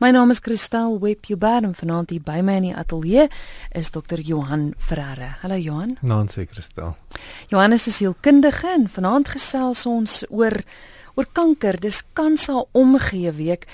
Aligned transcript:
My 0.00 0.08
naam 0.10 0.30
is 0.32 0.38
Christel 0.40 0.94
Webjuber 0.96 1.60
en 1.62 1.74
vanaand 1.76 2.08
hier 2.14 2.22
by 2.24 2.38
my 2.40 2.54
in 2.56 2.66
die 2.70 2.72
ateljee 2.72 3.26
is 3.76 3.90
Dr. 3.92 4.22
Johan 4.24 4.70
Ferreira. 4.80 5.26
Hallo 5.42 5.58
Johan. 5.60 5.98
Naansie 6.00 6.46
Christel. 6.48 6.94
Johan 7.52 7.76
is 7.76 7.84
'n 7.86 7.92
sielkundige 7.92 8.66
en 8.66 8.88
vanaand 8.88 9.28
gesels 9.28 9.84
ons 9.86 10.24
oor 10.30 10.56
oor 11.14 11.26
kanker. 11.32 11.80
Dis 11.80 12.02
kansa 12.12 12.64
omgee 12.72 13.32
week. 13.32 13.66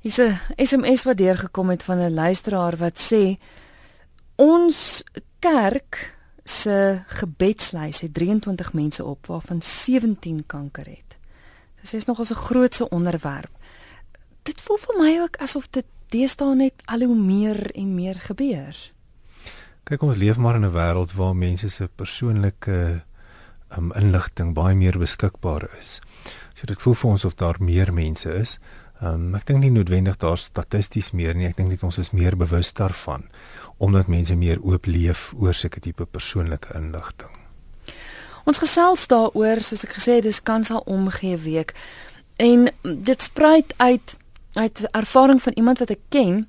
Hier's 0.00 0.18
'n 0.18 0.38
SMS 0.56 1.02
wat 1.02 1.16
deurgekom 1.16 1.70
het 1.70 1.82
van 1.82 1.98
'n 1.98 2.14
luisteraar 2.14 2.76
wat 2.76 3.00
sê 3.00 3.36
ons 4.36 5.02
kerk 5.40 6.14
se 6.44 7.02
gebedslys 7.06 8.00
het 8.00 8.14
23 8.14 8.72
mense 8.72 9.04
op 9.04 9.26
waarvan 9.26 9.62
17 9.62 10.46
kanker 10.46 10.86
het. 10.86 11.16
Dis 11.80 11.94
is 11.94 12.04
nogals 12.04 12.30
'n 12.30 12.34
grootse 12.34 12.88
onderwerp 12.88 13.55
dit 14.46 14.60
voel 14.62 14.78
vir 14.82 14.98
my 15.00 15.12
ook 15.24 15.38
asof 15.42 15.68
dit 15.74 15.86
deesdae 16.14 16.54
net 16.54 16.84
al 16.86 17.02
hoe 17.06 17.18
meer 17.18 17.58
en 17.74 17.94
meer 17.94 18.20
gebeur. 18.28 18.76
Kyk 19.86 20.02
ons 20.02 20.18
leef 20.18 20.38
maar 20.38 20.58
in 20.58 20.64
'n 20.64 20.74
wêreld 20.74 21.12
waar 21.14 21.34
mense 21.34 21.68
se 21.68 21.88
persoonlike 21.88 23.02
um, 23.76 23.92
inligting 23.92 24.54
baie 24.54 24.74
meer 24.74 24.98
beskikbaar 24.98 25.68
is. 25.78 26.00
So 26.54 26.66
dit 26.66 26.82
voel 26.82 26.94
vir 26.94 27.10
ons 27.10 27.24
of 27.24 27.34
daar 27.34 27.56
meer 27.60 27.92
mense 27.92 28.34
is. 28.34 28.58
Um, 29.02 29.34
ek 29.34 29.46
dink 29.46 29.60
nie 29.60 29.70
noodwendig 29.70 30.16
daar 30.16 30.38
statisties 30.38 31.12
meer 31.12 31.34
nie. 31.34 31.46
Ek 31.46 31.56
dink 31.56 31.68
net 31.68 31.82
ons 31.82 31.98
is 31.98 32.10
meer 32.10 32.36
bewus 32.36 32.72
daarvan 32.72 33.28
omdat 33.78 34.08
mense 34.08 34.34
meer 34.34 34.62
oop 34.62 34.86
leef 34.86 35.32
oor 35.36 35.54
sulke 35.54 35.80
tipe 35.80 36.06
persoonlike 36.06 36.74
inligting. 36.74 37.28
Ons 38.48 38.58
gesels 38.58 39.06
daaroor, 39.06 39.60
soos 39.60 39.84
ek 39.84 39.98
gesê 39.98 40.14
het, 40.16 40.24
dis 40.24 40.42
kans 40.42 40.70
al 40.70 40.80
omgee 40.86 41.36
week. 41.36 41.74
En 42.40 42.70
dit 42.82 43.22
spruit 43.22 43.74
uit 43.76 44.16
uit 44.56 44.88
ervaring 44.90 45.42
van 45.42 45.52
iemand 45.52 45.78
wat 45.78 45.90
ek 45.90 46.04
ken 46.08 46.48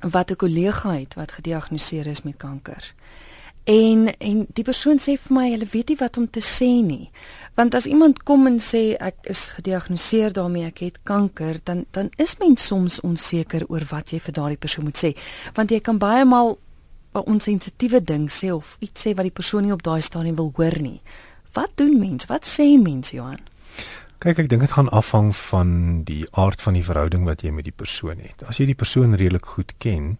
wat 0.00 0.30
'n 0.30 0.36
kollega 0.36 0.90
het 0.92 1.14
wat 1.14 1.32
gediagnoseer 1.32 2.06
is 2.06 2.22
met 2.22 2.36
kanker. 2.36 2.94
En 3.64 4.16
en 4.18 4.46
die 4.52 4.64
persoon 4.64 4.98
sê 4.98 5.16
vir 5.16 5.32
my 5.32 5.50
hulle 5.50 5.66
weet 5.70 5.88
nie 5.88 5.96
wat 5.96 6.16
om 6.16 6.30
te 6.30 6.40
sê 6.40 6.84
nie. 6.84 7.10
Want 7.54 7.74
as 7.74 7.86
iemand 7.86 8.22
kom 8.22 8.46
en 8.46 8.58
sê 8.60 8.96
ek 9.00 9.14
is 9.22 9.48
gediagnoseer 9.56 10.32
daarmee 10.32 10.66
ek 10.66 10.78
het 10.78 10.98
kanker, 11.02 11.56
dan 11.64 11.84
dan 11.90 12.10
is 12.16 12.36
mens 12.38 12.66
soms 12.66 13.00
onseker 13.00 13.64
oor 13.68 13.84
wat 13.90 14.10
jy 14.10 14.20
vir 14.20 14.32
daardie 14.32 14.60
persoon 14.60 14.84
moet 14.84 15.04
sê. 15.04 15.16
Want 15.54 15.70
jy 15.70 15.80
kan 15.80 15.98
baie 15.98 16.24
maal 16.24 16.58
'n 17.14 17.24
onsensitiewe 17.30 18.04
ding 18.04 18.30
sê 18.30 18.52
of 18.52 18.76
iets 18.80 19.06
sê 19.06 19.14
wat 19.14 19.24
die 19.24 19.38
persoon 19.40 19.62
nie 19.62 19.72
op 19.72 19.82
daai 19.82 20.02
stadium 20.02 20.36
wil 20.36 20.52
hoor 20.56 20.82
nie. 20.82 21.00
Wat 21.52 21.70
doen 21.74 21.98
mens? 21.98 22.26
Wat 22.26 22.44
sê 22.44 22.82
mens, 22.82 23.10
Johan? 23.10 23.38
Kyk, 24.24 24.38
ek 24.40 24.46
dink 24.48 24.62
dit 24.64 24.72
gaan 24.72 24.86
afhang 24.88 25.34
van 25.36 25.70
die 26.08 26.22
aard 26.32 26.62
van 26.64 26.72
die 26.78 26.84
verhouding 26.86 27.26
wat 27.28 27.42
jy 27.44 27.50
met 27.52 27.66
die 27.66 27.74
persoon 27.76 28.22
het. 28.24 28.40
As 28.48 28.56
jy 28.56 28.64
die 28.70 28.76
persoon 28.80 29.12
redelik 29.20 29.50
goed 29.52 29.74
ken, 29.84 30.14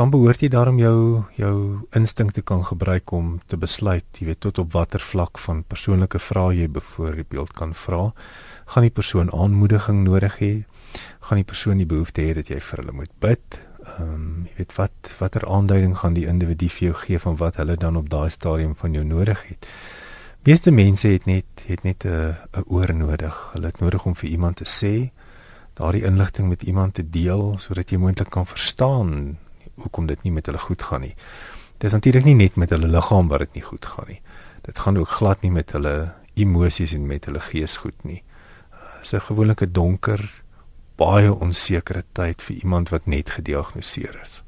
dan 0.00 0.08
behoort 0.14 0.40
jy 0.40 0.48
daarom 0.54 0.78
jou 0.80 1.26
jou 1.36 1.56
instinkte 1.92 2.40
kan 2.40 2.64
gebruik 2.64 3.12
om 3.12 3.34
te 3.52 3.58
besluit, 3.60 4.06
jy 4.16 4.30
weet 4.30 4.40
tot 4.46 4.62
op 4.62 4.72
watter 4.72 5.04
vlak 5.04 5.36
van 5.44 5.60
persoonlike 5.60 6.22
vrae 6.24 6.62
jy 6.62 6.70
byvoorbeeld 6.78 7.52
kan 7.52 7.76
vra. 7.76 8.00
Gaan 8.72 8.88
die 8.88 8.96
persoon 9.02 9.28
aanmoediging 9.28 10.00
nodig 10.08 10.40
hê? 10.40 10.52
Gaan 11.28 11.44
die 11.44 11.50
persoon 11.52 11.84
die 11.84 11.90
behoefte 11.92 12.24
hê 12.24 12.32
dat 12.40 12.48
jy 12.48 12.62
vir 12.70 12.80
hulle 12.80 12.96
moet 13.02 13.12
bid? 13.20 13.60
Ehm, 13.84 14.08
um, 14.08 14.34
jy 14.48 14.62
weet 14.62 14.76
wat 14.80 15.14
watter 15.20 15.44
aanduiding 15.44 16.00
gaan 16.00 16.16
die 16.16 16.24
individu 16.32 16.72
vir 16.78 16.88
jou 16.88 16.98
gee 17.04 17.20
van 17.28 17.36
wat 17.44 17.60
hulle 17.60 17.76
dan 17.76 18.00
op 18.00 18.08
daai 18.08 18.30
stadium 18.32 18.72
van 18.72 18.96
jou 18.96 19.04
nodig 19.04 19.44
het? 19.52 19.68
Meeste 20.48 20.70
mense 20.70 21.08
het 21.12 21.26
net 21.28 21.64
het 21.66 21.82
net 21.82 22.04
'n 22.04 22.36
'n 22.56 22.64
oor 22.66 22.94
nodig. 22.94 23.50
Hulle 23.52 23.66
het 23.66 23.80
nodig 23.80 24.04
om 24.04 24.16
vir 24.16 24.28
iemand 24.28 24.56
te 24.56 24.64
sê, 24.64 25.10
daardie 25.74 26.04
inligting 26.04 26.48
met 26.48 26.62
iemand 26.62 26.94
te 26.94 27.10
deel 27.10 27.58
sodat 27.58 27.90
jy 27.90 27.96
moontlik 27.96 28.30
kan 28.30 28.46
verstaan 28.46 29.38
hoekom 29.74 30.06
dit 30.06 30.22
nie 30.22 30.32
met 30.32 30.46
hulle 30.46 30.58
goed 30.58 30.82
gaan 30.82 31.00
nie. 31.00 31.14
Dit 31.72 31.84
is 31.84 31.92
natuurlik 31.92 32.24
nie 32.24 32.34
net 32.34 32.56
met 32.56 32.70
hulle 32.70 32.88
liggaam 32.88 33.28
wat 33.28 33.38
dit 33.38 33.52
nie 33.52 33.62
goed 33.62 33.86
gaan 33.86 34.04
nie. 34.08 34.20
Dit 34.62 34.78
gaan 34.78 34.98
ook 34.98 35.08
glad 35.08 35.40
nie 35.42 35.50
met 35.50 35.72
hulle 35.72 36.12
emosies 36.34 36.92
en 36.92 37.06
met 37.06 37.24
hulle 37.24 37.40
gees 37.40 37.76
goed 37.76 38.04
nie. 38.04 38.22
Dit 38.70 39.02
is 39.02 39.12
'n 39.12 39.20
gewone 39.20 39.70
donker, 39.72 40.42
baie 40.96 41.34
onsekere 41.34 42.04
tyd 42.12 42.42
vir 42.42 42.56
iemand 42.56 42.88
wat 42.88 43.06
net 43.06 43.30
gediagnoseer 43.30 44.20
is. 44.22 44.42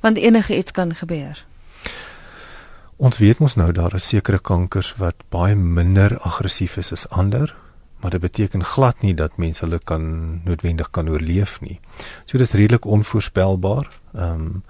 Want 0.00 0.16
enige 0.16 0.56
iets 0.56 0.70
kan 0.72 0.94
gebeur. 0.94 1.48
Ons 3.00 3.16
weet 3.16 3.38
mos 3.40 3.54
nou 3.56 3.70
daar 3.72 3.94
is 3.96 4.10
sekere 4.10 4.38
kankers 4.44 4.90
wat 5.00 5.22
baie 5.32 5.54
minder 5.56 6.18
aggressief 6.20 6.74
is 6.76 6.90
as 6.92 7.06
ander, 7.08 7.54
maar 8.02 8.12
dit 8.12 8.20
beteken 8.20 8.64
glad 8.74 9.00
nie 9.00 9.14
dat 9.16 9.38
mense 9.40 9.64
hulle 9.64 9.78
kan 9.80 10.02
noodwendig 10.44 10.90
kan 10.92 11.08
oorleef 11.08 11.56
nie. 11.64 11.78
So 12.28 12.36
dis 12.36 12.52
redelik 12.52 12.84
onvoorspelbaar. 12.84 13.88
Ehm 14.14 14.44
um, 14.44 14.62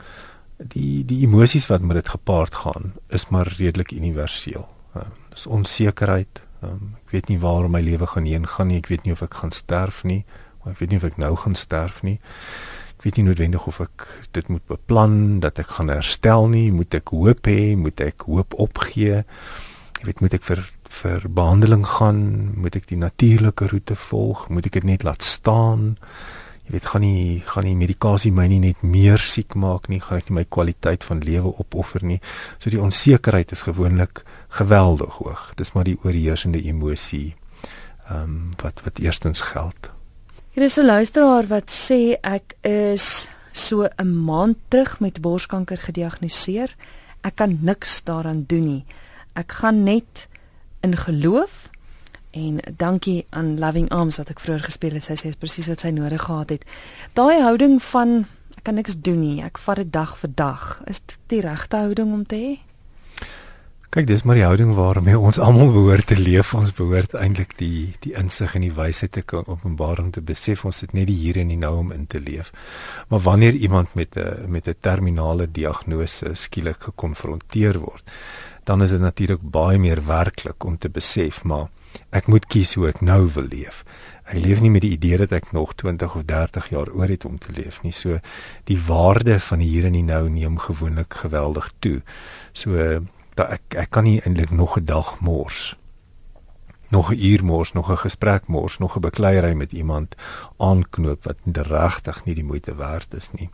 die 0.61 1.03
die 1.09 1.23
emosies 1.25 1.67
wat 1.71 1.81
met 1.81 1.97
dit 1.97 2.09
gepaard 2.13 2.55
gaan 2.55 2.93
is 3.09 3.27
maar 3.33 3.49
redelik 3.59 3.91
universeel. 3.97 4.69
Um, 4.95 5.15
dis 5.35 5.47
onsekerheid. 5.47 6.43
Um, 6.63 6.95
ek 7.07 7.15
weet 7.17 7.29
nie 7.33 7.39
waar 7.41 7.71
my 7.71 7.81
lewe 7.81 8.07
gaan 8.07 8.29
heen 8.29 8.47
gaan 8.47 8.69
nie. 8.69 8.79
Ek 8.79 8.93
weet 8.93 9.09
nie 9.09 9.17
of 9.17 9.23
ek 9.27 9.41
gaan 9.41 9.51
sterf 9.51 10.05
nie. 10.05 10.23
Ek 10.69 10.79
weet 10.79 10.93
nie 10.93 11.01
of 11.01 11.09
ek 11.09 11.17
nou 11.19 11.33
gaan 11.37 11.57
sterf 11.59 12.03
nie 12.07 12.21
ek 13.01 13.07
weet 13.07 13.17
nie 13.17 13.31
noodwendig 13.31 13.63
of 13.65 13.79
ek 13.81 14.03
dit 14.37 14.49
moet 14.53 14.65
beplan 14.69 15.15
dat 15.41 15.57
ek 15.63 15.71
gaan 15.79 15.89
herstel 15.89 16.51
nie, 16.53 16.67
moet 16.69 16.93
ek 16.99 17.15
hoop 17.17 17.47
hê, 17.49 17.73
moet 17.73 17.97
ek 18.05 18.27
hoop 18.29 18.53
opgee? 18.61 19.23
Ek 20.03 20.03
weet 20.05 20.19
moet 20.21 20.35
ek 20.37 20.45
vir 20.45 20.61
vir 20.91 21.25
behandeling 21.33 21.87
gaan, 21.89 22.19
moet 22.61 22.77
ek 22.77 22.91
die 22.91 22.99
natuurlike 23.01 23.71
roete 23.71 23.97
volg, 23.97 24.43
moet 24.53 24.69
ek 24.69 24.77
dit 24.77 24.87
net 24.91 25.07
laat 25.09 25.25
staan? 25.25 25.95
Jy 26.67 26.75
weet 26.75 26.89
gaan 26.93 27.05
nie 27.07 27.23
gaan 27.49 27.65
nie 27.65 27.79
medikasie 27.81 28.35
my 28.37 28.45
nie 28.53 28.61
net 28.67 28.83
meer 28.85 29.25
siek 29.25 29.57
maak 29.57 29.89
nie, 29.89 30.03
gaan 30.05 30.21
ek 30.21 30.29
nie 30.29 30.37
my 30.43 30.45
kwaliteit 30.45 31.07
van 31.09 31.23
lewe 31.25 31.55
opoffer 31.65 32.05
nie. 32.05 32.19
So 32.61 32.69
die 32.69 32.83
onsekerheid 32.85 33.55
is 33.57 33.65
gewoonlik 33.65 34.27
geweldig 34.61 35.23
hoog. 35.23 35.47
Dis 35.57 35.73
maar 35.73 35.89
die 35.89 35.97
oorheersende 36.05 36.61
emosie 36.61 37.31
ehm 38.11 38.29
um, 38.29 38.37
wat 38.61 38.85
wat 38.85 39.01
eerstens 39.01 39.41
geld. 39.55 39.89
Hier 40.51 40.65
is 40.65 40.77
'n 40.77 40.85
luisteraar 40.85 41.47
wat 41.47 41.71
sê 41.71 42.19
ek 42.21 42.57
is 42.67 43.29
so 43.53 43.87
'n 43.97 44.25
maand 44.25 44.57
terug 44.69 45.01
met 45.01 45.21
borskanker 45.21 45.79
gediagnoseer. 45.79 46.75
Ek 47.21 47.35
kan 47.37 47.59
niks 47.61 48.05
daaraan 48.05 48.45
doen 48.47 48.65
nie. 48.65 48.85
Ek 49.33 49.53
gaan 49.53 49.83
net 49.83 50.27
in 50.81 50.97
geloof 50.97 51.71
en 52.31 52.59
dankie 52.77 53.27
aan 53.29 53.59
Loving 53.59 53.91
Arms 53.91 54.17
wat 54.17 54.31
ek 54.31 54.41
vroeër 54.41 54.65
gespeel 54.65 54.93
het. 54.93 55.05
Sy 55.05 55.15
sê 55.15 55.39
presies 55.39 55.69
wat 55.69 55.81
sy 55.81 55.91
nodig 55.91 56.23
gehad 56.23 56.51
het. 56.51 56.65
Daai 57.13 57.41
houding 57.41 57.83
van 57.83 58.27
ek 58.57 58.63
kan 58.63 58.75
niks 58.75 59.01
doen 59.01 59.21
nie. 59.21 59.43
Ek 59.43 59.59
vat 59.59 59.77
dit 59.77 59.93
dag 59.93 60.19
vir 60.19 60.31
dag. 60.35 60.83
Is 60.87 61.01
dit 61.07 61.19
die 61.27 61.41
regte 61.41 61.77
houding 61.77 62.13
om 62.13 62.27
te 62.27 62.37
hê? 62.37 62.70
Kyk, 63.91 64.07
dis 64.07 64.23
maar 64.23 64.39
die 64.39 64.45
houding 64.47 64.69
waarmee 64.79 65.19
ons 65.19 65.41
almal 65.43 65.73
behoort 65.75 66.07
te 66.07 66.15
leef. 66.15 66.53
Ons 66.55 66.71
behoort 66.79 67.17
eintlik 67.19 67.57
die 67.59 67.89
die 68.05 68.13
insig 68.15 68.53
en 68.55 68.63
die 68.63 68.77
wysheid 68.77 69.11
te 69.17 69.25
kan 69.27 69.49
openbaar 69.51 69.99
om 69.99 70.13
te 70.15 70.23
besef 70.23 70.63
ons 70.69 70.79
het 70.85 70.95
net 70.95 71.09
die 71.11 71.17
hier 71.19 71.41
en 71.43 71.51
die 71.51 71.59
nou 71.59 71.73
om 71.81 71.91
in 71.91 72.05
te 72.07 72.21
leef. 72.23 72.53
Maar 73.11 73.25
wanneer 73.27 73.59
iemand 73.59 73.99
met 73.99 74.15
'n 74.15 74.47
met 74.47 74.69
'n 74.69 74.79
terminale 74.81 75.51
diagnose 75.51 76.35
skielik 76.35 76.81
gekonfronteer 76.83 77.79
word, 77.79 78.07
dan 78.65 78.83
is 78.83 78.91
dit 78.91 79.01
natuurlik 79.01 79.43
baie 79.43 79.79
meer 79.79 80.07
werklik 80.07 80.65
om 80.65 80.79
te 80.79 80.89
besef 80.89 81.45
maar 81.45 81.67
ek 82.11 82.27
moet 82.27 82.47
kies 82.47 82.75
hoe 82.75 82.89
ek 82.89 83.01
nou 83.01 83.29
wil 83.35 83.47
leef. 83.51 83.85
Ek 84.25 84.39
leef 84.39 84.61
nie 84.61 84.71
met 84.71 84.83
die 84.83 84.93
idee 84.93 85.17
dat 85.17 85.33
ek 85.33 85.53
nog 85.53 85.75
20 85.75 86.15
of 86.15 86.25
30 86.25 86.69
jaar 86.69 86.91
oor 86.93 87.09
het 87.09 87.25
om 87.25 87.39
te 87.39 87.53
leef 87.53 87.83
nie. 87.83 87.93
So 87.93 88.21
die 88.65 88.79
waarde 88.87 89.41
van 89.41 89.59
die 89.59 89.69
hier 89.69 89.85
en 89.85 89.93
die 89.93 90.03
nou 90.03 90.29
neem 90.29 90.59
gewoonlik 90.59 91.15
geweldig 91.15 91.73
toe. 91.79 92.03
So 92.53 93.01
dat 93.35 93.51
ek 93.51 93.75
ek 93.75 93.91
kan 93.91 94.05
nie 94.05 94.21
eintlik 94.21 94.51
nog 94.51 94.77
'n 94.77 94.85
dag 94.85 95.21
mors 95.21 95.77
nog 96.91 97.11
'n 97.13 97.25
uur 97.25 97.45
mors, 97.45 97.73
nog 97.73 97.91
'n 97.91 97.97
gesprek 97.97 98.47
mors, 98.47 98.79
nog 98.79 98.97
'n 98.97 99.01
bekleierery 99.01 99.55
met 99.55 99.73
iemand 99.73 100.15
aanknoop 100.57 101.25
wat 101.25 101.37
regtig 101.53 102.25
nie 102.25 102.35
die 102.35 102.45
moeite 102.45 102.75
werd 102.75 103.15
is 103.15 103.29
nie. 103.33 103.51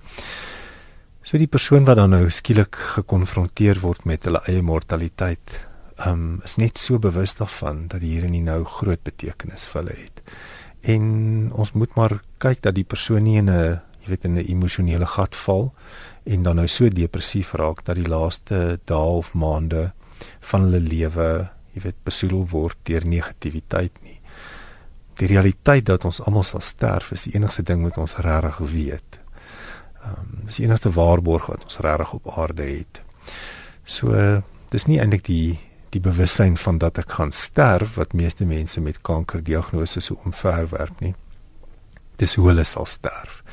So 1.23 1.38
die 1.38 1.46
persoon 1.46 1.84
wat 1.84 1.96
dan 1.96 2.11
nou 2.11 2.31
skielik 2.31 2.75
gekonfronteer 2.75 3.81
word 3.81 4.05
met 4.05 4.25
hulle 4.25 4.40
eie 4.44 4.62
mortaliteit, 4.62 5.67
um, 6.06 6.40
is 6.44 6.56
net 6.56 6.79
so 6.79 6.99
bewus 6.99 7.34
daarvan 7.34 7.88
dat 7.88 8.00
hier 8.00 8.25
en 8.25 8.44
nou 8.44 8.64
groot 8.64 9.02
betekenis 9.02 9.67
vir 9.67 9.82
hulle 9.82 9.96
het. 9.96 10.22
En 10.81 11.50
ons 11.52 11.72
moet 11.72 11.94
maar 11.94 12.22
kyk 12.38 12.62
dat 12.62 12.75
die 12.75 12.84
persoon 12.84 13.22
nie 13.22 13.37
in 13.37 13.50
'n, 13.50 13.81
jy 14.00 14.08
weet, 14.08 14.25
in 14.25 14.34
'n 14.34 14.46
emosionele 14.46 15.06
gat 15.06 15.37
val 15.37 15.75
en 16.26 16.43
dan 16.43 16.58
nou 16.58 16.67
so 16.69 16.90
depressief 16.90 17.52
raak 17.55 17.84
dat 17.87 17.99
die 17.99 18.08
laaste 18.08 18.78
dae 18.90 19.19
of 19.20 19.32
maande 19.38 19.90
van 20.50 20.67
hulle 20.67 20.81
lewe, 20.82 21.28
jy 21.76 21.82
weet, 21.84 21.99
besoedel 22.08 22.46
word 22.50 22.78
deur 22.88 23.06
negativiteit 23.06 24.00
nie. 24.02 24.19
Die 25.20 25.28
realiteit 25.31 25.87
dat 25.88 26.05
ons 26.05 26.19
almal 26.25 26.44
sal 26.44 26.64
sterf 26.64 27.12
is 27.14 27.28
die 27.28 27.37
enigste 27.38 27.62
ding 27.62 27.84
wat 27.87 27.99
ons 28.02 28.19
regtig 28.26 28.58
weet. 28.73 29.20
Ehm 30.02 30.19
um, 30.19 30.43
dis 30.49 30.61
die 30.61 30.67
enigste 30.67 30.93
waarborg 30.94 31.46
wat 31.52 31.64
ons 31.69 31.78
regtig 31.87 32.12
op 32.19 32.29
aarde 32.38 32.67
het. 32.67 33.00
So 33.84 34.43
dis 34.75 34.90
nie 34.90 35.00
eintlik 35.02 35.25
die 35.31 35.58
die 35.94 36.02
bewussyn 36.02 36.56
van 36.61 36.81
dat 36.82 36.99
ek 36.99 37.14
gaan 37.17 37.31
sterf 37.32 37.94
wat 37.96 38.12
meeste 38.12 38.44
mense 38.44 38.81
met 38.82 38.99
kankerdiagnose 39.06 40.02
so 40.02 40.19
omverwerp 40.26 41.00
nie. 41.00 41.14
Dis 42.20 42.34
hoe 42.34 42.50
hulle 42.50 42.64
sal 42.67 42.84
sterf 42.90 43.45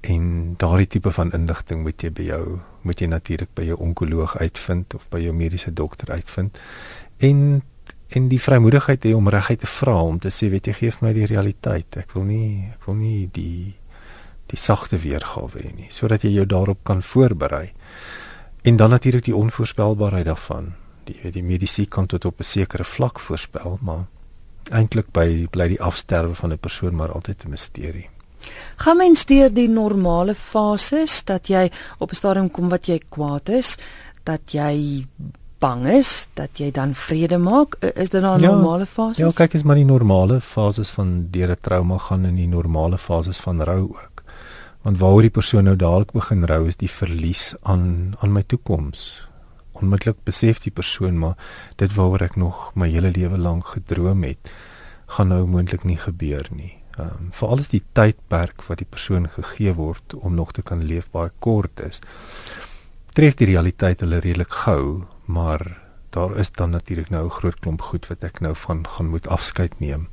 En 0.00 0.54
daardie 0.56 0.86
tipe 0.86 1.10
van 1.10 1.32
inligting 1.32 1.82
moet 1.82 2.02
jy 2.02 2.10
by 2.10 2.22
jou 2.22 2.58
moet 2.86 3.00
jy 3.00 3.06
natuurlik 3.10 3.50
by 3.54 3.64
jou 3.66 3.78
onkoloog 3.82 4.36
uitvind 4.38 4.94
of 4.94 5.08
by 5.10 5.18
jou 5.18 5.32
mediese 5.34 5.72
dokter 5.72 6.12
uitvind. 6.12 6.58
En 7.16 7.62
en 8.08 8.28
die 8.28 8.38
vrymoedigheid 8.38 9.02
hê 9.02 9.14
om 9.18 9.28
reguit 9.28 9.60
te 9.60 9.66
vra 9.66 9.96
om 10.02 10.18
te 10.22 10.30
sê 10.30 10.46
weet 10.50 10.68
jy 10.70 10.74
gee 10.78 10.94
vir 10.94 11.06
my 11.08 11.12
die 11.12 11.26
realiteit. 11.26 11.96
Ek 11.96 12.14
wil 12.14 12.28
nie 12.28 12.70
ek 12.70 12.86
wil 12.86 12.94
nie 13.00 13.26
die 13.32 13.74
die 14.46 14.58
sagte 14.58 14.98
weergawe 15.02 15.58
hê 15.58 15.72
nie 15.74 15.90
sodat 15.90 16.22
jy 16.22 16.36
jou 16.36 16.46
daarop 16.46 16.84
kan 16.84 17.02
voorberei. 17.02 17.72
En 18.62 18.76
dan 18.76 18.90
natuurlik 18.90 19.24
die 19.24 19.36
onvoorspelbaarheid 19.36 20.26
daarvan. 20.26 20.72
Die 21.06 21.18
weet 21.22 21.34
die 21.34 21.42
medisyne 21.42 21.86
kan 21.86 22.06
tot 22.06 22.24
op 22.24 22.40
'n 22.40 22.44
sekere 22.44 22.84
vlak 22.84 23.20
voorspel, 23.20 23.78
maar 23.82 24.06
eintlik 24.70 25.12
by 25.12 25.46
bly 25.50 25.68
die 25.68 25.82
afsterwe 25.82 26.34
van 26.34 26.52
'n 26.52 26.58
persoon 26.58 26.94
maar 26.94 27.12
altyd 27.12 27.44
'n 27.44 27.50
misterie. 27.50 28.08
Gaan 28.76 28.96
mens 28.96 29.24
deur 29.24 29.52
die 29.54 29.68
normale 29.68 30.34
fases 30.34 31.24
dat 31.24 31.48
jy 31.48 31.70
op 31.98 32.10
'n 32.10 32.14
stadium 32.14 32.50
kom 32.50 32.68
wat 32.68 32.86
jy 32.86 33.00
kwaad 33.08 33.48
is, 33.48 33.76
dat 34.24 34.52
jy 34.52 35.04
bang 35.58 35.86
is, 35.88 36.28
dat 36.34 36.58
jy 36.60 36.70
dan 36.70 36.94
vrede 36.94 37.38
maak? 37.38 37.76
Is 37.94 38.10
dit 38.10 38.22
nou 38.22 38.36
'n 38.36 38.42
ja, 38.42 38.50
normale 38.50 38.86
fase? 38.86 39.22
Ja, 39.22 39.28
kyk, 39.34 39.54
is 39.54 39.62
maar 39.62 39.76
die 39.76 39.84
normale 39.84 40.40
fases 40.40 40.90
van 40.90 41.28
deur 41.30 41.50
'n 41.50 41.60
trauma 41.60 41.98
gaan 41.98 42.24
in 42.24 42.36
die 42.36 42.48
normale 42.48 42.98
fases 42.98 43.38
van 43.38 43.62
rou 43.62 43.82
ook. 43.88 44.22
Want 44.82 44.98
waaroor 44.98 45.20
die 45.20 45.30
persoon 45.30 45.64
nou 45.64 45.76
dadelik 45.76 46.12
begin 46.12 46.44
rou 46.44 46.66
is 46.66 46.76
die 46.76 46.90
verlies 46.90 47.54
aan 47.62 48.14
aan 48.20 48.32
my 48.32 48.42
toekoms. 48.42 49.28
Onmiddellik 49.72 50.16
besef 50.24 50.58
die 50.58 50.72
persoon 50.72 51.18
maar 51.18 51.36
dit 51.76 51.94
waaroor 51.94 52.22
ek 52.22 52.36
nog 52.36 52.70
my 52.74 52.88
hele 52.88 53.10
lewe 53.10 53.38
lank 53.38 53.66
gedroom 53.66 54.22
het, 54.22 54.50
gaan 55.06 55.28
nou 55.28 55.46
moontlik 55.46 55.84
nie 55.84 55.96
gebeur 55.96 56.46
nie. 56.50 56.75
Ehm 56.96 57.08
um, 57.08 57.32
veral 57.32 57.60
as 57.60 57.68
die 57.68 57.82
tydperk 57.92 58.62
wat 58.68 58.78
die 58.80 58.88
persoon 58.88 59.28
gegee 59.28 59.74
word 59.76 60.14
om 60.14 60.34
nog 60.34 60.52
te 60.52 60.62
kan 60.62 60.84
leef 60.84 61.10
baie 61.12 61.30
kort 61.44 61.80
is. 61.80 62.00
Tref 63.12 63.36
die 63.36 63.48
realiteit 63.50 64.00
hulle 64.00 64.20
redelik 64.24 64.52
gou, 64.64 65.04
maar 65.24 65.62
daar 66.16 66.38
is 66.40 66.52
dan 66.52 66.70
natuurlik 66.70 67.10
nou 67.10 67.24
'n 67.26 67.36
groot 67.38 67.58
klomp 67.60 67.82
goed 67.82 68.08
wat 68.08 68.24
ek 68.24 68.40
nou 68.40 68.54
van 68.54 68.86
gaan 68.88 69.08
moet 69.08 69.28
afskeid 69.28 69.80
neem. 69.80 70.08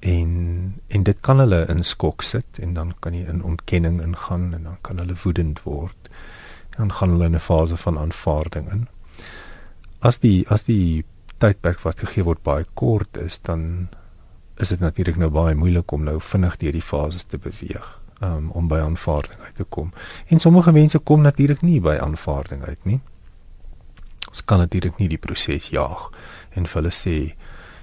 En 0.00 0.80
en 0.88 1.02
dit 1.02 1.20
kan 1.20 1.38
hulle 1.38 1.66
in 1.68 1.84
skok 1.84 2.22
sit 2.22 2.58
en 2.58 2.74
dan 2.74 2.94
kan 3.00 3.14
jy 3.14 3.26
in 3.28 3.42
ontkenning 3.42 4.02
ingaan 4.02 4.54
en 4.54 4.62
dan 4.62 4.78
kan 4.80 4.98
hulle 4.98 5.14
woedend 5.24 5.62
word. 5.62 6.10
Dan 6.76 6.92
gaan 6.92 7.10
hulle 7.10 7.24
in 7.24 7.34
'n 7.34 7.40
fase 7.40 7.76
van 7.76 7.98
aanvaarding 7.98 8.70
in. 8.70 8.88
As 9.98 10.18
die 10.18 10.48
as 10.48 10.62
die 10.62 11.04
tydperk 11.38 11.80
wat 11.80 12.00
gegee 12.00 12.24
word 12.24 12.42
baie 12.42 12.66
kort 12.74 13.16
is, 13.16 13.38
dan 13.38 13.88
is 14.58 14.68
dit 14.68 14.80
natuurlik 14.80 15.16
nou 15.16 15.30
baie 15.30 15.54
moeilik 15.54 15.92
om 15.92 16.04
nou 16.04 16.18
vinnig 16.20 16.56
deur 16.56 16.72
die 16.72 16.84
fases 16.84 17.24
te 17.24 17.38
beweeg 17.38 17.86
um, 18.20 18.50
om 18.50 18.68
by 18.68 18.80
aanvaarding 18.82 19.40
uit 19.46 19.54
te 19.54 19.64
kom. 19.64 19.92
En 20.26 20.40
sommige 20.40 20.72
mense 20.72 20.98
kom 20.98 21.22
natuurlik 21.22 21.62
nie 21.62 21.80
by 21.80 21.98
aanvaarding 22.02 22.64
uit 22.64 22.84
nie. 22.84 23.00
Ons 24.28 24.44
kan 24.44 24.58
natuurlik 24.58 24.98
nie 24.98 25.08
die 25.08 25.20
proses 25.20 25.70
jaag 25.74 26.10
en 26.54 26.66
vir 26.66 26.82
hulle 26.82 26.94
sê 26.94 27.16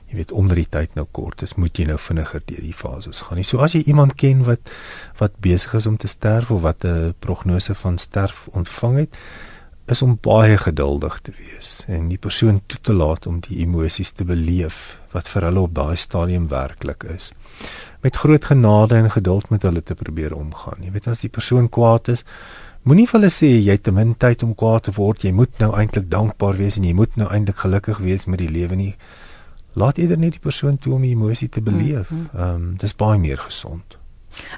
jy 0.05 0.19
weet 0.19 0.31
onder 0.37 0.59
die 0.59 0.67
tyd 0.69 0.93
nou 0.95 1.07
kort 1.11 1.41
is, 1.41 1.55
moet 1.57 1.79
jy 1.79 1.87
nou 1.89 1.97
vinniger 1.97 2.43
deur 2.45 2.61
die 2.61 2.75
fases 2.75 3.23
gaan. 3.25 3.39
Nie. 3.39 3.47
So 3.47 3.63
as 3.65 3.73
jy 3.73 3.81
iemand 3.89 4.13
ken 4.21 4.43
wat 4.45 4.69
wat 5.19 5.39
besig 5.41 5.73
is 5.79 5.87
om 5.89 5.97
te 5.97 6.11
sterf 6.11 6.51
of 6.53 6.61
wat 6.61 6.85
'n 6.85 7.15
prognose 7.19 7.75
van 7.75 7.97
sterf 7.97 8.47
ontvang 8.51 8.97
het, 8.97 9.17
is 9.91 10.01
om 10.01 10.17
baie 10.21 10.57
geduldig 10.57 11.19
te 11.21 11.31
wees 11.37 11.83
en 11.87 12.07
die 12.09 12.17
persoon 12.17 12.61
toe 12.65 12.79
te 12.81 12.93
laat 12.93 13.27
om 13.29 13.39
die 13.45 13.59
emosies 13.61 14.11
te 14.17 14.25
beleef 14.25 14.99
wat 15.13 15.27
vir 15.29 15.45
hulle 15.49 15.65
op 15.67 15.73
daai 15.77 15.95
stadium 15.95 16.47
werklik 16.49 17.05
is. 17.13 17.31
Met 18.01 18.17
groot 18.17 18.45
genade 18.45 18.97
en 18.97 19.11
geduld 19.11 19.49
met 19.49 19.63
hulle 19.63 19.83
te 19.83 19.95
probeer 19.95 20.33
omgaan. 20.35 20.81
Jy 20.81 20.91
weet 20.95 21.09
as 21.11 21.21
die 21.21 21.29
persoon 21.29 21.69
kwaad 21.69 22.09
is, 22.13 22.25
moenie 22.83 23.05
vir 23.09 23.19
hulle 23.19 23.33
sê 23.33 23.51
jy 23.53 23.77
het 23.77 23.85
te 23.85 23.93
min 23.93 24.15
tyd 24.17 24.43
om 24.43 24.55
kwaad 24.57 24.87
te 24.87 24.95
word. 24.97 25.25
Jy 25.25 25.33
moet 25.37 25.53
nou 25.61 25.71
eintlik 25.77 26.09
dankbaar 26.09 26.57
wees 26.57 26.79
en 26.79 26.87
jy 26.89 26.93
moet 26.97 27.13
nou 27.21 27.29
eintlik 27.29 27.61
gelukkig 27.61 28.01
wees 28.05 28.25
met 28.25 28.41
die 28.41 28.49
lewe 28.49 28.77
nie. 28.79 28.95
Laat 29.75 29.99
eerder 30.01 30.17
net 30.17 30.39
die 30.39 30.43
persoon 30.43 30.79
toe 30.81 30.95
om 30.95 31.05
die 31.05 31.13
emosie 31.13 31.49
te 31.49 31.61
beleef. 31.61 32.09
Mhm. 32.09 32.25
Ehm 32.33 32.55
um, 32.55 32.73
dis 32.81 32.95
baie 32.95 33.19
meer 33.19 33.37
gesond. 33.37 33.99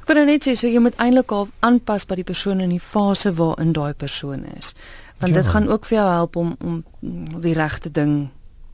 Ek 0.02 0.08
wil 0.10 0.24
net 0.26 0.48
sê 0.48 0.56
so 0.58 0.68
jy 0.68 0.80
moet 0.82 0.96
eintlik 0.98 1.32
al 1.32 1.50
aanpas 1.60 2.08
by 2.10 2.16
die 2.16 2.26
persoon 2.26 2.64
in 2.64 2.72
die 2.74 2.82
fase 2.82 3.32
waarin 3.38 3.76
daai 3.78 3.94
persoon 3.94 4.46
is 4.58 4.74
want 5.20 5.34
ja. 5.34 5.42
dit 5.42 5.48
gaan 5.48 5.68
ook 5.68 5.86
vir 5.86 5.98
jou 5.98 6.10
help 6.10 6.36
om 6.36 6.56
om 6.64 6.84
die 7.42 7.54
regte 7.54 7.92
ding 7.92 8.30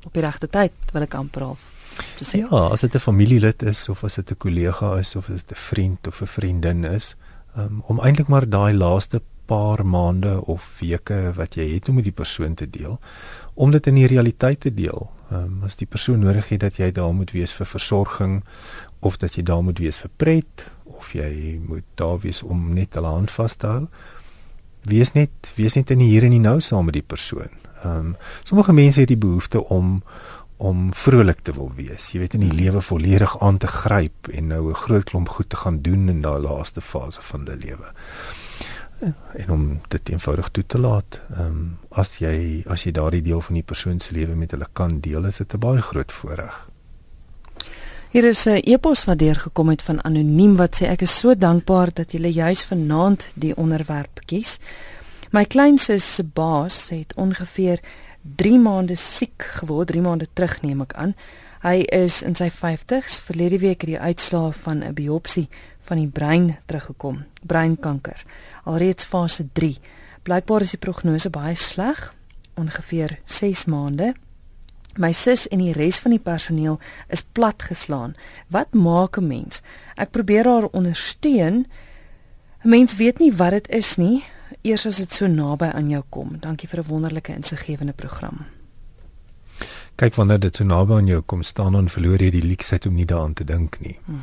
op 0.05 0.13
die 0.13 0.21
regte 0.21 0.47
tyd 0.47 0.71
wil 0.91 1.05
ek 1.05 1.13
amper 1.13 1.41
half 1.47 1.69
te 2.17 2.25
sê. 2.25 2.41
Ja, 2.41 2.69
as 2.73 2.81
dit 2.81 2.95
'n 2.95 2.99
familielid 2.99 3.63
is 3.63 3.89
of 3.89 4.03
as 4.03 4.15
dit 4.15 4.31
'n 4.31 4.37
kollega 4.37 4.97
is 4.97 5.15
of 5.15 5.29
as 5.29 5.43
dit 5.43 5.51
'n 5.51 5.61
vriend 5.69 6.07
of 6.07 6.21
'n 6.21 6.27
vriendin 6.27 6.83
is, 6.83 7.15
um, 7.57 7.83
om 7.87 7.99
eintlik 7.99 8.27
maar 8.27 8.49
daai 8.49 8.73
laaste 8.73 9.21
paar 9.45 9.85
maande 9.85 10.45
of 10.45 10.79
weke 10.79 11.33
wat 11.35 11.55
jy 11.55 11.73
het 11.73 11.89
om 11.89 11.95
met 11.95 12.03
die 12.03 12.15
persoon 12.15 12.53
te 12.53 12.69
deel, 12.69 12.99
om 13.53 13.71
dit 13.71 13.87
in 13.87 13.95
die 13.95 14.07
realiteit 14.07 14.59
te 14.59 14.73
deel. 14.73 15.11
Um, 15.31 15.61
as 15.63 15.75
die 15.75 15.87
persoon 15.87 16.19
nodig 16.19 16.49
het 16.49 16.59
dat 16.59 16.77
jy 16.77 16.91
daar 16.91 17.13
moet 17.13 17.31
wees 17.31 17.51
vir 17.51 17.65
versorging 17.65 18.43
of 18.99 19.17
dat 19.17 19.35
jy 19.35 19.43
daar 19.43 19.63
moet 19.63 19.79
wees 19.79 19.97
vir 19.97 20.09
pret 20.17 20.65
of 20.83 21.13
jy 21.13 21.59
moet 21.67 21.83
daar 21.95 22.19
wees 22.19 22.43
om 22.43 22.73
net 22.73 22.93
hulle 22.93 23.07
hand 23.07 23.31
vas 23.31 23.55
te 23.55 23.67
hou 23.67 23.87
wees 24.83 25.13
net 25.13 25.53
wees 25.55 25.75
net 25.75 25.89
in 25.89 26.03
die 26.03 26.09
hier 26.11 26.23
en 26.23 26.35
die 26.35 26.43
nou 26.43 26.59
saam 26.61 26.85
met 26.85 26.93
die 26.93 27.05
persoon. 27.05 27.51
Ehm 27.83 27.97
um, 27.97 28.15
sommige 28.43 28.73
mense 28.73 28.99
het 28.99 29.11
die 29.11 29.17
behoefte 29.17 29.63
om 29.63 30.03
om 30.57 30.93
vrolik 30.93 31.39
te 31.43 31.53
wil 31.53 31.71
wees. 31.75 32.11
Jy 32.11 32.19
weet 32.19 32.33
in 32.37 32.45
die 32.45 32.55
lewe 32.55 32.81
volledig 32.81 33.33
aan 33.43 33.57
te 33.57 33.67
gryp 33.67 34.29
en 34.31 34.47
nou 34.47 34.69
'n 34.69 34.81
groot 34.85 35.03
klomp 35.03 35.29
goed 35.29 35.49
te 35.49 35.55
gaan 35.55 35.81
doen 35.81 36.09
in 36.09 36.21
daai 36.21 36.39
laaste 36.41 36.81
fase 36.81 37.21
van 37.21 37.45
die 37.45 37.57
lewe. 37.57 37.93
En 39.33 39.49
om 39.49 39.81
dit 39.87 40.09
eenvoudig 40.09 40.49
toe 40.49 40.65
te 40.65 40.79
laat. 40.79 41.21
Ehm 41.31 41.45
um, 41.45 41.77
as 41.89 42.17
jy 42.17 42.63
as 42.67 42.83
jy 42.83 42.91
daardie 42.91 43.21
deel 43.21 43.41
van 43.41 43.53
die 43.53 43.63
persoon 43.63 43.99
se 43.99 44.13
lewe 44.13 44.35
met 44.35 44.51
hulle 44.51 44.67
kan 44.73 44.99
deel, 44.99 45.25
is 45.25 45.37
dit 45.37 45.53
'n 45.53 45.59
baie 45.59 45.81
groot 45.81 46.11
voorreg. 46.11 46.72
Hier 48.13 48.23
is 48.29 48.45
'n 48.45 48.61
e-pos 48.61 49.03
wat 49.03 49.17
deurgekom 49.17 49.69
het 49.69 49.81
van 49.81 50.03
anoniem 50.03 50.55
wat 50.55 50.75
sê 50.75 50.85
ek 50.85 51.01
is 51.01 51.17
so 51.17 51.35
dankbaar 51.37 51.93
dat 51.93 52.11
julle 52.11 52.31
juis 52.31 52.63
vanaand 52.63 53.31
die 53.35 53.57
onderwerp 53.57 54.19
kies. 54.25 54.59
My 55.31 55.45
kleinsus 55.45 56.15
se 56.15 56.23
baas 56.23 56.89
het 56.89 57.15
ongeveer 57.15 57.79
3 58.21 58.59
maande 58.59 58.95
siek 58.95 59.43
geword, 59.43 59.87
3 59.87 60.01
maande 60.01 60.27
terug 60.33 60.61
neem 60.61 60.81
ek 60.81 60.93
aan. 60.93 61.15
Hy 61.61 61.85
is 61.89 62.21
in 62.21 62.35
sy 62.35 62.49
50s, 62.49 63.19
verlede 63.19 63.57
week 63.57 63.81
het 63.81 63.89
die 63.89 63.99
uitslae 63.99 64.51
van 64.51 64.83
'n 64.83 64.93
biopsie 64.93 65.49
van 65.81 65.97
die 65.97 66.07
brein 66.07 66.57
teruggekom, 66.65 67.25
breinkanker. 67.41 68.23
Alreeds 68.63 69.03
fase 69.05 69.47
3. 69.53 69.77
Blykbaar 70.23 70.61
is 70.61 70.69
die 70.71 70.79
prognose 70.79 71.29
baie 71.29 71.55
sleg, 71.55 72.13
ongeveer 72.53 73.19
6 73.25 73.65
maande. 73.65 74.13
My 74.97 75.11
sus 75.11 75.47
en 75.47 75.57
die 75.57 75.73
res 75.73 75.99
van 75.99 76.11
die 76.11 76.21
personeel 76.21 76.79
is 77.07 77.23
platgeslaan. 77.23 78.15
Wat 78.47 78.73
maak 78.73 79.17
'n 79.17 79.27
mens? 79.27 79.61
Ek 79.95 80.11
probeer 80.11 80.45
haar 80.45 80.67
ondersteun. 80.71 81.65
'n 82.63 82.69
Mens 82.69 82.95
weet 82.95 83.19
nie 83.19 83.33
wat 83.35 83.51
dit 83.51 83.69
is 83.69 83.95
nie, 83.95 84.23
eers 84.61 84.85
as 84.85 84.97
dit 84.97 85.13
so 85.13 85.27
naby 85.27 85.65
aan 85.65 85.89
jou 85.89 86.03
kom. 86.09 86.37
Dankie 86.39 86.69
vir 86.69 86.79
'n 86.79 86.87
wonderlike 86.87 87.33
insiggewende 87.35 87.93
program. 87.93 88.45
Kyk 89.95 90.15
wanneer 90.15 90.39
dit 90.39 90.55
so 90.55 90.63
naby 90.63 90.93
aan 90.93 91.07
jou 91.07 91.21
kom 91.21 91.43
staan 91.43 91.71
dan 91.71 91.89
verloor 91.89 92.21
jy 92.21 92.29
die 92.29 92.43
leksheid 92.43 92.85
om 92.85 92.95
nie 92.95 93.05
daaraan 93.05 93.33
te 93.33 93.43
dink 93.43 93.77
nie. 93.79 93.99
Hmm. 94.05 94.21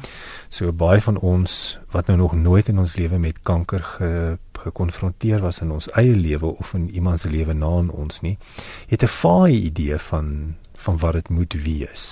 So 0.49 0.73
baie 0.73 1.01
van 1.01 1.19
ons 1.19 1.79
wat 1.91 2.07
nou 2.07 2.19
nog 2.19 2.35
nooit 2.35 2.69
in 2.69 2.79
ons 2.79 2.95
lewe 2.95 3.19
met 3.19 3.43
kanker 3.43 3.83
ge 3.83 4.39
gekonfronteer 4.61 5.41
was 5.41 5.61
in 5.61 5.71
ons 5.71 5.89
eie 5.97 6.17
lewe 6.17 6.47
of 6.47 6.75
in 6.75 6.91
iemand 6.91 7.21
se 7.21 7.31
lewe 7.31 7.55
na 7.57 7.69
ons 7.89 8.21
nie, 8.21 8.37
het 8.89 9.03
'n 9.03 9.07
vaai 9.09 9.53
idee 9.53 9.99
van 9.99 10.55
van 10.87 10.99
wat 10.99 11.13
dit 11.19 11.29
moet 11.29 11.55
wees. 11.65 12.05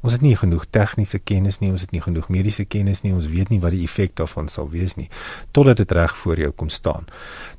Ons 0.00 0.14
het 0.16 0.22
nie 0.24 0.36
genoeg 0.36 0.64
tegniese 0.72 1.18
kennis 1.18 1.58
nie, 1.60 1.70
ons 1.74 1.82
het 1.84 1.90
nie 1.92 2.00
genoeg 2.00 2.30
mediese 2.32 2.64
kennis 2.64 3.02
nie, 3.04 3.12
ons 3.12 3.28
weet 3.28 3.50
nie 3.52 3.60
wat 3.60 3.74
die 3.76 3.82
effek 3.84 4.14
daarvan 4.16 4.48
sal 4.48 4.70
wees 4.72 4.96
nie 4.96 5.10
totdat 5.52 5.82
dit 5.82 5.92
reg 5.92 6.14
voor 6.16 6.40
jou 6.40 6.52
kom 6.56 6.70
staan. 6.72 7.08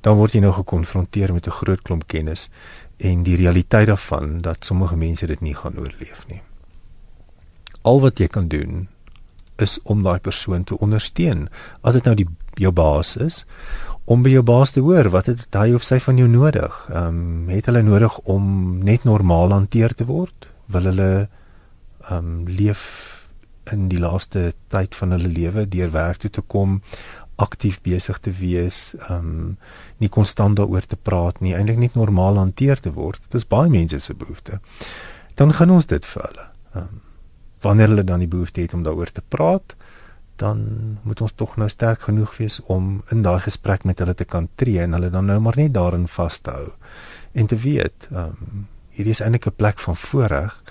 Dan 0.02 0.18
word 0.18 0.34
jy 0.34 0.42
nou 0.42 0.54
gekonfronteer 0.58 1.34
met 1.34 1.48
'n 1.48 1.58
groot 1.62 1.82
klomp 1.82 2.08
kennis 2.08 2.50
en 2.98 3.24
die 3.24 3.36
realiteit 3.36 3.88
daarvan 3.88 4.40
dat 4.42 4.66
sommige 4.66 4.96
mense 4.96 5.28
dit 5.28 5.42
nie 5.42 5.56
gaan 5.56 5.78
oorleef 5.78 6.26
nie. 6.28 6.42
Al 7.82 8.02
wat 8.02 8.20
jy 8.20 8.28
kan 8.28 8.48
doen 8.48 8.88
is 9.56 9.80
om 9.84 10.04
daai 10.04 10.20
persoon 10.20 10.64
te 10.64 10.78
ondersteun. 10.78 11.50
As 11.82 11.94
dit 11.94 12.04
nou 12.04 12.16
die 12.16 12.28
jou 12.56 12.72
baas 12.72 13.16
is, 13.18 13.46
om 14.06 14.24
by 14.24 14.34
jou 14.34 14.44
baas 14.44 14.72
te 14.72 14.82
hoor 14.84 15.10
wat 15.14 15.26
het 15.26 15.56
hy 15.56 15.74
of 15.78 15.84
sy 15.84 16.00
van 16.00 16.18
jou 16.18 16.28
nodig? 16.28 16.88
Ehm 16.90 17.08
um, 17.08 17.50
het 17.50 17.66
hulle 17.70 17.82
nodig 17.82 18.18
om 18.20 18.80
net 18.84 19.04
normaal 19.04 19.52
hanteer 19.52 19.94
te 19.94 20.06
word? 20.06 20.51
Wil 20.72 20.90
hulle 20.92 21.12
ehm 22.10 22.18
um, 22.18 22.48
leef 22.50 22.84
in 23.72 23.88
die 23.92 24.00
laaste 24.02 24.54
tyd 24.74 24.96
van 24.98 25.14
hulle 25.14 25.30
lewe 25.30 25.68
deur 25.70 25.92
werk 25.94 26.24
toe 26.24 26.32
te 26.34 26.42
kom 26.42 26.80
aktief 27.42 27.78
besig 27.86 28.20
te 28.20 28.34
wees 28.40 28.80
ehm 29.08 29.18
um, 29.18 29.58
nie 30.02 30.10
konstant 30.10 30.58
daaroor 30.58 30.88
te 30.88 30.98
praat 30.98 31.40
nie 31.42 31.54
eintlik 31.58 31.78
net 31.78 31.96
normaal 31.96 32.40
hanteer 32.42 32.80
te 32.82 32.94
word. 32.94 33.22
Dit 33.30 33.42
is 33.42 33.48
baie 33.48 33.70
mense 33.70 34.00
se 34.00 34.14
behoefte. 34.18 34.60
Dan 35.36 35.54
gaan 35.54 35.70
ons 35.78 35.86
dit 35.86 36.06
vir 36.14 36.28
hulle 36.28 36.48
ehm 36.74 36.84
um, 36.84 37.08
wanneer 37.62 37.92
hulle 37.94 38.04
dan 38.04 38.24
die 38.24 38.32
behoefte 38.32 38.62
het 38.62 38.74
om 38.74 38.84
daaroor 38.84 39.12
te 39.14 39.22
praat 39.22 39.76
dan 40.42 40.62
moet 41.06 41.22
ons 41.22 41.34
tog 41.38 41.52
nou 41.62 41.68
sterk 41.70 42.08
genoeg 42.08 42.34
wees 42.40 42.58
om 42.66 43.04
in 43.14 43.22
daai 43.22 43.40
gesprek 43.46 43.84
met 43.86 44.00
hulle 44.02 44.16
te 44.18 44.26
kan 44.26 44.48
tree 44.58 44.82
en 44.82 44.98
hulle 44.98 45.12
dan 45.14 45.30
nou 45.30 45.38
maar 45.46 45.60
net 45.60 45.76
daarin 45.78 46.08
vas 46.10 46.40
te 46.40 46.56
hou 46.56 46.70
en 47.32 47.48
te 47.48 47.56
weet, 47.56 48.08
ehm 48.12 48.38
um, 48.46 48.70
hierdie 48.96 49.16
is 49.16 49.22
eintlik 49.22 49.48
'n 49.48 49.56
plek 49.56 49.80
van 49.80 49.96
voorreg 49.96 50.64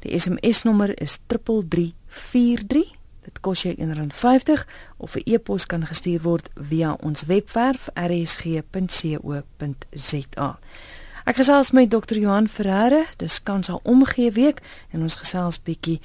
Die 0.00 0.18
SMS 0.18 0.62
nommer 0.62 1.00
is 1.00 1.18
3343. 1.26 2.96
Dit 3.28 3.42
kos 3.44 3.60
jou 3.62 3.74
R1.50 3.74 4.64
of 4.96 5.14
'n 5.14 5.22
e-pos 5.24 5.66
kan 5.66 5.86
gestuur 5.86 6.22
word 6.22 6.50
via 6.54 6.96
ons 7.00 7.24
webwerf 7.24 7.88
rsg.co.za. 7.94 8.68
Ek 11.28 11.36
gesels 11.36 11.74
met 11.76 11.90
Dr. 11.92 12.16
Johan 12.16 12.46
Ferreira, 12.48 13.02
dis 13.20 13.34
kans 13.44 13.68
al 13.68 13.82
omgee 13.84 14.30
week 14.32 14.62
en 14.96 15.02
ons 15.04 15.16
gesels 15.20 15.58
bietjie 15.60 15.98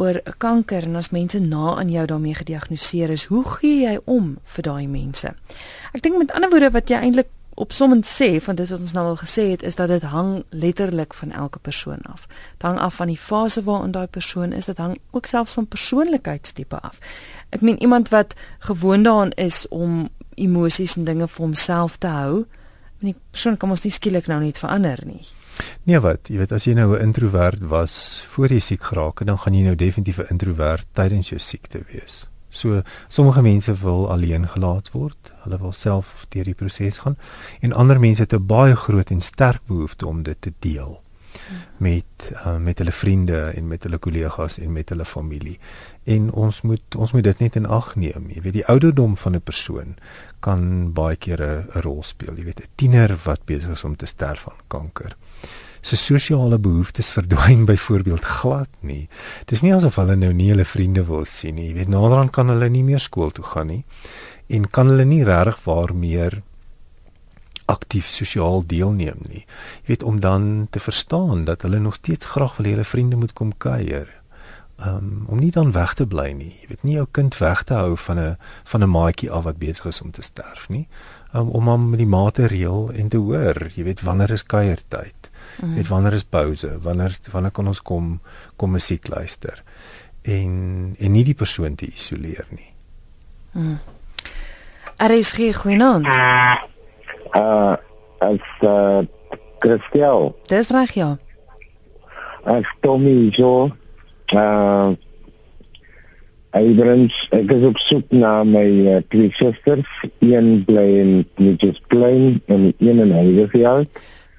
oor 0.00 0.16
kanker 0.40 0.86
en 0.88 0.96
as 0.96 1.10
mense 1.12 1.36
na 1.44 1.74
aan 1.76 1.90
jou 1.92 2.06
daarmee 2.08 2.38
gediagnoseer 2.38 3.12
is, 3.12 3.26
hoe 3.28 3.42
gee 3.58 3.82
jy 3.82 3.98
om 4.08 4.38
vir 4.54 4.64
daai 4.64 4.86
mense? 4.88 5.34
Ek 5.92 6.00
dink 6.00 6.16
met 6.16 6.32
ander 6.32 6.48
woorde 6.48 6.70
wat 6.72 6.88
jy 6.88 7.02
eintlik 7.04 7.28
opsommend 7.60 8.08
sê 8.08 8.30
van 8.40 8.56
dit 8.56 8.72
wat 8.72 8.80
ons 8.80 8.94
nou 8.96 9.04
al 9.10 9.20
gesê 9.20 9.44
het 9.50 9.66
is 9.68 9.76
dat 9.76 9.92
dit 9.92 10.08
hang 10.08 10.32
letterlik 10.56 11.12
van 11.20 11.36
elke 11.36 11.60
persoon 11.60 12.00
af. 12.08 12.24
Dit 12.56 12.64
hang 12.70 12.80
af 12.80 12.96
van 13.02 13.12
die 13.12 13.20
fase 13.20 13.60
waarin 13.68 13.92
daai 13.92 14.08
persoon 14.08 14.56
is, 14.56 14.70
dit 14.72 14.80
hang 14.80 14.96
ook 15.12 15.28
selfs 15.28 15.52
van 15.60 15.68
persoonlikheidstipe 15.68 16.80
af. 16.80 16.96
Ek 17.52 17.60
meen 17.60 17.76
iemand 17.84 18.08
wat 18.08 18.32
gewoond 18.64 19.04
daaraan 19.04 19.36
is 19.36 19.66
om 19.68 20.08
emosies 20.40 20.96
en 20.96 21.04
dinge 21.04 21.28
vir 21.28 21.44
homself 21.44 22.00
te 22.00 22.08
hou, 22.08 22.46
die 23.10 23.16
persoon 23.30 23.56
kan 23.56 23.70
ons 23.70 23.84
nie 23.84 23.92
skielik 23.92 24.26
nou 24.26 24.40
net 24.40 24.58
verander 24.58 25.02
nie. 25.06 25.26
Nee 25.84 26.00
wat, 26.00 26.28
jy 26.28 26.38
weet 26.38 26.52
as 26.52 26.64
jy 26.64 26.74
nou 26.74 26.96
'n 26.96 27.02
introwert 27.02 27.60
was 27.60 28.24
voor 28.28 28.48
jy 28.48 28.58
siek 28.58 28.82
geraak 28.82 29.18
het, 29.18 29.28
dan 29.28 29.38
gaan 29.38 29.54
jy 29.54 29.62
nou 29.62 29.74
definitief 29.74 30.18
'n 30.18 30.30
introwert 30.30 30.86
tydens 30.92 31.28
jou 31.28 31.38
siekte 31.38 31.82
wees. 31.92 32.26
So 32.50 32.82
sommige 33.08 33.42
mense 33.42 33.74
wil 33.74 34.10
alleen 34.10 34.48
gelaat 34.48 34.90
word. 34.90 35.32
Hulle 35.42 35.58
wil 35.58 35.72
self 35.72 36.26
deur 36.28 36.44
die 36.44 36.54
proses 36.54 36.96
gaan 36.96 37.16
en 37.60 37.72
ander 37.72 38.00
mense 38.00 38.22
het 38.22 38.32
'n 38.32 38.46
baie 38.46 38.76
groot 38.76 39.10
en 39.10 39.20
sterk 39.20 39.60
behoefte 39.66 40.06
om 40.06 40.22
dit 40.22 40.36
te 40.40 40.52
deel 40.58 41.01
met 41.76 42.30
uh, 42.32 42.56
met 42.56 42.78
hulle 42.78 42.92
vriende 42.92 43.40
en 43.56 43.68
met 43.68 43.82
hulle 43.82 43.98
kollegas 43.98 44.58
en 44.58 44.72
met 44.72 44.88
hulle 44.88 45.04
familie. 45.04 45.58
En 46.04 46.30
ons 46.32 46.62
moet 46.62 46.96
ons 46.96 47.12
moet 47.12 47.24
dit 47.24 47.38
net 47.38 47.56
in 47.56 47.66
ag 47.66 47.94
neem. 47.96 48.30
Jy 48.30 48.42
weet 48.42 48.58
die 48.60 48.66
ouderdom 48.66 49.16
van 49.16 49.34
'n 49.34 49.42
persoon 49.42 49.96
kan 50.40 50.92
baie 50.92 51.16
keer 51.16 51.42
'n 51.42 51.80
rol 51.80 52.02
speel. 52.02 52.36
Jy 52.36 52.44
weet 52.44 52.60
'n 52.60 52.72
tiener 52.74 53.18
wat 53.24 53.44
besig 53.44 53.70
is 53.70 53.84
om 53.84 53.96
te 53.96 54.06
sterf 54.06 54.40
van 54.40 54.58
kanker 54.66 55.16
se 55.82 55.96
sosiale 55.96 56.58
behoeftes 56.58 57.10
verdwyn 57.16 57.64
byvoorbeeld 57.64 58.24
glad 58.24 58.68
nie. 58.80 59.08
Dis 59.44 59.60
nie 59.60 59.74
asof 59.74 59.96
hulle 59.96 60.16
nou 60.16 60.32
nie 60.32 60.48
hulle 60.52 60.64
vriende 60.64 61.04
wil 61.04 61.24
sien 61.24 61.58
nie. 61.58 61.68
Jy 61.72 61.74
weet 61.74 61.88
naderhand 61.88 62.30
kan 62.30 62.48
hulle 62.48 62.68
nie 62.70 62.84
meer 62.86 63.02
skool 63.02 63.30
toe 63.30 63.44
gaan 63.44 63.66
nie 63.66 63.84
en 64.52 64.70
kan 64.70 64.90
hulle 64.92 65.04
nie 65.08 65.24
regtig 65.24 65.62
waar 65.64 65.94
meer 65.94 66.42
aktief 67.64 68.06
sosiaal 68.06 68.64
deelneem 68.66 69.20
nie. 69.28 69.44
Jy 69.82 69.86
weet 69.86 70.02
om 70.02 70.20
dan 70.20 70.66
te 70.70 70.80
verstaan 70.80 71.44
dat 71.44 71.62
hulle 71.62 71.78
nog 71.78 71.94
steeds 71.94 72.26
graag 72.26 72.56
wil 72.56 72.66
hê 72.66 72.74
hulle 72.76 72.84
vriende 72.84 73.16
moet 73.16 73.32
kom 73.32 73.52
kuier. 73.56 74.08
Um, 74.86 75.24
om 75.26 75.38
nie 75.38 75.50
dan 75.50 75.72
weg 75.72 75.94
te 75.94 76.06
bly 76.06 76.32
nie. 76.34 76.50
Jy 76.60 76.68
weet 76.68 76.82
nie 76.82 76.94
jou 76.96 77.06
kind 77.10 77.36
weg 77.38 77.62
te 77.68 77.74
hou 77.74 77.96
van 77.96 78.18
'n 78.18 78.36
van 78.64 78.82
'n 78.82 78.90
maatjie 78.90 79.30
af 79.30 79.44
wat 79.44 79.58
besig 79.58 79.86
is 79.86 80.00
om 80.00 80.10
te 80.10 80.22
sterf 80.22 80.68
nie. 80.68 80.88
Um, 81.34 81.48
om 81.48 81.68
hom 81.68 81.90
met 81.90 81.98
die 81.98 82.06
mate 82.06 82.46
reël 82.46 82.90
en 82.92 83.08
te 83.08 83.16
hoor, 83.16 83.70
jy 83.74 83.84
weet 83.84 84.02
wanneer 84.02 84.30
is 84.30 84.44
kuiertyd. 84.44 85.30
Mm. 85.60 85.74
Weet 85.74 85.88
wanneer 85.88 86.12
is 86.12 86.24
pouse? 86.24 86.78
Wanneer 86.80 87.18
wanneer 87.30 87.50
kan 87.50 87.66
ons 87.66 87.82
kom 87.82 88.20
kom 88.56 88.70
musiek 88.70 89.08
luister? 89.08 89.62
En 90.22 90.96
en 90.98 91.12
nie 91.12 91.24
die 91.24 91.34
persoon 91.34 91.74
te 91.74 91.86
isoleer 91.86 92.46
nie. 92.50 92.72
Mm. 93.52 93.78
RSG 94.96 95.54
goeienaand. 95.56 96.06
Uh 97.34 97.76
as 98.22 98.40
uh 98.60 99.02
Christel. 99.58 100.34
Dis 100.50 100.70
reg 100.70 100.94
ja. 100.94 101.16
As 102.44 102.66
Tommy 102.80 103.30
jo 103.30 103.70
uh 104.34 104.92
Abrams, 106.52 107.14
ek 107.32 107.48
is 107.54 107.62
op 107.64 107.78
soek 107.80 108.10
na 108.12 108.42
my 108.44 108.66
uh, 108.84 108.98
twee 109.08 109.30
susters, 109.32 109.88
een 110.20 110.66
bly 110.68 110.84
in 111.00 111.12
Mitchells 111.40 111.80
Plain 111.88 112.42
en 112.44 112.66
een 112.76 113.00
in 113.00 113.14
Highfield. 113.16 113.88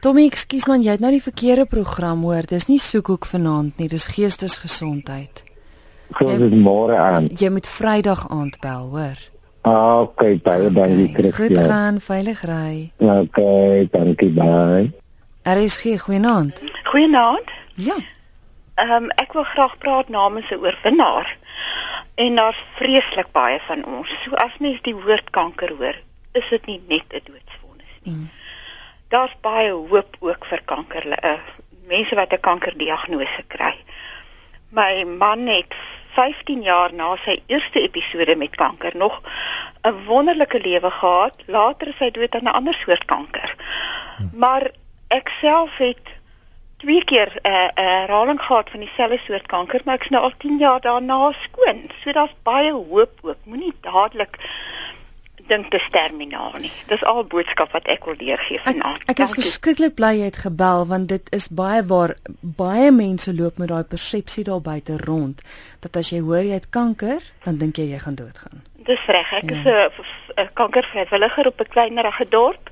Tommy, 0.05 0.27
ekskuus 0.29 0.67
man, 0.69 0.83
jy 0.85 0.93
het 0.93 1.01
nou 1.01 1.09
die 1.15 1.23
verkeerde 1.23 1.65
program 1.65 2.21
hoor. 2.27 2.45
Dis 2.45 2.67
nie 2.69 2.77
soekhoek 2.77 3.25
vanaand 3.25 3.81
nie, 3.81 3.89
dis 3.89 4.05
geestesgesondheid. 4.13 5.41
Dit 6.19 6.53
môre 6.53 6.99
aan. 7.01 7.31
Jy 7.33 7.49
moet 7.55 7.69
Vrydag 7.71 8.27
aand 8.29 8.59
bel, 8.61 8.89
hoor. 8.93 9.21
Ah, 9.63 9.99
okay, 10.03 10.37
baie 10.43 10.67
okay, 10.67 10.73
dankie 10.73 11.13
Christian. 11.13 11.55
Goed 11.55 11.67
gaan, 11.67 11.99
veilig 12.01 12.41
ry. 12.47 12.91
Okay, 12.99 13.87
dankie 13.91 14.31
baie. 14.35 14.91
RSG, 15.43 15.97
goeienaand. 16.03 16.61
Goeienaand. 16.83 17.51
Ja. 17.79 17.97
Ehm 18.75 19.03
um, 19.03 19.09
ek 19.21 19.33
wil 19.37 19.43
graag 19.43 19.77
praat 19.77 20.09
namens 20.09 20.51
'n 20.51 20.59
oorwinnaar. 20.59 21.37
En 22.15 22.35
daar's 22.35 22.63
vreeslik 22.75 23.31
baie 23.31 23.59
van 23.67 23.85
ons. 23.85 24.09
So 24.23 24.35
as 24.35 24.57
mens 24.59 24.81
die 24.81 24.95
woord 24.95 25.29
kanker 25.29 25.73
hoor, 25.77 25.97
is 26.31 26.49
dit 26.49 26.65
nie 26.65 26.81
net 26.87 27.07
'n 27.09 27.25
doodsvonnis 27.25 27.93
nie. 28.03 28.13
Hmm 28.13 28.29
daar's 29.13 29.35
baie 29.45 29.71
hoop 29.71 30.15
ook 30.19 30.45
vir 30.49 30.61
kanker 30.65 31.05
uh, 31.13 31.37
mense 31.91 32.15
wat 32.15 32.33
'n 32.33 32.45
kankerdiagnose 32.49 33.43
kry. 33.47 33.75
My 34.73 35.03
man 35.03 35.47
het 35.47 35.75
15 36.15 36.61
jaar 36.65 36.93
na 36.93 37.11
sy 37.21 37.35
eerste 37.45 37.81
episode 37.85 38.33
met 38.35 38.55
kanker 38.57 38.97
nog 38.97 39.21
'n 39.85 40.05
wonderlike 40.05 40.59
lewe 40.61 40.91
gehad. 40.91 41.33
Later 41.45 41.87
is 41.87 41.99
hy 41.99 42.09
dood 42.11 42.35
aan 42.35 42.43
'n 42.43 42.57
ander 42.59 42.73
soort 42.73 43.05
kanker. 43.05 43.55
Hm. 44.17 44.23
Maar 44.33 44.71
ek 45.07 45.29
self 45.41 45.77
het 45.77 46.05
twee 46.77 47.03
keer 47.03 47.29
'n 47.35 47.47
uh, 47.47 47.53
'n 47.53 47.81
uh, 47.81 47.85
herhaling 47.99 48.41
gehad 48.41 48.69
van 48.69 48.79
dieselfde 48.79 49.19
soort 49.25 49.45
kanker, 49.45 49.81
maar 49.85 49.95
ek's 49.95 50.09
nou 50.09 50.23
al 50.23 50.33
10 50.37 50.57
jaar 50.57 50.81
daarna 50.81 51.31
skoon. 51.31 51.89
So 52.01 52.11
daar's 52.11 52.35
baie 52.43 52.73
hoop 52.73 53.13
ook. 53.21 53.37
Moenie 53.43 53.73
dadelik 53.81 54.37
dink 55.47 55.71
dis 55.71 55.85
terminaal 55.91 56.53
nie. 56.59 56.71
Dis 56.87 57.03
al 57.03 57.23
boodskap 57.29 57.71
wat 57.75 57.87
ek 57.91 58.05
wil 58.05 58.17
deurgee 58.17 58.59
vanaand. 58.63 59.03
Ek, 59.03 59.15
ek 59.15 59.23
is 59.25 59.35
verskriklik 59.37 59.95
bly 59.95 60.13
jy 60.19 60.29
het 60.31 60.41
gebel 60.45 60.85
want 60.87 61.09
dit 61.11 61.31
is 61.35 61.49
baie 61.49 61.83
waar 61.87 62.15
baie 62.41 62.91
mense 62.91 63.33
loop 63.33 63.57
met 63.61 63.71
daai 63.71 63.83
persepsie 63.83 64.43
daar 64.43 64.61
buite 64.61 64.97
rond 65.05 65.41
dat 65.83 65.97
as 65.99 66.11
jy 66.13 66.21
hoor 66.23 66.43
jy 66.43 66.59
het 66.59 66.69
kanker, 66.69 67.21
dan 67.43 67.57
dink 67.57 67.77
jy 67.77 67.89
jy 67.91 67.99
gaan 67.99 68.15
doodgaan. 68.15 68.63
Dis 68.87 69.03
reg. 69.07 69.33
Ek 69.39 69.51
ja. 69.51 69.87
is 69.87 70.11
'n 70.35 70.49
kankervrywilliger 70.53 71.47
op 71.47 71.59
'n 71.59 71.69
kleinerige 71.69 72.27
dorp 72.29 72.71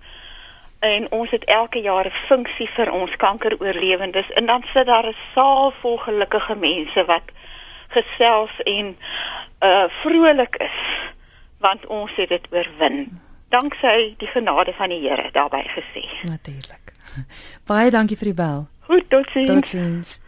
en 0.79 1.11
ons 1.11 1.29
het 1.29 1.43
elke 1.43 1.79
jaar 1.81 2.05
'n 2.05 2.21
funksie 2.27 2.69
vir 2.69 2.91
ons 2.91 3.15
kankeroorlewendes 3.15 4.31
en 4.31 4.45
dan 4.45 4.63
sit 4.73 4.85
daar 4.85 5.07
'n 5.07 5.15
saal 5.33 5.73
vol 5.81 5.97
gelukkige 5.97 6.55
mense 6.55 7.05
wat 7.05 7.27
gesels 7.87 8.51
en 8.63 8.97
uh 9.59 9.85
vrolik 10.01 10.55
is 10.55 10.79
want 11.62 11.86
ons 11.88 12.15
het 12.15 12.30
dit 12.30 12.48
oorwin. 12.51 13.20
Danksy 13.50 14.13
die 14.18 14.27
genade 14.32 14.74
van 14.74 14.89
die 14.89 15.01
Here 15.03 15.30
daarbey 15.32 15.63
gesê. 15.75 16.03
Natuurlik. 16.30 16.94
Baie 17.70 17.91
dankie 17.91 18.18
vir 18.18 18.32
die 18.32 18.38
bel. 18.38 18.68
Goed, 18.89 19.10
totsiens. 19.10 19.50
Totsiens. 19.51 20.20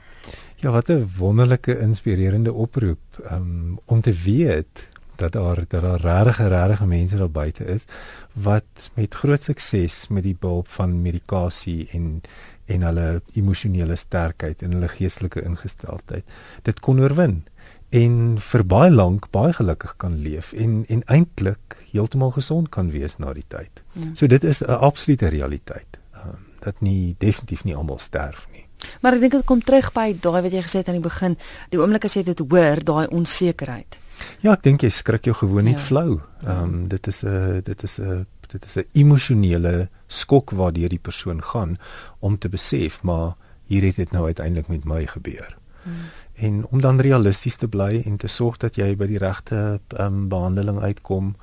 Ja, 0.64 0.72
wat 0.72 0.90
'n 0.90 1.12
wonderlike 1.18 1.80
inspirerende 1.80 2.54
oproep 2.54 3.02
um, 3.32 3.80
om 3.86 4.02
te 4.02 4.14
weet 4.14 4.88
dat 5.16 5.32
daar 5.32 5.60
dat 5.68 5.82
daar 5.82 6.00
regtig 6.00 6.38
regtig 6.38 6.86
mense 6.86 7.18
daar 7.18 7.30
buite 7.30 7.66
is 7.66 7.86
wat 8.34 8.92
met 8.94 9.14
groot 9.14 9.44
sukses 9.44 10.08
met 10.08 10.24
die 10.24 10.38
behulp 10.40 10.68
van 10.68 11.02
medikasie 11.02 11.88
en 11.92 12.22
en 12.66 12.82
hulle 12.82 13.22
emosionele 13.34 13.96
sterkheid 13.96 14.62
en 14.62 14.72
hulle 14.72 14.88
geestelike 14.88 15.44
ingesteldheid 15.44 16.24
dit 16.62 16.80
kon 16.80 17.00
oorwin 17.00 17.44
en 17.94 18.14
vir 18.42 18.64
baie 18.66 18.92
lank 18.92 19.30
baie 19.36 19.54
gelukkig 19.54 19.96
kan 20.02 20.18
leef 20.26 20.54
en 20.54 20.84
en 20.90 21.04
eintlik 21.14 21.78
heeltemal 21.92 22.32
gesond 22.34 22.70
kan 22.74 22.90
wees 22.92 23.20
na 23.22 23.34
die 23.34 23.46
tyd. 23.48 23.84
Hmm. 23.94 24.16
So 24.16 24.28
dit 24.28 24.44
is 24.44 24.64
'n 24.64 24.72
absolute 24.72 25.28
realiteit. 25.28 26.00
Um, 26.16 26.40
dat 26.60 26.82
nie 26.82 27.16
definitief 27.18 27.64
nie 27.64 27.76
almal 27.76 28.00
sterf 28.00 28.48
nie. 28.52 28.66
Maar 29.02 29.14
ek 29.14 29.20
dink 29.20 29.32
dit 29.32 29.46
kom 29.46 29.62
terug 29.62 29.92
by 29.94 30.14
daai 30.20 30.42
wat 30.42 30.52
jy 30.52 30.62
gesê 30.62 30.78
het 30.82 30.88
aan 30.88 31.00
die 31.00 31.10
begin, 31.10 31.38
die 31.70 31.80
oomblik 31.80 32.06
as 32.06 32.16
jy 32.16 32.24
dit 32.24 32.40
hoor, 32.40 32.84
daai 32.84 33.08
onsekerheid. 33.08 34.00
Ja, 34.42 34.54
ek 34.54 34.64
dink 34.64 34.84
jy 34.84 34.90
skrik 34.90 35.26
jou 35.26 35.36
gewoon 35.36 35.64
net 35.64 35.80
ja. 35.80 35.86
flou. 35.86 36.22
Ehm 36.46 36.64
um, 36.64 36.88
dit 36.88 37.08
is 37.08 37.24
'n 37.24 37.62
dit 37.64 37.84
is 37.84 38.00
'n 38.00 38.26
dit 38.48 38.66
is 38.66 38.78
'n 38.78 38.86
emosionele 38.94 39.90
skok 40.08 40.52
waardeur 40.52 40.90
die 40.90 41.00
persoon 41.00 41.42
gaan 41.42 41.78
om 42.20 42.38
te 42.38 42.50
besef 42.50 43.02
maar 43.04 43.36
hier 43.66 43.84
het 43.84 43.96
dit 43.96 44.12
nou 44.12 44.26
uiteindelik 44.26 44.68
met 44.68 44.86
my 44.86 45.06
gebeur. 45.06 45.58
Hmm. 45.84 45.94
En 46.34 46.66
om 46.70 46.82
dan 46.82 47.00
realisties 47.00 47.56
te 47.56 47.68
bly 47.68 48.02
en 48.06 48.18
te 48.18 48.28
sorg 48.28 48.58
dat 48.58 48.76
jy 48.76 48.96
by 48.96 49.08
die 49.08 49.18
regte 49.22 49.80
um, 50.00 50.28
behandeling 50.30 50.80
uitkom 50.82 51.36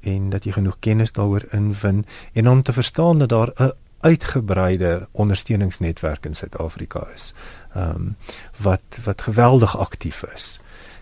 en 0.00 0.30
dat 0.30 0.44
jy 0.44 0.52
genoeg 0.52 0.78
kennis 0.80 1.12
daaroor 1.12 1.44
inwin 1.52 2.04
en 2.32 2.48
om 2.48 2.62
te 2.62 2.72
verstaan 2.72 3.18
dat 3.18 3.28
daar 3.28 3.52
'n 3.56 3.72
uitgebreide 4.00 5.08
ondersteuningsnetwerk 5.12 6.26
in 6.26 6.34
Suid-Afrika 6.34 7.06
is. 7.14 7.34
Ehm 7.74 7.90
um, 7.90 8.16
wat 8.56 8.98
wat 9.04 9.22
geweldig 9.22 9.78
aktief 9.78 10.22
is 10.34 10.60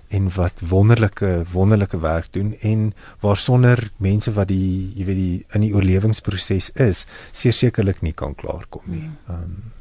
en 0.09 0.35
wat 0.35 0.53
wonderlike 0.61 1.43
wonderlike 1.53 2.00
werk 2.00 2.33
doen 2.33 2.57
en 2.61 2.95
waar 3.21 3.37
sonder 3.37 3.91
mense 3.97 4.33
wat 4.33 4.49
die 4.49 4.93
jy 4.95 5.05
weet 5.05 5.17
die 5.17 5.45
in 5.50 5.61
die 5.61 5.75
oorlewingsproses 5.75 6.71
is, 6.71 7.07
sekerlik 7.33 8.00
nie 8.00 8.12
kan 8.12 8.35
klaarkom 8.35 8.83
nie. 8.85 9.11
Hmm. 9.26 9.35
Ehm 9.35 9.43
um, 9.43 9.73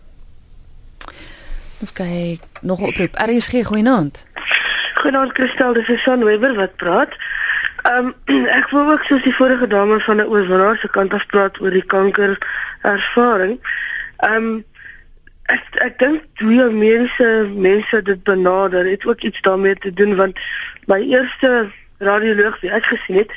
Ons 1.79 1.93
kyk 1.93 2.43
nog 2.61 2.79
oproep. 2.79 3.15
RSG 3.15 3.65
goeienaand. 3.65 4.25
Goeienaand 4.95 5.33
Christel, 5.33 5.73
dis 5.73 5.85
Susan 5.85 6.23
Weber 6.23 6.53
wat 6.55 6.75
praat. 6.75 7.15
Ehm 7.83 8.13
um, 8.25 8.45
ek 8.59 8.69
wou 8.71 8.85
ook 8.91 9.03
soos 9.03 9.23
die 9.23 9.35
vorige 9.35 9.67
dame 9.67 9.99
van 9.99 10.17
'n 10.17 10.29
oorwinnaar 10.31 10.77
se 10.77 10.87
kant 10.87 11.13
af 11.13 11.25
praat 11.25 11.59
oor 11.61 11.71
die 11.71 11.85
kanker 11.85 12.37
ervaring. 12.81 13.59
Ehm 14.17 14.35
um, 14.35 14.63
ek 15.45 15.63
ek 15.87 15.99
dink 15.99 16.23
hoe 16.39 16.69
mense 16.71 17.27
mense 17.55 18.01
dit 18.01 18.23
benader, 18.23 18.85
het 18.85 19.05
ook 19.05 19.21
iets 19.21 19.41
daarmee 19.41 19.75
te 19.75 19.93
doen 19.93 20.15
want 20.15 20.39
my 20.87 20.99
eerste 21.01 21.69
radioloog 21.97 22.61
wat 22.61 22.71
ek 22.71 22.85
gesien 22.85 23.17
het, 23.17 23.31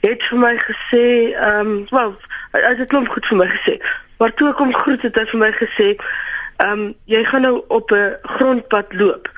het 0.00 0.22
vir 0.22 0.38
my 0.38 0.56
gesê, 0.56 1.32
ehm 1.32 1.66
um, 1.66 1.86
wel, 1.90 2.16
hy 2.52 2.60
het 2.76 2.88
klomp 2.88 3.08
goed 3.08 3.26
vir 3.26 3.36
my 3.36 3.48
gesê. 3.56 3.80
Maar 4.18 4.34
toe 4.34 4.50
ek 4.52 4.60
hom 4.60 4.74
groet 4.74 5.02
het 5.02 5.16
hy 5.16 5.24
vir 5.32 5.40
my 5.40 5.52
gesê, 5.56 5.96
ehm 6.60 6.80
um, 6.80 6.94
jy 7.04 7.24
gaan 7.24 7.46
nou 7.48 7.56
op 7.68 7.92
'n 7.92 8.16
grondpad 8.36 8.92
loop 8.92 9.32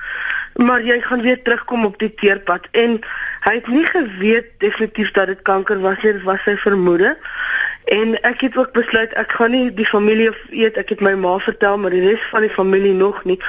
maar 0.53 0.83
jy 0.83 1.01
gaan 1.01 1.21
weer 1.21 1.41
terugkom 1.41 1.85
op 1.85 1.97
die 1.99 2.13
teerpad 2.13 2.67
en 2.71 2.99
hy 3.43 3.53
het 3.53 3.67
nie 3.67 3.85
geweet 3.85 4.51
definitief 4.57 5.11
dat 5.11 5.27
dit 5.27 5.41
kanker 5.41 5.79
was 5.79 6.01
nie, 6.01 6.13
dit 6.13 6.23
was 6.23 6.43
sy 6.45 6.55
vermoede. 6.57 7.17
En 7.91 8.13
ek 8.23 8.45
het 8.45 8.57
ook 8.57 8.71
besluit 8.71 9.11
ek 9.19 9.31
gaan 9.35 9.51
nie 9.51 9.73
die 9.75 9.85
familie 9.85 10.29
weet, 10.49 10.77
ek 10.79 10.93
het 10.93 11.01
my 11.03 11.13
ma 11.19 11.33
vertel 11.43 11.77
maar 11.77 11.91
die 11.91 12.03
res 12.05 12.21
van 12.31 12.45
die 12.45 12.53
familie 12.53 12.93
nog 12.93 13.23
nie 13.27 13.39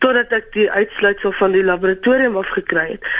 totdat 0.00 0.32
ek 0.32 0.48
die 0.54 0.70
uitsluitsel 0.70 1.34
van 1.36 1.52
die 1.52 1.64
laboratorium 1.64 2.38
afgekry 2.40 2.86
het. 2.94 3.10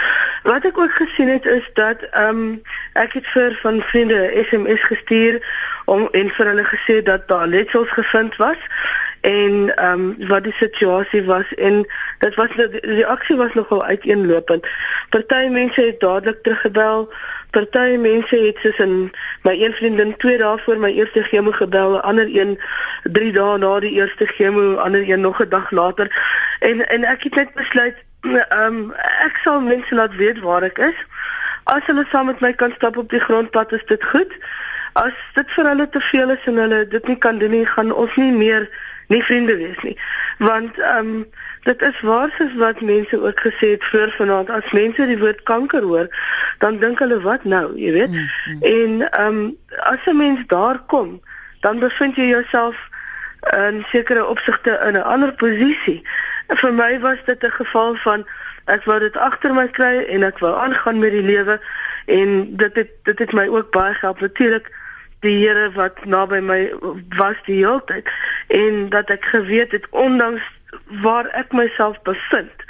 Wat 0.48 0.64
ek 0.66 0.78
ook 0.78 0.94
gesien 0.96 1.28
het 1.28 1.46
is 1.46 1.66
dat 1.74 2.06
ehm 2.10 2.40
um, 2.46 2.62
ek 2.98 3.18
het 3.18 3.28
vir 3.34 3.58
van 3.60 3.82
vriende 3.90 4.22
SMS 4.48 4.86
gestuur 4.86 5.42
om 5.84 6.08
en 6.12 6.30
vir 6.30 6.52
hulle 6.54 6.64
gesê 6.64 7.02
dat 7.02 7.28
daar 7.28 7.46
letsels 7.46 7.90
gevind 7.90 8.36
was 8.36 8.58
en 9.22 9.76
ehm 9.76 10.00
um, 10.00 10.28
wat 10.28 10.44
die 10.44 10.52
situasie 10.52 11.24
was 11.24 11.54
en 11.54 11.86
dit 12.18 12.34
was 12.34 12.54
die 12.56 12.80
reaksie 12.80 13.36
was 13.36 13.54
nogal 13.54 13.84
uiteenlopend. 13.84 14.66
Party 15.08 15.46
mense 15.50 15.80
het 15.80 16.00
dadelik 16.00 16.42
teruggebel. 16.42 17.12
Party 17.50 17.96
mense 18.00 18.36
het 18.36 18.58
soos 18.58 18.78
in 18.78 19.12
my 19.42 19.54
een 19.62 19.72
vriendin 19.72 20.16
2 20.16 20.38
dae 20.38 20.58
voor 20.58 20.78
my 20.78 20.90
eerste 20.90 21.22
chemo 21.22 21.50
gebel, 21.50 21.94
'n 21.94 22.02
ander 22.02 22.26
een 22.36 22.58
3 23.02 23.32
dae 23.32 23.58
na 23.58 23.80
die 23.80 23.92
eerste 23.92 24.26
chemo, 24.26 24.74
ander 24.74 25.08
een 25.08 25.20
nog 25.20 25.42
'n 25.42 25.48
dag 25.48 25.70
later. 25.70 26.10
En 26.58 26.88
en 26.88 27.04
ek 27.04 27.22
het 27.22 27.34
net 27.34 27.54
besluit 27.54 27.96
ehm 28.22 28.74
um, 28.74 28.92
ek 29.26 29.38
sal 29.44 29.60
mense 29.60 29.94
laat 29.94 30.14
weet 30.16 30.40
waar 30.40 30.62
ek 30.62 30.78
is. 30.78 31.06
As 31.64 31.86
hulle 31.86 32.04
saam 32.10 32.26
met 32.26 32.40
my 32.40 32.52
kan 32.52 32.72
stap 32.74 32.96
op 32.96 33.10
die 33.10 33.20
grondpad, 33.20 33.72
is 33.72 33.84
dit 33.86 34.04
goed. 34.04 34.32
As 34.92 35.12
dit 35.34 35.50
vir 35.50 35.66
hulle 35.66 35.88
te 35.88 36.00
veel 36.00 36.30
is 36.30 36.44
en 36.44 36.56
hulle 36.56 36.88
dit 36.88 37.06
nie 37.06 37.18
kan 37.18 37.38
doen 37.38 37.50
nie, 37.50 37.66
gaan 37.66 37.92
ons 37.92 38.16
nie 38.16 38.32
meer 38.32 38.68
nie 39.12 39.22
vriende 39.28 39.56
wees 39.56 39.80
nie. 39.86 39.96
Want 40.38 40.78
ehm 40.78 41.12
um, 41.12 41.26
dit 41.62 41.82
is 41.88 42.00
waar 42.00 42.30
soos 42.36 42.54
wat 42.58 42.80
mense 42.80 43.20
ook 43.22 43.40
gesê 43.40 43.74
het 43.74 43.84
voor 43.90 44.10
vanaand 44.18 44.50
as 44.50 44.72
mense 44.72 45.06
die 45.06 45.18
woord 45.18 45.42
kanker 45.48 45.82
hoor, 45.82 46.08
dan 46.58 46.78
dink 46.82 46.98
hulle 47.04 47.20
wat 47.22 47.44
nou, 47.44 47.66
jy 47.78 47.92
weet? 47.92 48.10
Mm, 48.10 48.30
mm. 48.54 48.62
En 48.62 49.10
ehm 49.10 49.26
um, 49.26 49.56
as 49.92 50.06
'n 50.06 50.16
mens 50.16 50.46
daar 50.46 50.80
kom, 50.86 51.20
dan 51.60 51.78
bevind 51.78 52.16
jy 52.16 52.26
jouself 52.34 52.88
in 53.50 53.84
sekere 53.88 54.26
opsigte 54.26 54.80
in 54.86 54.94
'n 54.94 55.08
ander 55.14 55.32
posisie. 55.32 56.02
En 56.46 56.56
vir 56.56 56.74
my 56.74 57.00
was 57.00 57.18
dit 57.24 57.44
'n 57.44 57.50
geval 57.50 57.94
van 57.94 58.26
ek 58.64 58.84
wou 58.84 58.98
dit 59.00 59.16
agter 59.16 59.54
my 59.54 59.68
kry 59.68 60.04
en 60.08 60.22
ek 60.22 60.38
wou 60.38 60.54
aangaan 60.58 60.98
met 60.98 61.10
die 61.10 61.22
lewe 61.22 61.60
en 62.06 62.56
dit 62.56 62.76
het 62.76 62.90
dit 63.02 63.18
het 63.18 63.32
my 63.32 63.46
ook 63.48 63.70
baie 63.70 63.94
gehelp 63.94 64.20
natuurlik 64.20 64.70
die 65.22 65.36
Here 65.38 65.70
wat 65.76 66.04
naby 66.04 66.40
my 66.42 66.60
was 67.18 67.38
die 67.46 67.62
hele 67.62 67.82
tyd 67.86 68.10
en 68.48 68.88
dat 68.94 69.10
ek 69.10 69.24
geweet 69.34 69.72
het 69.72 69.86
ondanks 69.90 70.42
waar 71.02 71.28
ek 71.38 71.54
myself 71.56 72.00
bevind 72.02 72.66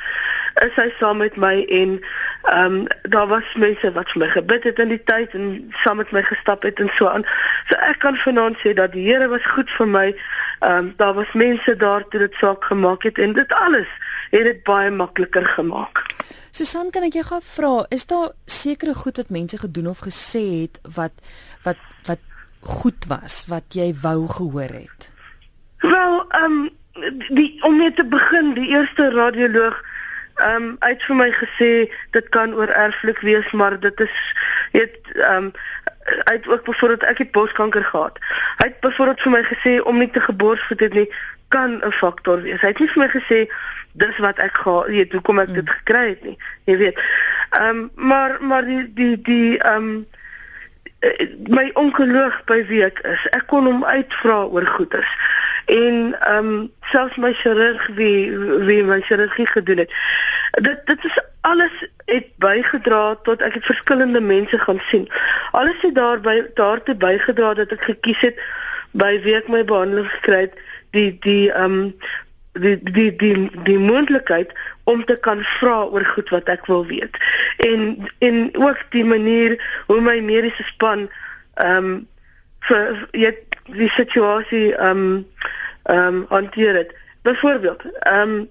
is 0.61 0.75
hy 0.77 0.88
saam 0.99 1.23
met 1.23 1.37
my 1.41 1.55
en 1.69 1.97
ehm 2.43 2.75
um, 2.75 2.87
daar 3.03 3.27
was 3.31 3.55
mense 3.55 3.93
wat 3.93 4.11
vir 4.12 4.21
my 4.25 4.29
gebid 4.35 4.65
het 4.69 4.79
in 4.83 4.91
die 4.93 5.03
tyd 5.11 5.35
en 5.38 5.47
saam 5.83 5.97
met 6.03 6.11
my 6.12 6.23
gestap 6.27 6.67
het 6.67 6.81
en 6.83 6.91
so 6.97 7.09
aan. 7.09 7.25
So 7.71 7.79
ek 7.88 8.01
kan 8.05 8.19
vanaand 8.25 8.59
sê 8.61 8.75
dat 8.75 8.93
die 8.93 9.07
Here 9.07 9.29
was 9.31 9.47
goed 9.55 9.71
vir 9.79 9.88
my. 9.88 10.07
Ehm 10.61 10.79
um, 10.79 10.93
daar 10.97 11.15
was 11.15 11.33
mense 11.33 11.77
daar 11.77 12.05
toe 12.09 12.21
dit 12.27 12.35
saak 12.41 12.65
gemaak 12.65 13.07
het 13.09 13.19
en 13.19 13.33
dit 13.33 13.53
alles 13.53 13.88
het 14.31 14.45
dit 14.45 14.62
baie 14.65 14.91
makliker 14.91 15.47
gemaak. 15.55 16.05
Susan, 16.51 16.91
kan 16.91 17.07
ek 17.07 17.17
jou 17.17 17.25
gou 17.25 17.41
vra, 17.55 17.73
is 17.88 18.07
daar 18.07 18.35
sekere 18.47 18.95
goed 18.95 19.17
wat 19.17 19.31
mense 19.31 19.59
gedoen 19.59 19.87
of 19.88 20.05
gesê 20.05 20.45
het 20.67 20.81
wat 20.99 21.15
wat 21.62 21.81
wat 22.07 22.21
goed 22.62 23.07
was 23.09 23.44
wat 23.46 23.75
jy 23.75 23.92
wou 24.03 24.29
gehoor 24.29 24.72
het? 24.72 25.11
Wel, 25.83 26.25
ehm 26.29 26.44
um, 26.44 26.70
die 27.29 27.62
om 27.64 27.77
net 27.77 27.96
te 27.96 28.05
begin, 28.05 28.55
die 28.55 28.68
eerste 28.68 29.11
radioloog 29.11 29.83
ehm 30.35 30.62
um, 30.62 30.77
het 30.81 31.03
vir 31.03 31.16
my 31.16 31.31
gesê 31.31 31.70
dit 32.11 32.29
kan 32.29 32.55
oor 32.55 32.68
erflik 32.68 33.20
wees, 33.20 33.51
maar 33.53 33.81
dit 33.81 34.01
is 34.01 34.16
weet 34.72 34.96
ehm 35.14 35.51
um, 35.51 35.53
hy 36.03 36.33
het 36.35 36.48
ook 36.48 36.64
byvoorbeeld 36.64 37.03
ek 37.03 37.18
het 37.18 37.31
borskanker 37.31 37.85
gehad. 37.85 38.18
Hy 38.59 38.66
het 38.66 38.81
byvoorbeeld 38.81 39.20
vir 39.20 39.33
my 39.33 39.42
gesê 39.42 39.75
om 39.83 39.98
nie 39.98 40.11
te 40.11 40.20
geborsvoed 40.20 40.81
het 40.81 40.94
nie 40.94 41.09
kan 41.48 41.81
'n 41.85 41.92
faktor 41.92 42.42
wees. 42.42 42.61
Hy 42.61 42.68
het 42.72 42.79
nie 42.79 42.88
vir 42.88 43.03
my 43.03 43.09
gesê 43.09 43.38
dis 43.92 44.18
wat 44.18 44.38
ek 44.38 44.57
gaan 44.57 44.88
weet 44.88 45.12
hoekom 45.12 45.38
ek 45.38 45.55
dit 45.55 45.68
hmm. 45.68 45.77
gekry 45.79 46.09
het 46.09 46.22
nie. 46.22 46.38
Jy 46.64 46.77
weet. 46.77 47.03
Ehm 47.51 47.68
um, 47.68 47.90
maar 47.94 48.38
maar 48.40 48.64
die 48.64 48.92
die 48.94 49.16
die 49.22 49.59
ehm 49.59 49.77
um, 49.77 50.07
my 51.47 51.71
onkoloog 51.75 52.45
by 52.45 52.61
week 52.67 52.99
is. 52.99 53.27
Ek 53.35 53.47
kon 53.51 53.67
hom 53.67 53.85
uitvra 53.85 54.43
oor 54.45 54.67
goeders. 54.67 55.11
En 55.67 56.15
ehm 56.21 56.47
um, 56.47 56.71
selfs 56.91 57.17
my 57.17 57.33
chirurg 57.33 57.87
wie 57.99 58.38
wie 58.67 58.83
my 58.85 59.01
chirurgie 59.01 59.47
gedoen 59.47 59.83
het. 59.85 59.95
Dit 60.51 60.87
dit 60.87 61.05
is 61.05 61.19
alles 61.41 61.87
het 62.05 62.29
bygedra 62.37 63.15
tot 63.23 63.43
ek 63.43 63.55
het 63.59 63.65
verskillende 63.65 64.21
mense 64.21 64.59
gaan 64.59 64.81
sien. 64.91 65.09
Alles 65.51 65.81
het 65.81 65.95
daarby 65.95 66.43
daartoe 66.55 66.95
bygedra 66.95 67.55
dat 67.55 67.73
ek 67.73 67.83
gekies 67.91 68.21
het 68.21 68.43
by 68.93 69.17
week 69.23 69.49
my 69.49 69.65
behandeling 69.65 70.11
gekry 70.19 70.47
het 70.47 70.59
die 70.91 71.17
die 71.21 71.51
ehm 71.53 71.65
um, 71.65 71.95
die 72.53 72.79
die 72.83 73.17
die 73.17 73.51
die 73.65 73.79
moontlikheid 73.79 74.53
om 74.85 75.05
te 75.05 75.16
kan 75.16 75.42
vra 75.59 75.83
oor 75.85 76.05
goed 76.05 76.29
wat 76.35 76.49
ek 76.51 76.66
wil 76.66 76.87
weet. 76.87 77.16
En 77.57 78.09
en 78.18 78.51
ook 78.59 78.85
die 78.90 79.05
manier 79.05 79.57
hoe 79.87 80.01
my 80.01 80.18
mediese 80.21 80.62
span 80.62 81.09
ehm 81.55 81.85
um, 81.85 82.09
vir 82.68 83.09
jy 83.12 83.33
die 83.75 83.90
situasie 83.99 84.75
ehm 84.75 85.05
um, 85.05 85.27
ehm 85.83 86.07
um, 86.07 86.25
hanteer 86.29 86.75
het. 86.75 86.95
Byvoorbeeld, 87.23 87.83
ehm 88.01 88.37
um, 88.37 88.49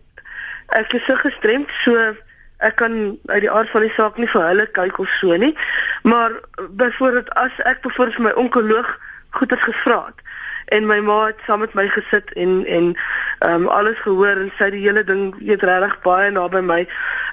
ek 0.67 0.93
is 0.93 1.05
so 1.05 1.15
gestremd 1.15 1.71
so 1.83 2.15
ek 2.61 2.75
kan 2.75 3.17
uit 3.25 3.41
die 3.41 3.51
aard 3.51 3.69
van 3.69 3.81
die 3.81 3.93
saak 3.95 4.17
nie 4.17 4.29
vir 4.29 4.45
hulle 4.47 4.67
kyk 4.71 4.99
of 4.99 5.09
so 5.19 5.35
nie. 5.35 5.55
Maar 6.03 6.31
byvoorbeeld 6.69 7.33
as 7.33 7.63
ek 7.65 7.81
byvoorbeeld 7.81 8.19
vir 8.19 8.27
my 8.29 8.35
onkoloog 8.43 8.99
goed 9.29 9.51
het 9.51 9.63
gevra 9.67 10.05
het 10.05 10.30
en 10.71 10.85
my 10.87 10.99
ma 10.99 11.25
het 11.25 11.39
saam 11.45 11.59
met 11.59 11.73
my 11.73 11.87
gesit 11.87 12.33
en 12.33 12.65
en 12.65 12.93
ehm 13.39 13.61
um, 13.61 13.67
alles 13.67 13.99
gehoor 13.99 14.39
en 14.43 14.51
sy 14.57 14.69
die 14.69 14.83
hele 14.87 15.03
ding 15.03 15.23
weet 15.39 15.63
regtig 15.67 16.01
baie 16.05 16.31
naby 16.31 16.61
my 16.61 16.81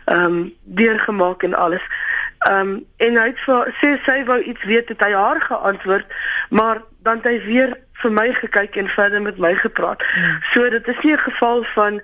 ehm 0.05 0.25
um, 0.25 0.39
deurgemaak 0.81 1.43
en 1.43 1.55
alles. 1.55 1.85
Ehm 2.39 2.61
um, 2.61 2.87
en 2.97 3.19
hy 3.21 3.27
het 3.31 3.43
vir, 3.47 3.75
sê 3.81 3.91
sy 4.07 4.23
wou 4.31 4.39
iets 4.43 4.65
weet 4.65 4.89
het 4.89 5.05
hy 5.07 5.13
haar 5.13 5.41
geantwoord, 5.41 6.17
maar 6.51 6.83
dan 7.07 7.21
hy 7.23 7.37
weer 7.45 7.77
vir 8.03 8.15
my 8.15 8.27
gekyk 8.35 8.77
en 8.77 8.89
verder 8.89 9.23
met 9.23 9.39
my 9.39 9.55
gepraat. 9.59 10.03
Hmm. 10.15 10.39
So 10.53 10.71
dit 10.71 10.89
is 10.89 11.01
nie 11.03 11.15
'n 11.15 11.27
geval 11.29 11.63
van 11.75 12.01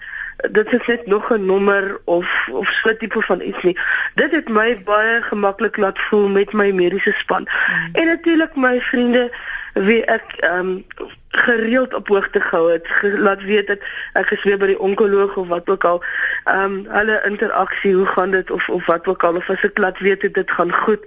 dit 0.51 0.73
is 0.73 0.87
net 0.87 1.07
nog 1.07 1.31
'n 1.31 1.47
nommer 1.47 2.01
of 2.05 2.49
of 2.51 2.69
so 2.69 2.91
'n 2.91 2.97
tipe 2.97 3.23
van 3.23 3.41
iets 3.41 3.63
nie. 3.63 3.79
Dit 4.15 4.31
het 4.33 4.49
my 4.49 4.83
baie 4.85 5.23
gemaklik 5.23 5.77
laat 5.77 5.99
voel 5.99 6.29
met 6.29 6.53
my 6.53 6.71
mediese 6.71 7.13
span. 7.13 7.49
Hmm. 7.49 7.89
En 7.93 8.07
natuurlik 8.07 8.57
my 8.57 8.81
vriende 8.81 9.31
wie 9.75 10.05
ek 10.05 10.37
ehm 10.39 10.59
um, 10.59 10.87
gereeld 11.35 11.95
op 11.95 12.09
hoogte 12.09 12.41
gehou 12.41 12.73
het, 12.73 12.87
laat 13.03 13.43
weet 13.43 13.67
dat 13.67 13.79
ek 14.13 14.27
gesweer 14.27 14.59
by 14.59 14.67
die 14.71 14.79
onkoloog 14.79 15.37
of 15.37 15.49
wat 15.49 15.69
ook 15.69 15.85
al, 15.85 16.03
ehm 16.45 16.65
um, 16.65 16.87
hulle 16.89 17.21
interaksie, 17.27 17.95
hoe 17.95 18.07
gaan 18.07 18.31
dit 18.31 18.51
of 18.51 18.69
of 18.69 18.87
wat 18.87 19.07
ook 19.07 19.25
al 19.25 19.37
of 19.37 19.51
as 19.51 19.65
ek 19.67 19.79
laat 19.79 19.99
weet 19.99 20.35
dit 20.35 20.51
gaan 20.51 20.73
goed. 20.73 21.03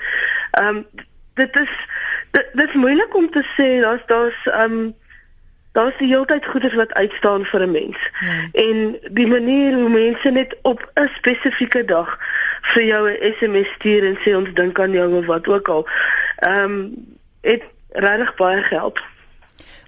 Ehm 0.51 0.67
um, 0.67 0.86
dit 1.34 1.56
is 1.56 1.73
dit, 2.32 2.47
dit 2.53 2.67
is 2.67 2.73
moeilik 2.73 3.15
om 3.15 3.30
te 3.32 3.45
sê 3.56 3.80
daar's 3.82 4.03
daar's 4.06 4.39
ehm 4.45 4.80
um, 4.80 4.95
daar's 5.77 5.97
die 5.97 6.08
heeltyd 6.08 6.45
goeders 6.45 6.73
wat 6.73 6.93
uitstaan 6.93 7.45
vir 7.45 7.62
'n 7.62 7.71
mens. 7.71 7.97
Ja. 8.19 8.49
En 8.67 8.99
die 9.12 9.27
manier 9.27 9.73
hoe 9.73 9.89
mense 9.89 10.30
net 10.30 10.58
op 10.62 10.91
'n 10.93 11.10
spesifieke 11.13 11.86
dag 11.86 12.19
vir 12.62 12.84
jou 12.84 13.10
'n 13.10 13.34
SMS 13.38 13.71
stuur 13.73 14.03
en 14.06 14.17
sê 14.17 14.36
ons 14.36 14.53
dink 14.53 14.80
aan 14.80 14.91
jou 14.91 15.13
of 15.13 15.25
wat 15.25 15.47
ook 15.47 15.67
al. 15.67 15.88
Ehm 16.38 16.63
um, 16.63 16.75
dit 17.41 17.63
regtig 17.97 18.36
baie 18.36 18.62
gehelp. 18.69 19.01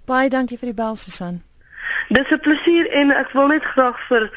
Baie 0.09 0.29
dankie 0.29 0.57
vir 0.57 0.71
die 0.71 0.79
bel 0.81 0.95
Susan. 0.95 1.41
Dis 2.09 2.31
'n 2.31 2.39
plesier 2.39 2.89
en 3.01 3.11
ek 3.11 3.31
wil 3.37 3.47
net 3.47 3.65
graag 3.65 3.99
vir 4.07 4.29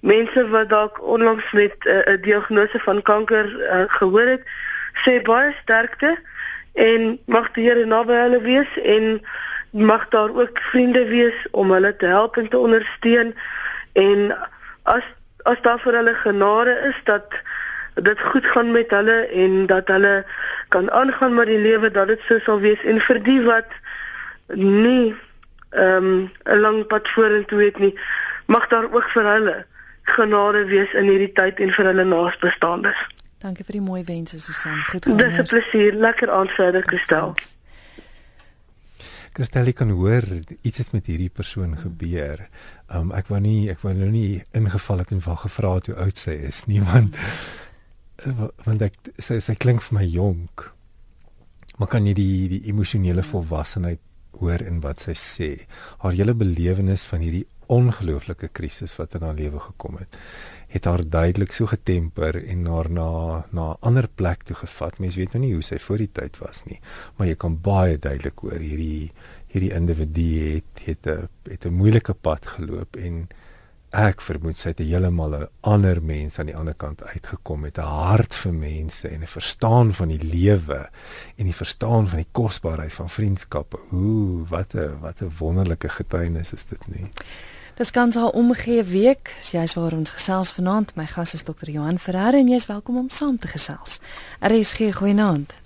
mense 0.00 0.48
wat 0.48 0.68
dalk 0.68 1.02
onlangs 1.02 1.52
met 1.52 1.74
eh, 1.86 1.92
'n 1.92 2.10
uh, 2.12 2.22
diagnose 2.22 2.78
van 2.78 3.02
kanker 3.02 3.46
uh, 3.46 3.84
gehoor 3.98 4.26
het, 4.26 4.42
sê 5.04 5.22
baie 5.22 5.54
sterkte 5.62 6.16
en 6.72 7.18
mag 7.26 7.50
die 7.56 7.64
Here 7.68 7.86
naby 7.86 8.12
hulle 8.12 8.40
wees 8.40 8.78
en 8.82 9.20
mag 9.70 10.08
daar 10.08 10.30
ook 10.30 10.58
vriende 10.70 11.04
wees 11.08 11.46
om 11.50 11.72
hulle 11.72 11.96
te 11.96 12.06
help 12.06 12.36
en 12.36 12.48
te 12.48 12.58
ondersteun 12.58 13.34
en 13.92 14.36
as 14.82 15.04
as 15.42 15.60
daar 15.62 15.78
vir 15.78 15.94
hulle 15.94 16.14
genade 16.14 16.74
is 16.88 16.98
dat 17.04 17.34
dit 18.02 18.20
goed 18.20 18.46
gaan 18.46 18.70
met 18.70 18.90
hulle 18.90 19.26
en 19.32 19.66
dat 19.66 19.88
hulle 19.88 20.24
kan 20.68 20.90
aangaan 20.90 21.34
met 21.34 21.46
die 21.46 21.60
lewe 21.60 21.90
dat 21.90 22.08
dit 22.08 22.20
so 22.28 22.38
sal 22.38 22.60
wees 22.60 22.82
en 22.84 23.00
vir 23.00 23.22
die 23.22 23.40
wat 23.42 23.78
nie 24.54 25.14
ehm 25.70 26.04
um, 26.04 26.30
'n 26.44 26.60
lang 26.60 26.86
pad 26.86 27.08
vorentoe 27.08 27.62
het 27.62 27.78
nie 27.78 27.94
mag 28.46 28.68
daar 28.68 28.92
ook 28.92 29.08
vir 29.14 29.24
hulle 29.32 29.56
genade 30.02 30.64
wees 30.64 30.92
in 30.92 31.08
hierdie 31.10 31.32
tyd 31.32 31.60
en 31.60 31.70
vir 31.70 31.90
hulle 31.90 32.04
naasbestaandes. 32.04 32.96
Dankie 33.42 33.64
vir 33.64 33.78
die 33.80 33.84
mooi 33.84 34.02
wense 34.06 34.40
Susan. 34.40 34.78
Goed 34.90 35.04
gaan. 35.04 35.16
Dis 35.16 35.38
'n 35.38 35.46
plesier. 35.46 35.94
Lekker 35.94 36.30
aand 36.30 36.50
verder 36.50 36.84
Kristel. 36.84 37.34
Kristel 39.32 39.72
kan 39.72 39.90
hoor 39.90 40.24
iets 40.62 40.78
het 40.78 40.92
met 40.92 41.06
hierdie 41.06 41.30
persoon 41.30 41.76
gebeur. 41.78 42.48
Um 42.88 43.12
ek 43.12 43.28
wou 43.28 43.40
nie 43.40 43.70
ek 43.70 43.80
wou 43.80 43.92
nou 43.94 44.10
nie 44.10 44.44
ingeval 44.52 44.98
het 44.98 45.10
en 45.10 45.20
van 45.20 45.36
gevra 45.36 45.74
het 45.74 45.86
hoe 45.86 45.96
oud 45.96 46.18
sy 46.18 46.30
is 46.30 46.64
nie 46.64 46.80
want 46.82 47.16
want 48.64 48.82
ek 48.82 48.96
sy 49.18 49.40
sy 49.40 49.54
klink 49.54 49.82
vir 49.82 49.98
my 49.98 50.06
jonk. 50.08 50.70
Maar 51.76 51.88
kan 51.92 52.06
jy 52.06 52.14
die 52.16 52.48
die 52.48 52.62
emosionele 52.70 53.22
volwassenheid 53.22 54.00
hoor 54.40 54.62
in 54.64 54.80
wat 54.84 55.04
sy 55.04 55.14
sê? 55.20 55.50
Haar 56.02 56.16
hele 56.16 56.34
belewenis 56.34 57.04
van 57.08 57.24
hierdie 57.24 57.46
ongelooflike 57.72 58.48
krisis 58.54 58.94
wat 58.96 59.16
in 59.18 59.24
haar 59.26 59.34
lewe 59.34 59.58
gekom 59.60 59.96
het, 59.98 60.16
het 60.70 60.86
haar 60.86 61.02
duidelik 61.02 61.54
so 61.54 61.66
getemper 61.66 62.38
en 62.38 62.66
haar 62.70 62.90
na 62.90 63.08
na 63.50 63.72
'n 63.72 63.78
ander 63.80 64.08
plek 64.08 64.44
toe 64.44 64.56
gevat. 64.56 64.98
Mense 64.98 65.18
weet 65.18 65.32
nou 65.32 65.42
nie 65.44 65.54
hoe 65.54 65.62
sy 65.62 65.78
voor 65.78 65.98
die 65.98 66.12
tyd 66.12 66.38
was 66.38 66.62
nie, 66.64 66.80
maar 67.16 67.26
jy 67.26 67.34
kan 67.34 67.60
baie 67.60 67.98
duidelik 67.98 68.38
hoor 68.38 68.60
hierdie 68.60 69.12
hierdie 69.48 69.74
individu 69.74 70.54
het 70.54 70.84
het 70.84 71.06
'n 71.06 71.28
het 71.50 71.66
'n 71.66 71.74
moeilike 71.74 72.14
pad 72.14 72.46
geloop 72.46 72.96
en 72.96 73.28
ek 73.96 74.20
vermoed 74.20 74.58
sy 74.60 74.74
het 74.74 74.80
heeltemal 74.84 75.34
'n 75.34 75.48
ander 75.60 76.02
mens 76.02 76.38
aan 76.38 76.50
die 76.50 76.56
ander 76.56 76.74
kant 76.74 77.02
uitgekom 77.02 77.60
met 77.60 77.78
'n 77.78 77.88
hart 77.88 78.34
vir 78.34 78.52
mense 78.52 79.08
en 79.08 79.22
'n 79.22 79.26
verstaan 79.26 79.94
van 79.94 80.08
die 80.08 80.22
lewe 80.22 80.88
en 81.36 81.44
die 81.44 81.54
verstaan 81.54 82.08
van 82.08 82.18
die 82.18 82.32
kosbaarheid 82.32 82.92
van 82.92 83.08
vriendskappe. 83.08 83.78
Ooh, 83.92 84.48
wat 84.48 84.74
'n 84.74 85.00
wat 85.00 85.20
'n 85.22 85.32
wonderlike 85.38 85.88
getuienis 85.88 86.52
is 86.52 86.64
dit 86.64 86.86
nie. 86.86 87.08
Dis 87.76 87.90
kans 87.90 88.14
haar 88.14 88.32
omgee 88.32 88.82
week. 88.82 89.34
Sy's 89.40 89.74
waar 89.74 89.92
ons 89.92 90.10
gesels 90.10 90.52
vanaand. 90.52 90.94
My 90.94 91.06
gas 91.06 91.34
is 91.34 91.42
Dr. 91.42 91.70
Johan 91.70 91.98
Ferreira 91.98 92.38
en 92.38 92.48
jy's 92.48 92.66
welkom 92.66 92.96
om 92.96 93.08
saam 93.08 93.38
te 93.38 93.46
gesels. 93.46 94.00
RSG 94.40 94.94
goeienaand. 94.94 95.60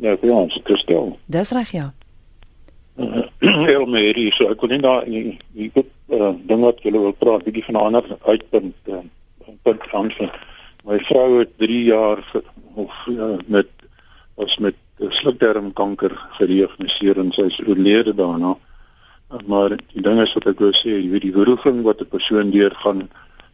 Ja, 0.00 0.16
vir 0.16 0.32
ons 0.32 0.60
Christel. 0.64 1.18
Dis 1.26 1.50
reg 1.50 1.70
ja. 1.70 1.92
Hier 3.40 4.32
so 4.32 4.50
ek 4.50 4.58
kon 4.58 4.68
nie 4.68 4.80
daar 4.82 5.02
ek 5.02 5.74
het 5.74 5.93
uh, 6.08 6.32
ding 6.46 6.60
wat 6.60 6.82
julle 6.82 6.98
wil 6.98 7.12
praat 7.12 7.44
bietjie 7.44 7.64
van 7.64 7.74
'n 7.74 7.84
ander 7.86 8.16
uitpunt 8.22 8.74
uh, 8.86 9.04
punt 9.62 9.82
van 9.92 10.10
my 10.84 10.98
vrou 10.98 11.38
het 11.38 11.58
3 11.58 11.84
jaar 11.84 12.20
of 12.74 13.06
uh, 13.06 13.36
met 13.46 13.68
was 14.34 14.58
met 14.58 14.74
slukdarmkanker 14.98 16.12
gediagnoseer 16.38 17.18
en 17.18 17.32
sy 17.32 17.48
is 17.50 17.60
oorlede 17.66 18.14
daarna. 18.14 18.54
Maar 19.46 19.76
die 19.92 20.02
ding 20.02 20.20
is 20.22 20.34
wat 20.34 20.46
ek 20.52 20.60
wou 20.62 20.70
sê 20.76 20.94
jy 20.94 21.10
weet 21.10 21.26
die 21.26 21.34
beroeping 21.34 21.82
wat 21.82 22.00
'n 22.00 22.10
persoon 22.10 22.50
deurgaan 22.50 23.08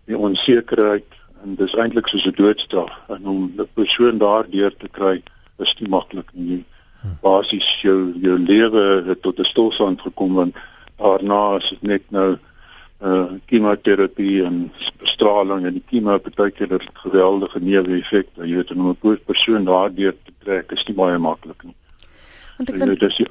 die 0.06 0.18
onsekerheid 0.18 1.06
en 1.42 1.54
dis 1.56 1.74
eintlik 1.74 2.08
soos 2.08 2.26
'n 2.26 2.36
doodstraf. 2.36 2.92
En 3.08 3.26
om 3.26 3.52
'n 3.56 3.68
persoon 3.74 4.18
daardeur 4.18 4.76
te 4.76 4.88
kry 4.88 5.22
is 5.58 5.74
nie 5.78 5.88
maklik 5.88 6.28
nie. 6.32 6.64
Basies 7.22 7.80
jou 7.82 8.12
jou 8.20 8.38
lewe 8.38 9.02
het 9.06 9.22
tot 9.22 9.38
'n 9.38 9.44
stilstand 9.44 10.00
gekom 10.00 10.34
want 10.34 10.54
daarna 11.00 11.56
is 11.56 11.68
dit 11.74 11.82
net 11.82 12.06
nou 12.14 12.30
uh 13.00 13.26
kemoterapie 13.48 14.42
en 14.44 14.66
straling 15.08 15.64
en 15.64 15.78
die 15.78 15.84
kemo 15.88 16.18
partykeer 16.20 16.74
het 16.76 16.88
geweldige 17.04 17.60
neeweffekte. 17.64 18.44
Jy 18.44 18.60
weet 18.60 18.70
om 18.74 18.90
'n 18.90 19.18
persoon 19.24 19.64
daardeur 19.64 20.12
te 20.12 20.32
trek 20.44 20.72
is 20.72 20.84
nie 20.84 20.96
baie 20.96 21.18
maklik 21.18 21.64
nie. 21.64 21.74
Want 22.58 22.70
ek 22.70 22.76
weet 22.76 23.00
dis 23.00 23.22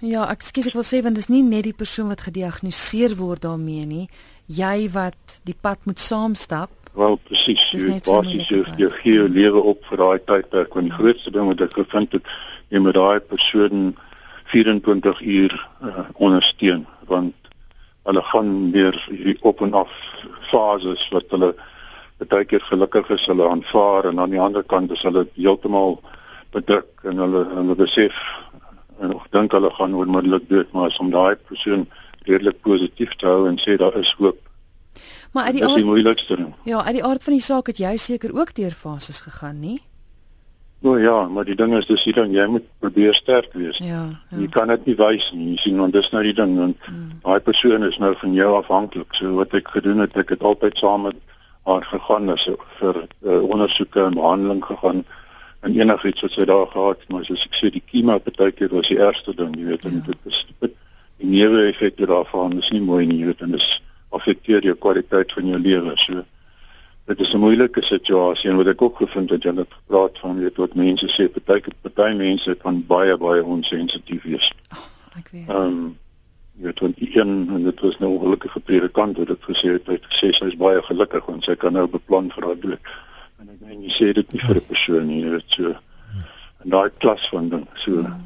Ja, 0.00 0.28
ek 0.30 0.42
skuis 0.42 0.66
ek 0.66 0.74
wil 0.74 0.84
sê 0.84 1.02
want 1.02 1.14
dis 1.16 1.28
nie 1.28 1.42
net 1.42 1.64
die 1.64 1.72
persoon 1.72 2.08
wat 2.08 2.20
gediagnoseer 2.20 3.16
word 3.16 3.42
daarmee 3.42 3.86
nie, 3.86 4.08
jy 4.46 4.90
wat 4.92 5.40
die 5.44 5.56
pad 5.60 5.78
moet 5.84 5.98
saamstap. 5.98 6.70
Wel 6.94 7.16
presies, 7.16 7.70
jy 7.72 8.00
basies 8.06 8.48
jy, 8.48 8.64
jy 8.76 8.90
gee 8.90 9.14
jou 9.14 9.28
lewe 9.28 9.60
op 9.60 9.84
vir 9.84 9.98
daai 9.98 10.18
tydperk 10.18 10.74
want 10.74 10.86
die 10.86 10.98
grootste 10.98 11.30
ding 11.30 11.46
wat 11.46 11.60
ek 11.60 11.72
gevind 11.72 12.12
het 12.12 12.22
jy 12.68 12.78
moet 12.78 12.94
daai 12.94 13.20
persoon 13.20 13.96
24 14.52 15.20
uur 15.20 15.68
uh, 15.82 16.06
ondersteun 16.14 16.86
want 17.08 17.34
hulle 18.06 18.22
gaan 18.22 18.52
weer 18.72 18.96
hierdie 19.10 19.38
op 19.42 19.60
en 19.60 19.74
af 19.74 19.92
fases 20.50 21.08
wat 21.14 21.30
hulle 21.34 21.54
baie 22.24 22.44
keer 22.48 22.62
gelukkig 22.70 23.10
is 23.16 23.26
hulle 23.26 23.48
aanvaar 23.48 24.08
en 24.10 24.20
aan 24.20 24.32
die 24.32 24.40
ander 24.40 24.64
kant 24.64 24.90
is 24.94 25.02
hulle 25.02 25.26
heeltemal 25.34 25.98
bedruk 26.54 27.04
en 27.04 27.20
hulle 27.24 27.44
hulle 27.52 27.76
besef 27.76 28.16
en 29.00 29.12
ek 29.12 29.30
dink 29.36 29.52
hulle 29.52 29.70
gaan 29.78 29.94
onmiddellik 29.94 30.48
dood 30.48 30.72
maar 30.72 30.90
as 30.90 31.00
om 31.02 31.10
daai 31.12 31.36
persoon 31.48 31.86
redelik 32.26 32.60
positief 32.64 33.14
te 33.20 33.28
hou 33.28 33.46
en 33.50 33.58
sê 33.62 33.76
daar 33.78 33.94
is 33.98 34.14
hoop. 34.18 34.38
Maar 35.32 35.50
uit 35.50 35.58
die 35.58 35.64
aard, 35.64 36.24
ja 36.64 36.84
uit 36.84 36.96
die 36.96 37.04
aard 37.04 37.22
van 37.22 37.36
die 37.36 37.44
saak 37.44 37.66
het 37.66 37.78
jy 37.82 37.96
seker 38.00 38.32
ook 38.34 38.54
deur 38.56 38.72
fases 38.72 39.20
gegaan 39.26 39.60
nie 39.60 39.80
O 40.82 40.96
ja, 41.00 41.28
maar 41.28 41.44
die 41.44 41.56
ding 41.56 41.74
is 41.74 41.86
dis 41.88 42.04
hier 42.04 42.14
dan 42.14 42.34
jy 42.34 42.44
moet 42.52 42.66
probeer 42.78 43.14
sterk 43.14 43.52
wees. 43.56 43.78
Ja. 43.78 44.04
ja. 44.30 44.38
Jy 44.38 44.48
kan 44.54 44.68
dit 44.68 44.84
nie 44.86 44.96
wys 44.98 45.30
nie. 45.34 45.54
Jy 45.54 45.62
sien 45.64 45.80
want 45.80 45.96
dis 45.96 46.10
nou 46.12 46.22
die 46.22 46.34
ding 46.36 46.56
want 46.58 46.88
hmm. 46.88 47.20
daai 47.24 47.40
persoon 47.40 47.86
is 47.88 47.96
nou 47.98 48.12
van 48.20 48.34
jou 48.36 48.50
afhanklik. 48.58 49.14
So 49.16 49.32
wat 49.40 49.56
ek 49.56 49.72
gedoen 49.74 50.04
het, 50.04 50.16
ek 50.20 50.34
het 50.36 50.44
altyd 50.44 50.78
saam 50.78 51.08
met 51.08 51.22
haar 51.66 51.82
gegaan 51.82 52.30
as 52.30 52.44
vir 52.78 53.00
uh, 53.02 53.40
ondersoeke 53.42 54.04
en 54.04 54.14
behandeling 54.14 54.62
gegaan 54.64 55.02
en 55.66 55.74
enigiets 55.74 56.22
wat 56.22 56.36
sy 56.36 56.44
daar 56.46 56.68
gehad, 56.70 57.00
maar 57.10 57.24
soos 57.26 57.46
ek 57.48 57.56
sê 57.58 57.70
die 57.74 57.82
kemo 57.82 58.18
partykeer 58.22 58.70
was 58.70 58.90
die 58.92 59.00
ergste 59.02 59.34
ding, 59.34 59.56
jy 59.58 59.72
weet, 59.72 59.82
ja. 59.82 59.90
en 59.90 60.04
dit 60.06 60.30
is 60.30 60.44
dit 60.60 60.76
die 61.22 61.30
newe 61.32 61.64
effekte 61.66 62.06
daarvan 62.06 62.58
is 62.60 62.70
nie 62.70 62.84
mooi 62.84 63.02
nie, 63.08 63.18
jy 63.24 63.32
weet, 63.32 63.42
en 63.42 63.56
dit 63.56 63.66
affekteer 64.14 64.68
jou 64.68 64.76
kwaliteit 64.78 65.32
van 65.34 65.50
jou 65.50 65.58
lewe. 65.58 65.96
So 65.98 66.22
dit 67.06 67.20
is 67.20 67.32
'n 67.32 67.38
moeilike 67.38 67.82
situasie 67.82 68.50
en 68.50 68.56
wat 68.56 68.66
ek 68.66 68.82
ook 68.82 68.96
gevind 68.96 69.30
het, 69.30 69.42
jy 69.42 69.54
het 69.54 69.74
gepraat 69.78 70.18
van 70.18 70.38
weet 70.38 70.56
wat 70.56 70.74
mense 70.74 71.06
sê, 71.06 71.28
party 71.30 71.70
party 71.82 72.14
mense 72.14 72.54
kan 72.54 72.84
baie 72.86 73.16
baie 73.16 73.44
onsensitief 73.44 74.22
wees. 74.22 74.52
Oh, 74.72 74.78
ek 75.16 75.28
weet. 75.30 75.48
Ehm 75.48 75.62
um, 75.62 75.98
jy 76.56 76.64
weet 76.64 76.80
want 76.80 76.96
die 76.96 77.18
een 77.18 77.48
en 77.54 77.62
dit 77.62 77.80
was 77.80 77.98
nou 77.98 78.12
'n 78.14 78.20
gelukkige 78.20 78.60
predikant 78.60 79.16
wat 79.16 79.26
dit 79.26 79.42
gesê 79.42 79.68
het, 79.72 79.86
hy 79.86 79.92
het 79.92 80.06
gesê 80.10 80.32
sy 80.32 80.44
is 80.44 80.56
baie 80.56 80.82
gelukkig 80.82 81.26
want 81.26 81.44
sy 81.44 81.54
kan 81.54 81.72
nou 81.72 81.86
beplan 81.86 82.30
vir 82.30 82.44
haar 82.44 82.60
dood. 82.60 82.80
En 83.38 83.48
ek 83.48 83.60
meen 83.60 83.82
jy 83.82 83.90
sê 83.90 84.12
dit 84.12 84.32
nie 84.32 84.40
vir 84.40 84.56
'n 84.56 84.66
persoon 84.66 85.06
nie, 85.06 85.30
weet 85.30 85.44
so. 85.46 85.76
En 86.64 86.70
daai 86.70 86.90
klas 86.98 87.28
van 87.28 87.48
ding, 87.48 87.66
so. 87.74 88.00
Ja, 88.00 88.18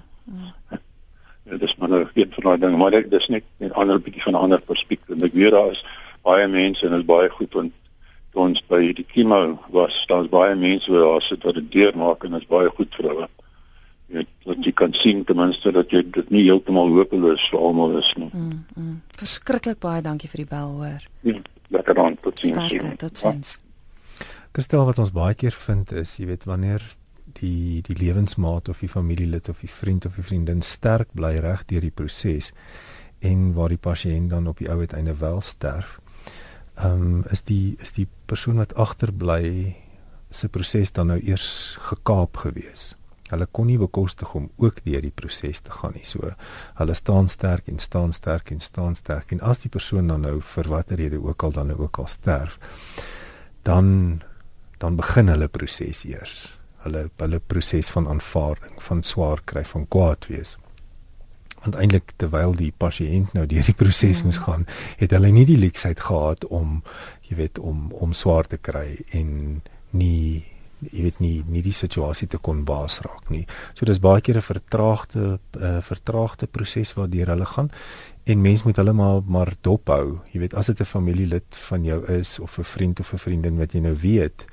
ja. 0.70 0.78
ja 1.50 1.56
dis 1.56 1.76
maar 1.76 1.88
nou 1.88 2.06
een 2.14 2.32
van 2.32 2.44
daai 2.44 2.58
dinge, 2.58 2.76
maar 2.76 2.90
dit 2.90 3.12
is 3.12 3.28
net 3.28 3.44
'n 3.58 3.72
ander 3.72 4.00
bietjie 4.00 4.22
van 4.22 4.32
'n 4.32 4.42
ander 4.42 4.60
perspektief. 4.60 5.22
Ek 5.22 5.32
weet 5.32 5.50
daar 5.50 5.70
is 5.70 5.84
baie 6.22 6.48
mense 6.48 6.86
en 6.86 6.92
is 6.92 7.04
baie 7.04 7.28
goed 7.30 7.52
want 7.52 7.72
toe 8.32 8.42
ons 8.46 8.62
by 8.70 8.80
die 8.96 9.06
kimo 9.06 9.58
was, 9.74 9.96
daar's 10.08 10.30
baie 10.30 10.56
mense 10.58 10.90
wat 10.92 11.06
daar 11.06 11.22
sit 11.26 11.46
wat 11.46 11.58
dit 11.58 11.70
deurmaak 11.72 12.24
en 12.24 12.36
dit 12.36 12.44
is 12.44 12.50
baie 12.50 12.70
goed 12.76 12.98
vir 12.98 13.08
hulle. 13.10 13.28
Jy 14.10 14.26
dat 14.46 14.66
jy 14.66 14.72
kan 14.74 14.94
sien 14.98 15.24
ten 15.24 15.38
minste 15.38 15.70
dat 15.74 15.92
jy 15.94 16.02
dit 16.18 16.30
nie 16.34 16.44
heeltemal 16.48 16.90
hopeloos 16.96 17.46
vir 17.52 17.62
almal 17.62 17.98
is 18.00 18.10
nie. 18.18 18.30
Mm, 18.32 18.62
mm. 18.74 18.94
Verskriklik 19.18 19.78
baie 19.82 20.02
dankie 20.02 20.30
vir 20.30 20.44
die 20.44 20.50
bel 20.50 20.72
hoor. 20.78 21.10
Ja, 21.26 21.36
lekker 21.70 21.98
dan 21.98 22.16
tot 22.22 22.40
sien. 22.42 22.58
Sterkte, 22.58 22.96
tot 23.06 23.20
sins. 23.20 23.58
Kristel 24.50 24.88
wat 24.88 24.98
ons 24.98 25.12
baie 25.14 25.36
keer 25.38 25.54
vind 25.54 25.92
is, 25.94 26.16
jy 26.18 26.26
weet 26.32 26.46
wanneer 26.50 26.82
die 27.38 27.82
die 27.86 27.94
lewensmaat 27.94 28.68
of 28.68 28.80
die 28.82 28.90
familielid 28.90 29.48
of 29.48 29.60
die 29.62 29.70
vriend 29.70 30.06
of 30.06 30.16
die 30.18 30.26
vriendin 30.26 30.62
sterk 30.66 31.12
bly 31.14 31.36
reg 31.38 31.62
deur 31.70 31.84
die 31.86 31.94
proses 31.94 32.50
en 33.20 33.52
waar 33.54 33.70
die 33.70 33.78
pasiënt 33.78 34.32
dan 34.32 34.48
op 34.50 34.58
die 34.58 34.70
ou 34.72 34.80
uiteinde 34.80 35.14
wel 35.20 35.40
sterf. 35.44 36.00
Ehm 36.80 37.02
um, 37.02 37.24
is 37.28 37.42
die 37.44 37.76
is 37.78 37.92
die 37.92 38.06
persoon 38.24 38.56
wat 38.56 38.72
agterbly 38.74 39.76
se 40.30 40.48
proses 40.48 40.92
dan 40.96 41.10
nou 41.12 41.18
eers 41.20 41.76
gekaap 41.90 42.40
gewees. 42.40 42.94
Hulle 43.30 43.46
kon 43.46 43.68
nie 43.68 43.78
bekostig 43.78 44.32
om 44.34 44.48
ook 44.56 44.80
deur 44.86 45.04
die 45.04 45.12
proses 45.14 45.60
te 45.60 45.74
gaan 45.76 45.92
nie. 45.94 46.06
So 46.08 46.32
hulle 46.78 46.96
staan 46.96 47.28
sterk 47.28 47.68
en 47.68 47.78
staan 47.78 48.14
sterk 48.16 48.50
en 48.54 48.64
staan 48.64 48.96
sterk 48.96 49.34
en 49.34 49.42
as 49.52 49.60
die 49.64 49.70
persoon 49.70 50.08
dan 50.08 50.24
nou 50.24 50.38
vir 50.54 50.70
watter 50.72 50.96
rede 51.02 51.20
ook 51.20 51.44
al 51.44 51.52
dan 51.58 51.68
nou 51.68 51.78
ook 51.84 52.00
al 52.00 52.08
sterf, 52.08 52.56
dan 53.62 54.22
dan 54.80 54.96
begin 54.96 55.28
hulle 55.28 55.48
proses 55.48 56.06
eers. 56.08 56.48
Hulle 56.86 57.10
hulle 57.20 57.40
proses 57.40 57.92
van 57.92 58.08
aanvaarding, 58.08 58.80
van 58.82 59.02
swaar 59.04 59.44
kry, 59.44 59.64
van 59.68 59.84
kwaad 59.88 60.32
wees 60.32 60.56
want 61.64 61.76
eintlik 61.76 62.12
terwyl 62.16 62.54
die 62.56 62.72
pasiënt 62.72 63.34
nou 63.36 63.46
deur 63.46 63.66
die 63.66 63.76
proses 63.76 64.22
moes 64.24 64.40
gaan, 64.46 64.66
het 65.00 65.12
hulle 65.16 65.30
nie 65.34 65.46
die 65.48 65.58
leksheid 65.60 66.00
gehad 66.00 66.46
om 66.48 66.80
jy 67.28 67.36
weet 67.36 67.58
om 67.58 67.90
om 67.92 68.12
swaar 68.16 68.48
te 68.48 68.56
kry 68.56 69.00
en 69.16 69.60
nie 69.90 70.44
jy 70.80 71.02
weet 71.04 71.18
nie 71.20 71.42
nie 71.44 71.62
die 71.62 71.76
situasie 71.76 72.28
te 72.32 72.38
kon 72.40 72.62
baas 72.64 73.00
raak 73.04 73.28
nie. 73.30 73.44
So 73.76 73.84
dis 73.84 74.00
baie 74.00 74.20
keer 74.20 74.38
'n 74.40 74.46
vertraagde 74.46 75.38
uh, 75.60 75.80
vertraagde 75.84 76.46
proses 76.46 76.94
waardeur 76.96 77.28
hulle 77.34 77.46
gaan 77.46 77.70
en 78.24 78.40
mens 78.40 78.62
moet 78.64 78.76
hulle 78.76 78.92
maar 78.92 79.20
maar 79.26 79.52
dophou. 79.60 80.20
Jy 80.32 80.40
weet 80.40 80.54
as 80.54 80.66
dit 80.66 80.80
'n 80.80 80.84
familielid 80.84 81.56
van 81.68 81.84
jou 81.84 82.04
is 82.06 82.38
of 82.38 82.58
'n 82.58 82.64
vriend 82.64 83.00
of 83.00 83.12
'n 83.12 83.18
vriendin 83.18 83.58
wat 83.58 83.72
jy 83.72 83.80
nou 83.80 83.94
weet 83.94 84.46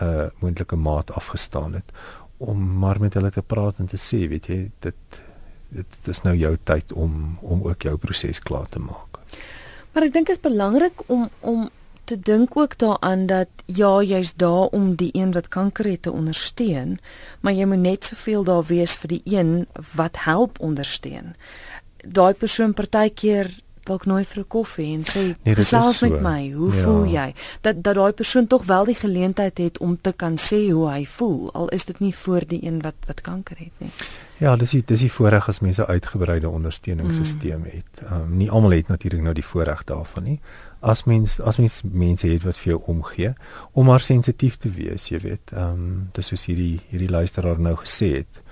'n 0.00 0.04
uh, 0.04 0.26
moontlike 0.40 0.76
maat 0.76 1.10
afgestaan 1.10 1.74
het 1.74 1.92
om 2.38 2.78
maar 2.78 3.00
met 3.00 3.14
hulle 3.14 3.30
te 3.30 3.42
praat 3.42 3.78
en 3.78 3.86
te 3.86 3.98
sê, 3.98 4.28
weet 4.28 4.46
jy, 4.46 4.70
dit 4.80 5.20
dit 5.68 5.98
dis 6.04 6.22
nou 6.22 6.34
jou 6.36 6.56
tyd 6.64 6.92
om 6.92 7.38
om 7.40 7.62
ook 7.62 7.82
jou 7.82 7.96
proses 7.96 8.40
klaar 8.40 8.68
te 8.68 8.78
maak. 8.78 9.20
Maar 9.92 10.08
ek 10.08 10.12
dink 10.12 10.30
dit 10.30 10.36
is 10.36 10.42
belangrik 10.42 11.04
om 11.06 11.28
om 11.40 11.68
te 12.08 12.16
dink 12.20 12.56
ook 12.56 12.78
daaraan 12.78 13.26
dat 13.28 13.48
ja, 13.66 14.02
jy's 14.02 14.32
daar 14.40 14.72
om 14.72 14.94
die 14.96 15.10
een 15.12 15.32
wat 15.32 15.48
kanker 15.48 15.84
het 15.84 16.02
te 16.02 16.12
ondersteun, 16.12 16.98
maar 17.40 17.52
jy 17.52 17.66
moet 17.68 17.84
net 17.84 18.04
soveel 18.04 18.44
daar 18.48 18.64
wees 18.64 18.96
vir 18.96 19.12
die 19.12 19.22
een 19.24 19.66
wat 19.94 20.24
help 20.24 20.56
ondersteun. 20.60 21.34
Daai 22.00 22.32
persoon 22.32 22.72
partykeer 22.72 23.52
dalk 23.88 24.06
nooi 24.06 24.22
vir 24.24 24.42
'n 24.42 24.48
koffie 24.48 24.92
en 24.94 25.04
sê 25.04 25.22
nee, 25.42 25.54
gesels 25.54 25.98
so. 25.98 26.08
met 26.08 26.20
my, 26.22 26.50
hoe 26.52 26.72
ja. 26.74 26.82
voel 26.84 27.04
jy? 27.04 27.34
Dat 27.60 27.82
dat 27.82 27.94
daai 27.94 28.12
persoon 28.12 28.46
tog 28.46 28.64
wel 28.64 28.84
die 28.84 28.94
geleentheid 28.94 29.58
het 29.58 29.78
om 29.78 29.98
te 30.00 30.12
kan 30.12 30.38
sê 30.38 30.70
hoe 30.70 30.88
hy 30.90 31.04
voel, 31.04 31.52
al 31.52 31.68
is 31.68 31.84
dit 31.84 32.00
nie 32.00 32.14
voor 32.14 32.46
die 32.46 32.64
een 32.64 32.80
wat 32.82 32.94
wat 33.06 33.20
kanker 33.20 33.56
het 33.58 33.72
nie. 33.78 33.90
Ja, 34.38 34.56
dis 34.56 34.70
die, 34.70 34.82
dis 34.86 35.00
die 35.02 35.10
voorreg 35.10 35.48
as 35.50 35.58
mense 35.60 35.86
uitgebreide 35.86 36.48
ondersteuningssisteem 36.48 37.58
mm. 37.58 37.70
het. 37.72 38.02
Ehm 38.04 38.20
um, 38.20 38.36
nie 38.36 38.50
almal 38.50 38.76
het 38.76 38.88
natuurlik 38.88 39.22
nou 39.22 39.34
die 39.34 39.44
voorreg 39.44 39.84
daarvan 39.84 40.22
nie. 40.22 40.40
As 40.80 41.04
mens 41.04 41.40
as 41.40 41.56
mens 41.58 41.80
mense 41.82 42.26
het 42.26 42.44
wat 42.46 42.58
vir 42.58 42.72
jou 42.72 42.82
omgee 42.86 43.32
om 43.72 43.86
maar 43.90 44.00
sensitief 44.00 44.56
te 44.56 44.70
wees, 44.70 45.08
jy 45.08 45.18
weet. 45.18 45.52
Ehm 45.52 45.72
um, 45.72 46.10
dis 46.12 46.26
soos 46.26 46.46
hierdie 46.46 46.78
hierdie 46.90 47.10
luisteraar 47.10 47.58
nou 47.60 47.74
gesê 47.82 48.12
het 48.20 48.42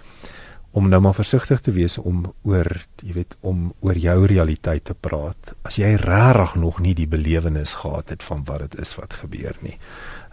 om 0.77 0.89
nou 0.89 1.01
maar 1.01 1.15
versigtig 1.17 1.61
te 1.65 1.73
wees 1.73 1.95
om 1.99 2.27
oor 2.45 2.69
jy 3.01 3.15
weet 3.17 3.37
om 3.41 3.71
oor 3.81 3.97
jou 3.97 4.17
realiteit 4.29 4.85
te 4.85 4.95
praat 4.95 5.55
as 5.65 5.79
jy 5.81 5.95
regtig 6.03 6.57
nog 6.61 6.81
nie 6.85 6.93
die 6.99 7.09
belewenis 7.09 7.73
gehad 7.81 8.13
het 8.13 8.27
van 8.27 8.43
wat 8.45 8.67
dit 8.67 8.77
is 8.85 8.93
wat 8.99 9.17
gebeur 9.23 9.57
nie. 9.65 9.79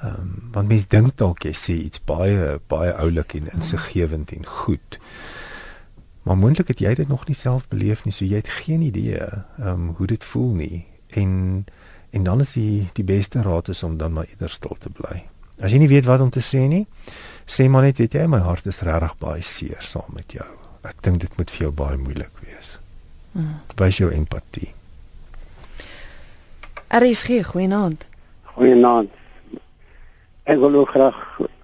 Ehm 0.01 0.19
um, 0.19 0.33
want 0.51 0.67
mense 0.67 0.89
dink 0.91 1.15
dalk 1.21 1.47
jy 1.47 1.53
sê 1.55 1.77
iets 1.85 2.03
baie 2.11 2.59
baie 2.67 2.91
oulik 3.05 3.37
en 3.39 3.47
insiggewend 3.53 4.35
en 4.35 4.45
goed. 4.45 4.99
Maar 6.27 6.37
moontlik 6.37 6.67
het 6.75 6.83
jy 6.83 6.93
dit 6.99 7.07
nog 7.07 7.23
nie 7.27 7.39
self 7.39 7.67
beleef 7.71 8.03
nie, 8.03 8.11
so 8.11 8.25
jy 8.25 8.43
het 8.43 8.51
geen 8.59 8.83
idee 8.83 9.23
ehm 9.23 9.67
um, 9.69 9.89
hoe 9.97 10.07
dit 10.11 10.23
voel 10.23 10.53
nie. 10.59 10.85
En 11.23 11.65
en 12.11 12.23
dan 12.23 12.43
is 12.43 12.51
die 12.59 12.89
die 12.93 13.07
beste 13.07 13.41
raad 13.41 13.71
is 13.71 13.83
om 13.83 13.97
dan 13.97 14.13
maar 14.13 14.27
eerder 14.27 14.49
stil 14.49 14.75
te 14.79 14.89
bly. 14.89 15.23
As 15.63 15.71
jy 15.71 15.79
nie 15.79 15.87
weet 15.87 16.07
wat 16.09 16.19
om 16.19 16.31
te 16.33 16.43
sê 16.43 16.65
nie, 16.67 16.83
sê 17.47 17.69
maar 17.71 17.85
net 17.87 18.01
weet 18.01 18.17
jy 18.17 18.27
my 18.27 18.41
hart 18.43 18.67
is 18.67 18.81
regtig 18.83 19.15
baie 19.21 19.43
seer 19.47 19.79
saam 19.79 20.11
met 20.11 20.35
jou. 20.35 20.47
Ek 20.83 20.97
dink 21.05 21.21
dit 21.23 21.37
moet 21.39 21.51
vir 21.53 21.69
jou 21.69 21.71
baie 21.71 21.99
moeilik 21.99 22.41
wees. 22.43 22.73
Mm. 23.31 23.61
Wys 23.79 23.99
jou 24.01 24.09
empatie. 24.11 24.73
Is 26.93 27.23
hier 27.25 27.45
goeienaand. 27.47 28.03
Goeienaand. 28.53 29.09
Ek 30.43 30.59
wil 30.59 30.75
ook 30.81 30.91
graag 30.93 31.17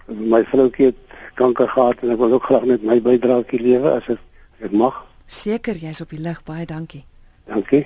my 0.08 0.42
vroukie 0.48 0.90
het 0.90 1.20
kanker 1.38 1.68
gehad 1.70 2.00
en 2.02 2.16
ek 2.16 2.24
wil 2.24 2.34
ook 2.38 2.48
graag 2.48 2.66
net 2.72 2.88
my 2.88 2.98
bydrae 3.04 3.60
lewe 3.60 3.92
as 4.00 4.08
ek 4.08 4.18
as 4.56 4.66
ek 4.70 4.74
mag. 4.80 5.04
Seker 5.28 5.76
jy's 5.76 6.02
op 6.02 6.16
die 6.16 6.24
lig 6.24 6.40
baie 6.48 6.66
dankie. 6.66 7.04
Dankie. 7.52 7.84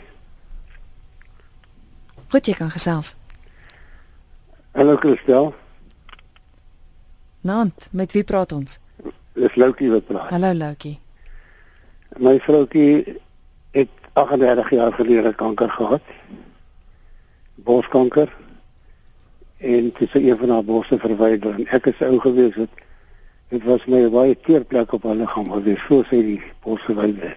Goed 2.29 2.47
jy 2.47 2.55
kan 2.61 2.71
gesels. 2.71 3.15
Hallo 4.77 4.95
Christel. 5.01 5.51
Nant, 7.43 7.87
met 7.91 8.11
wie 8.15 8.23
praat 8.23 8.53
ons? 8.55 8.77
Dis 9.35 9.55
Loukie 9.59 9.89
wat 9.91 10.05
praat. 10.07 10.29
Hallo 10.31 10.53
Loukie. 10.55 10.93
My 12.23 12.37
vroutjie 12.39 13.17
het 13.75 13.89
38 14.13 14.69
jaar 14.69 14.93
gelede 14.93 15.33
kanker 15.35 15.69
gehad. 15.69 16.13
Borskanker. 17.55 18.31
En 19.57 19.89
dit 19.89 20.01
is 20.01 20.13
een 20.13 20.37
van 20.37 20.49
haar 20.49 20.63
borste 20.63 20.99
verwyder 20.99 21.57
en 21.57 21.67
ek 21.67 21.89
is 21.91 22.05
ou 22.07 22.19
gewees 22.23 22.55
het. 22.55 22.79
Dit 23.51 23.67
was 23.67 23.83
my 23.91 24.05
baie 24.13 24.39
teerplek 24.47 24.95
op 24.95 25.03
haar 25.03 25.19
liggaam 25.19 25.51
gewees, 25.51 25.83
so 25.83 26.07
sê 26.07 26.21
die 26.23 26.39
borsverwyder. 26.63 27.35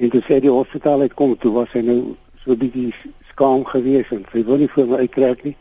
En 0.00 0.14
toe 0.16 0.22
sê 0.24 0.40
die 0.40 0.54
hospitaal 0.56 1.04
het 1.04 1.18
kom 1.20 1.36
toe 1.36 1.52
was 1.58 1.68
sy 1.76 1.84
nou 1.84 2.16
so 2.46 2.56
bietjie 2.56 2.94
skaam 3.34 3.68
gewees 3.68 4.08
en 4.16 4.24
sy 4.32 4.40
wou 4.48 4.56
nie 4.56 4.72
vir 4.72 4.88
my 4.88 5.04
uittrek 5.04 5.44
nie. 5.50 5.56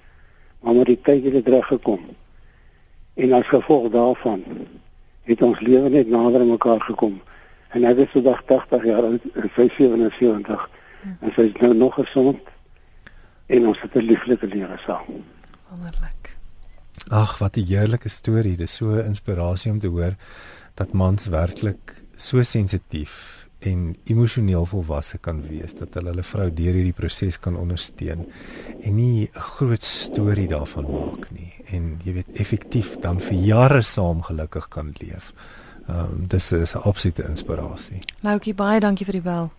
Maar 0.63 0.79
met 0.79 0.93
die 0.95 0.99
tyd 1.03 1.27
het 1.27 1.39
dit 1.41 1.53
reg 1.57 1.67
gekom. 1.75 2.07
En 3.19 3.33
as 3.33 3.47
gevolg 3.47 3.89
daarvan 3.91 4.43
het 5.27 5.41
ons 5.41 5.59
lewe 5.59 5.89
net 5.89 6.07
nader 6.07 6.39
aan 6.39 6.53
mekaar 6.55 6.81
gekom. 6.81 7.19
En 7.75 7.83
ek 7.85 8.05
is 8.05 8.13
vandag 8.15 8.43
80 8.47 8.85
jaar 8.87 9.07
oud 9.09 9.25
en 9.33 9.49
sy 9.55 9.67
77 9.75 10.69
en 11.09 11.33
sy 11.35 11.49
is 11.49 11.59
nou 11.61 11.73
nog 11.77 11.99
gesond 11.99 12.39
en 13.47 13.67
ons 13.67 13.81
het 13.81 13.95
'n 13.95 14.07
lieflike 14.11 14.47
lewe 14.47 14.77
saam. 14.85 15.05
Wonderlik. 15.69 16.37
Ag, 17.09 17.37
wat 17.37 17.57
'n 17.57 17.67
heerlike 17.67 18.09
storie. 18.09 18.57
Dit 18.57 18.67
is 18.67 18.75
so 18.75 18.95
'n 18.95 19.05
inspirasie 19.05 19.71
om 19.71 19.79
te 19.79 19.87
hoor 19.87 20.15
dat 20.73 20.93
mans 20.93 21.25
werklik 21.25 21.95
so 22.15 22.43
sensitief 22.43 23.38
en 23.59 23.95
emosioneel 24.07 24.65
volwasse 24.65 25.17
kan 25.17 25.41
wees 25.47 25.73
dat 25.75 25.93
hulle 25.93 26.13
hulle 26.13 26.23
vrou 26.23 26.47
deur 26.55 26.77
hierdie 26.77 26.95
proses 26.95 27.39
kan 27.39 27.57
ondersteun 27.59 28.25
en 28.81 28.95
nie 28.95 29.29
'n 29.33 29.39
groot 29.55 29.83
storie 29.83 30.47
daarvan 30.47 30.87
maak 30.91 31.31
nie 31.31 31.53
en 31.65 31.99
jy 32.03 32.13
weet 32.13 32.29
effektief 32.33 32.95
dan 32.99 33.19
vir 33.19 33.37
jare 33.37 33.81
saam 33.81 34.21
gelukkig 34.21 34.67
kan 34.67 34.93
leef. 34.99 35.33
Ehm 35.87 35.99
um, 35.99 36.27
dis 36.27 36.51
is 36.51 36.75
'n 36.75 36.81
absolute 36.83 37.23
inspirasie. 37.23 37.99
Loukie 38.21 38.53
baie 38.53 38.79
dankie 38.79 39.05
vir 39.05 39.13
die 39.13 39.21
bel. 39.21 39.51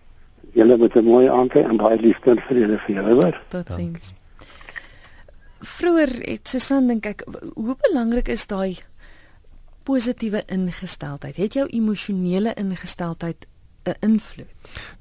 Julle 0.53 0.77
met 0.77 0.95
'n 0.95 1.03
mooi 1.03 1.27
aand 1.27 1.55
en 1.55 1.77
baie 1.77 2.01
liefde 2.01 2.35
vir 2.47 2.57
julle 2.57 2.77
vir 2.77 2.95
julle 2.95 3.13
hoor. 3.13 3.41
Totsiens. 3.49 4.13
Vroeger 5.59 6.09
het 6.31 6.47
Susan 6.47 6.87
dink 6.87 7.05
ek 7.05 7.23
hoe 7.55 7.75
belangrik 7.75 8.27
is 8.27 8.47
daai 8.47 8.77
positiewe 9.83 10.43
ingesteldheid? 10.47 11.35
Het 11.35 11.53
jou 11.53 11.67
emosionele 11.67 12.53
ingesteldheid 12.53 13.45
'n 13.83 13.95
invloed. 13.99 14.47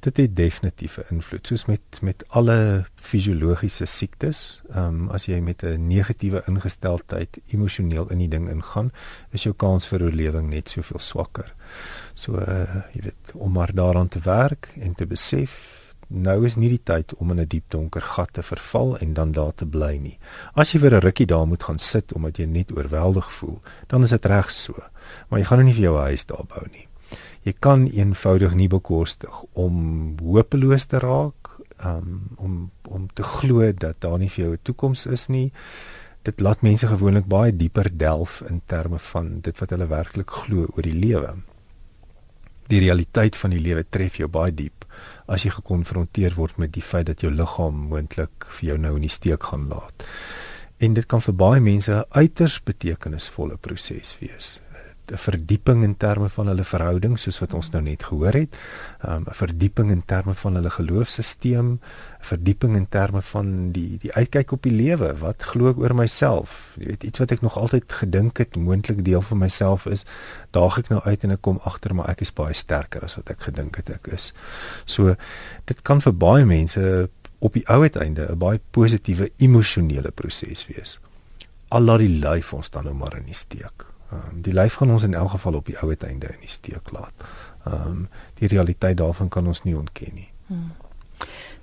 Dit 0.01 0.17
het 0.17 0.37
definitief 0.37 0.99
'n 0.99 1.15
invloed, 1.15 1.47
soos 1.47 1.65
met 1.65 1.81
met 2.01 2.25
alle 2.29 2.87
fisiologiese 2.95 3.85
siektes. 3.85 4.63
Ehm 4.71 4.87
um, 4.87 5.09
as 5.09 5.27
jy 5.27 5.41
met 5.41 5.63
'n 5.63 5.87
negatiewe 5.87 6.43
ingesteldheid 6.47 7.41
emosioneel 7.47 8.11
in 8.11 8.19
die 8.19 8.29
ding 8.29 8.49
ingaan, 8.49 8.91
is 9.31 9.43
jou 9.43 9.55
kans 9.55 9.87
vir 9.87 10.03
oorlewing 10.03 10.49
net 10.49 10.69
soveel 10.69 10.99
swakker. 10.99 11.55
So 12.15 12.39
uh, 12.39 12.75
jy 12.93 13.03
weet, 13.03 13.33
om 13.35 13.53
maar 13.53 13.75
daaraan 13.75 14.09
te 14.09 14.21
werk 14.21 14.75
en 14.81 14.95
te 14.95 15.07
besef 15.07 15.79
Nou 16.13 16.45
is 16.47 16.57
nie 16.57 16.69
die 16.69 16.83
tyd 16.83 17.15
om 17.15 17.31
in 17.31 17.41
'n 17.41 17.47
diep 17.47 17.65
donker 17.69 18.03
gat 18.03 18.33
te 18.33 18.43
verval 18.43 18.99
en 18.99 19.15
dan 19.15 19.33
daar 19.33 19.55
te 19.55 19.67
bly 19.67 19.97
nie. 19.97 20.19
As 20.55 20.73
jy 20.73 20.81
vir 20.81 20.95
'n 20.95 21.01
rukkie 21.01 21.27
daar 21.27 21.47
moet 21.47 21.63
gaan 21.63 21.79
sit 21.79 22.13
omdat 22.13 22.37
jy 22.37 22.45
net 22.45 22.77
oorweldig 22.77 23.33
voel, 23.33 23.61
dan 23.87 24.03
is 24.03 24.11
dit 24.11 24.27
reg 24.27 24.51
so. 24.51 24.75
Maar 25.29 25.39
jy 25.39 25.45
gaan 25.45 25.59
nou 25.59 25.67
nie 25.67 25.75
vir 25.75 25.83
jou 25.83 25.99
huis 25.99 26.27
daar 26.27 26.45
bou 26.47 26.67
nie 26.73 26.90
jy 27.45 27.55
kan 27.59 27.87
eenvoudig 27.87 28.55
nie 28.55 28.69
bekostig 28.69 29.43
om 29.53 30.17
hopeloos 30.21 30.87
te 30.87 30.99
raak 30.99 31.55
um, 31.85 32.21
om 32.37 32.71
om 32.89 33.07
te 33.15 33.23
glo 33.23 33.73
dat 33.73 34.01
daar 34.01 34.19
nie 34.19 34.29
vir 34.29 34.45
jou 34.45 34.53
'n 34.53 34.63
toekoms 34.63 35.07
is 35.07 35.29
nie 35.29 35.53
dit 36.23 36.41
laat 36.41 36.63
mense 36.63 36.87
gewoonlik 36.87 37.27
baie 37.27 37.57
dieper 37.57 37.89
delf 37.97 38.43
in 38.49 38.61
terme 38.67 38.99
van 38.99 39.41
dit 39.41 39.59
wat 39.59 39.71
hulle 39.71 39.87
werklik 39.87 40.31
glo 40.31 40.67
oor 40.77 40.83
die 40.83 41.01
lewe 41.07 41.37
die 42.71 42.81
realiteit 42.81 43.37
van 43.37 43.51
die 43.51 43.63
lewe 43.63 43.85
tref 43.91 44.21
jou 44.21 44.29
baie 44.29 44.53
diep 44.55 44.81
as 45.31 45.45
jy 45.47 45.53
gekonfronteer 45.55 46.37
word 46.39 46.59
met 46.63 46.73
die 46.75 46.85
feit 46.85 47.09
dat 47.11 47.23
jou 47.25 47.31
liggaam 47.33 47.87
moontlik 47.91 48.47
vir 48.59 48.73
jou 48.73 48.79
nou 48.83 48.97
in 48.99 49.07
die 49.07 49.13
steek 49.13 49.51
gaan 49.51 49.69
laat. 49.71 50.07
En 50.81 50.97
dit 50.97 51.07
kan 51.07 51.23
vir 51.23 51.37
baie 51.37 51.61
mense 51.61 51.93
'n 51.93 52.05
uiters 52.11 52.61
betekenisvolle 52.65 53.57
proses 53.57 54.17
wees. 54.21 54.61
'n 55.13 55.17
verdieping 55.17 55.83
in 55.83 55.97
terme 55.97 56.29
van 56.29 56.47
hulle 56.47 56.65
verhouding 56.65 57.19
soos 57.19 57.39
wat 57.39 57.55
ons 57.55 57.71
nou 57.71 57.83
net 57.83 58.03
gehoor 58.03 58.33
het, 58.33 58.57
um, 59.09 59.25
'n 59.29 59.35
verdieping 59.35 59.91
in 59.91 60.03
terme 60.05 60.35
van 60.35 60.55
hulle 60.55 60.71
geloofsisteem, 60.71 61.69
'n 61.73 61.81
verdieping 62.21 62.77
in 62.77 62.89
terme 62.89 63.23
van 63.23 63.73
die 63.73 63.99
die 63.99 64.13
uitkyk 64.13 64.53
op 64.53 64.63
die 64.63 64.73
lewe. 64.73 65.15
Wat 65.19 65.43
glo 65.43 65.71
ek 65.71 65.79
oor 65.79 65.95
myself? 65.95 66.75
Jy 66.79 66.87
weet 66.87 67.05
iets 67.05 67.19
wat 67.19 67.31
ek 67.31 67.41
nog 67.41 67.59
altyd 67.59 67.93
gedink 67.93 68.39
het 68.39 68.57
moontlik 68.57 69.05
deel 69.05 69.23
van 69.23 69.39
myself 69.39 69.87
is, 69.87 70.05
daag 70.51 70.79
ek 70.79 70.89
nou 70.89 71.01
uit 71.03 71.25
en 71.25 71.31
ek 71.31 71.41
kom 71.41 71.61
agter 71.65 71.95
maar 71.95 72.09
ek 72.09 72.21
is 72.21 72.33
baie 72.33 72.55
sterker 72.55 73.05
as 73.05 73.17
wat 73.17 73.31
ek 73.31 73.41
gedink 73.41 73.77
het 73.77 73.91
ek 73.91 74.07
is. 74.07 74.33
So 74.85 75.17
dit 75.65 75.83
kan 75.83 76.01
vir 76.01 76.13
baie 76.13 76.45
mense 76.45 77.09
op 77.39 77.53
die 77.53 77.67
ou 77.67 77.83
uiteinde 77.83 78.29
'n 78.31 78.39
baie 78.39 78.61
positiewe 78.71 79.31
emosionele 79.39 80.11
proses 80.11 80.67
wees. 80.67 80.99
Al 81.69 81.83
laat 81.83 81.99
die 81.99 82.19
lyf 82.19 82.53
ons 82.53 82.71
dan 82.71 82.85
nou 82.85 82.95
maar 82.95 83.17
in 83.17 83.25
die 83.25 83.35
steek. 83.35 83.90
Ehm 84.11 84.21
um, 84.31 84.43
die 84.43 84.53
lyf 84.53 84.75
gaan 84.75 84.91
ons 84.91 85.03
in 85.03 85.15
elk 85.15 85.31
geval 85.31 85.55
op 85.55 85.67
die 85.67 85.79
ou 85.81 85.89
uiteinde 85.89 86.27
in 86.27 86.41
die 86.41 86.49
steek 86.49 86.91
laat. 86.91 87.13
Ehm 87.65 87.87
um, 87.87 88.09
die 88.35 88.49
realiteit 88.49 88.97
daarvan 88.97 89.29
kan 89.29 89.47
ons 89.47 89.63
nie 89.63 89.77
ontken 89.77 90.15
nie. 90.15 90.29
Hmm. 90.47 90.73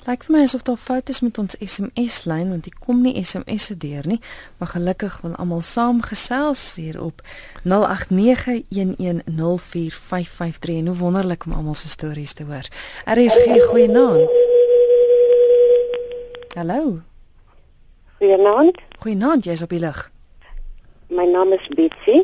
Lyk 0.07 0.23
vir 0.23 0.35
my 0.37 0.41
asof 0.45 0.61
daar 0.63 0.77
foute 0.79 1.11
is 1.11 1.19
met 1.19 1.37
ons 1.37 1.55
SMS 1.59 2.23
lyn 2.23 2.49
want 2.49 2.63
dit 2.63 2.79
kom 2.79 3.01
nie 3.03 3.23
SMS'e 3.23 3.77
deur 3.77 4.07
nie, 4.07 4.21
maar 4.57 4.69
gelukkig 4.71 5.21
wil 5.21 5.35
almal 5.35 5.61
saam 5.61 6.01
gesels 6.01 6.75
hier 6.75 7.01
op 7.03 7.21
0891104553 7.67 7.71
en 10.77 10.87
hoe 10.87 10.95
wonderlik 10.95 11.45
om 11.45 11.51
almal 11.51 11.75
se 11.75 11.89
stories 11.89 12.33
te 12.33 12.43
hoor. 12.43 12.67
Er 13.05 13.17
is 13.17 13.35
geen 13.35 13.61
goeie 13.61 13.87
naam. 13.87 14.29
Hallo. 16.55 17.01
Goeienaand. 18.17 18.77
Goeienaand, 18.99 19.43
jy's 19.45 19.61
op 19.61 19.69
die 19.69 19.79
lig. 19.79 20.11
My 21.13 21.27
naam 21.29 21.51
is 21.53 21.67
Betsy. 21.75 22.23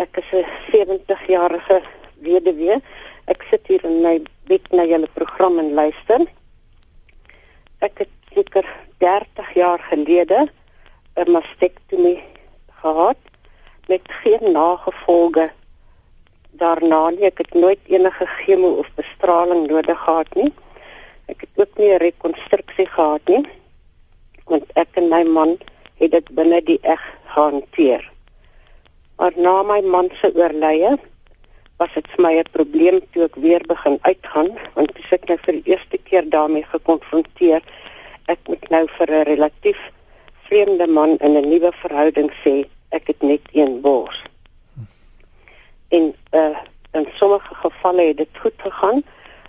Ek 0.00 0.16
is 0.16 0.30
'n 0.32 0.46
70-jarige 0.72 1.82
weduwee. 2.24 2.76
Ek 3.28 3.42
sit 3.50 3.66
hier 3.68 3.82
in 3.84 4.00
my 4.00 4.16
bed 4.48 4.64
na 4.72 4.84
julle 4.88 5.08
program 5.12 5.58
en 5.58 5.74
luister. 5.76 6.24
Ek 7.84 7.98
het 7.98 8.14
seker 8.32 8.64
30 9.04 9.50
jaar 9.54 9.80
gelede 9.90 10.48
'n 11.16 11.30
mastektomie 11.36 12.22
gehad 12.80 13.20
met 13.88 14.00
geen 14.22 14.52
nagevolge 14.52 15.50
daarna 16.50 17.10
nie. 17.10 17.24
Ek 17.24 17.38
het 17.38 17.54
nooit 17.54 17.80
enige 17.84 18.26
chemo 18.26 18.70
of 18.80 18.88
bestraling 18.94 19.66
nodig 19.68 19.98
gehad 20.00 20.34
nie. 20.34 20.52
Ek 21.26 21.40
het 21.40 21.52
ook 21.54 21.76
nie 21.78 21.92
'n 21.92 22.02
rekonstruksie 22.06 22.86
gehad 22.86 23.24
nie. 23.28 23.44
Want 24.44 24.64
ek 24.74 24.88
en 24.94 25.08
my 25.08 25.22
man 25.22 25.58
het 25.94 26.10
dit 26.10 26.34
binne 26.34 26.62
die 26.62 26.78
eg 26.82 27.02
hanteer. 27.24 28.09
Maar 29.20 29.32
na 29.36 29.62
my 29.62 29.80
man 29.80 30.08
se 30.16 30.32
oorlede 30.34 30.98
was 31.76 31.92
dit 31.92 32.06
vir 32.12 32.22
my 32.24 32.34
'n 32.40 32.52
probleem 32.56 33.00
toe 33.12 33.24
ek 33.24 33.34
weer 33.44 33.62
begin 33.68 33.98
uitgaan 34.00 34.48
want 34.74 34.92
ek 34.96 35.10
het 35.10 35.24
nou 35.28 35.36
vir 35.44 35.54
die 35.58 35.72
eerste 35.72 35.98
keer 36.08 36.28
daarmee 36.34 36.64
gekonfronteer. 36.72 37.60
Ek 38.32 38.38
moet 38.48 38.64
nou 38.70 38.86
vir 38.96 39.10
'n 39.10 39.26
relatief 39.28 39.80
vreemde 40.48 40.86
man 40.86 41.18
in 41.18 41.36
'n 41.36 41.48
nuwe 41.48 41.72
verhouding 41.82 42.30
sê 42.44 42.64
ek 42.88 43.06
het 43.06 43.22
net 43.22 43.44
een 43.52 43.80
bors. 43.80 44.22
En 45.88 46.14
uh 46.32 46.56
in 46.92 47.06
sommige 47.14 47.54
gevalle 47.54 48.02
het 48.02 48.16
dit 48.16 48.38
goed 48.42 48.56
gegaan, 48.56 49.02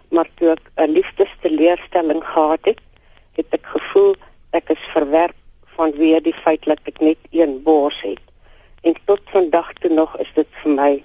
maar 0.10 0.27
toe 0.36 0.49
ek 0.49 0.63
'n 0.75 0.91
liefdesteleurstelling 0.91 2.23
gehad 2.23 2.65
het, 2.65 2.79
het 3.31 3.47
ek 3.49 3.65
gevoel 3.65 4.15
ek 4.51 4.69
is 4.69 4.84
verwerp 4.95 5.39
vanweë 5.77 6.19
die 6.21 6.39
feit 6.43 6.63
dat 6.65 6.79
ek 6.84 6.99
net 6.99 7.17
een 7.31 7.63
bors 7.63 8.01
het. 8.01 8.31
En 8.82 8.96
tot 9.06 9.22
vandag 9.26 9.74
toe 9.74 9.94
nog 9.94 10.17
is 10.17 10.32
dit 10.34 10.48
vir 10.63 10.72
my 10.72 11.04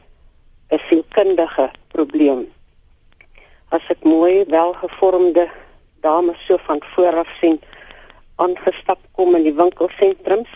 'n 0.70 0.78
sielkundige 0.88 1.70
probleem. 1.88 2.52
As 3.68 3.82
ek 3.88 4.04
mooi 4.04 4.44
welgevormde 4.44 5.48
dames 6.00 6.46
so 6.46 6.56
van 6.56 6.82
vooraf 6.94 7.28
sien 7.40 7.60
aangestap 8.36 8.98
kom 9.12 9.34
in 9.34 9.42
die 9.42 9.54
winkelsentrums, 9.54 10.48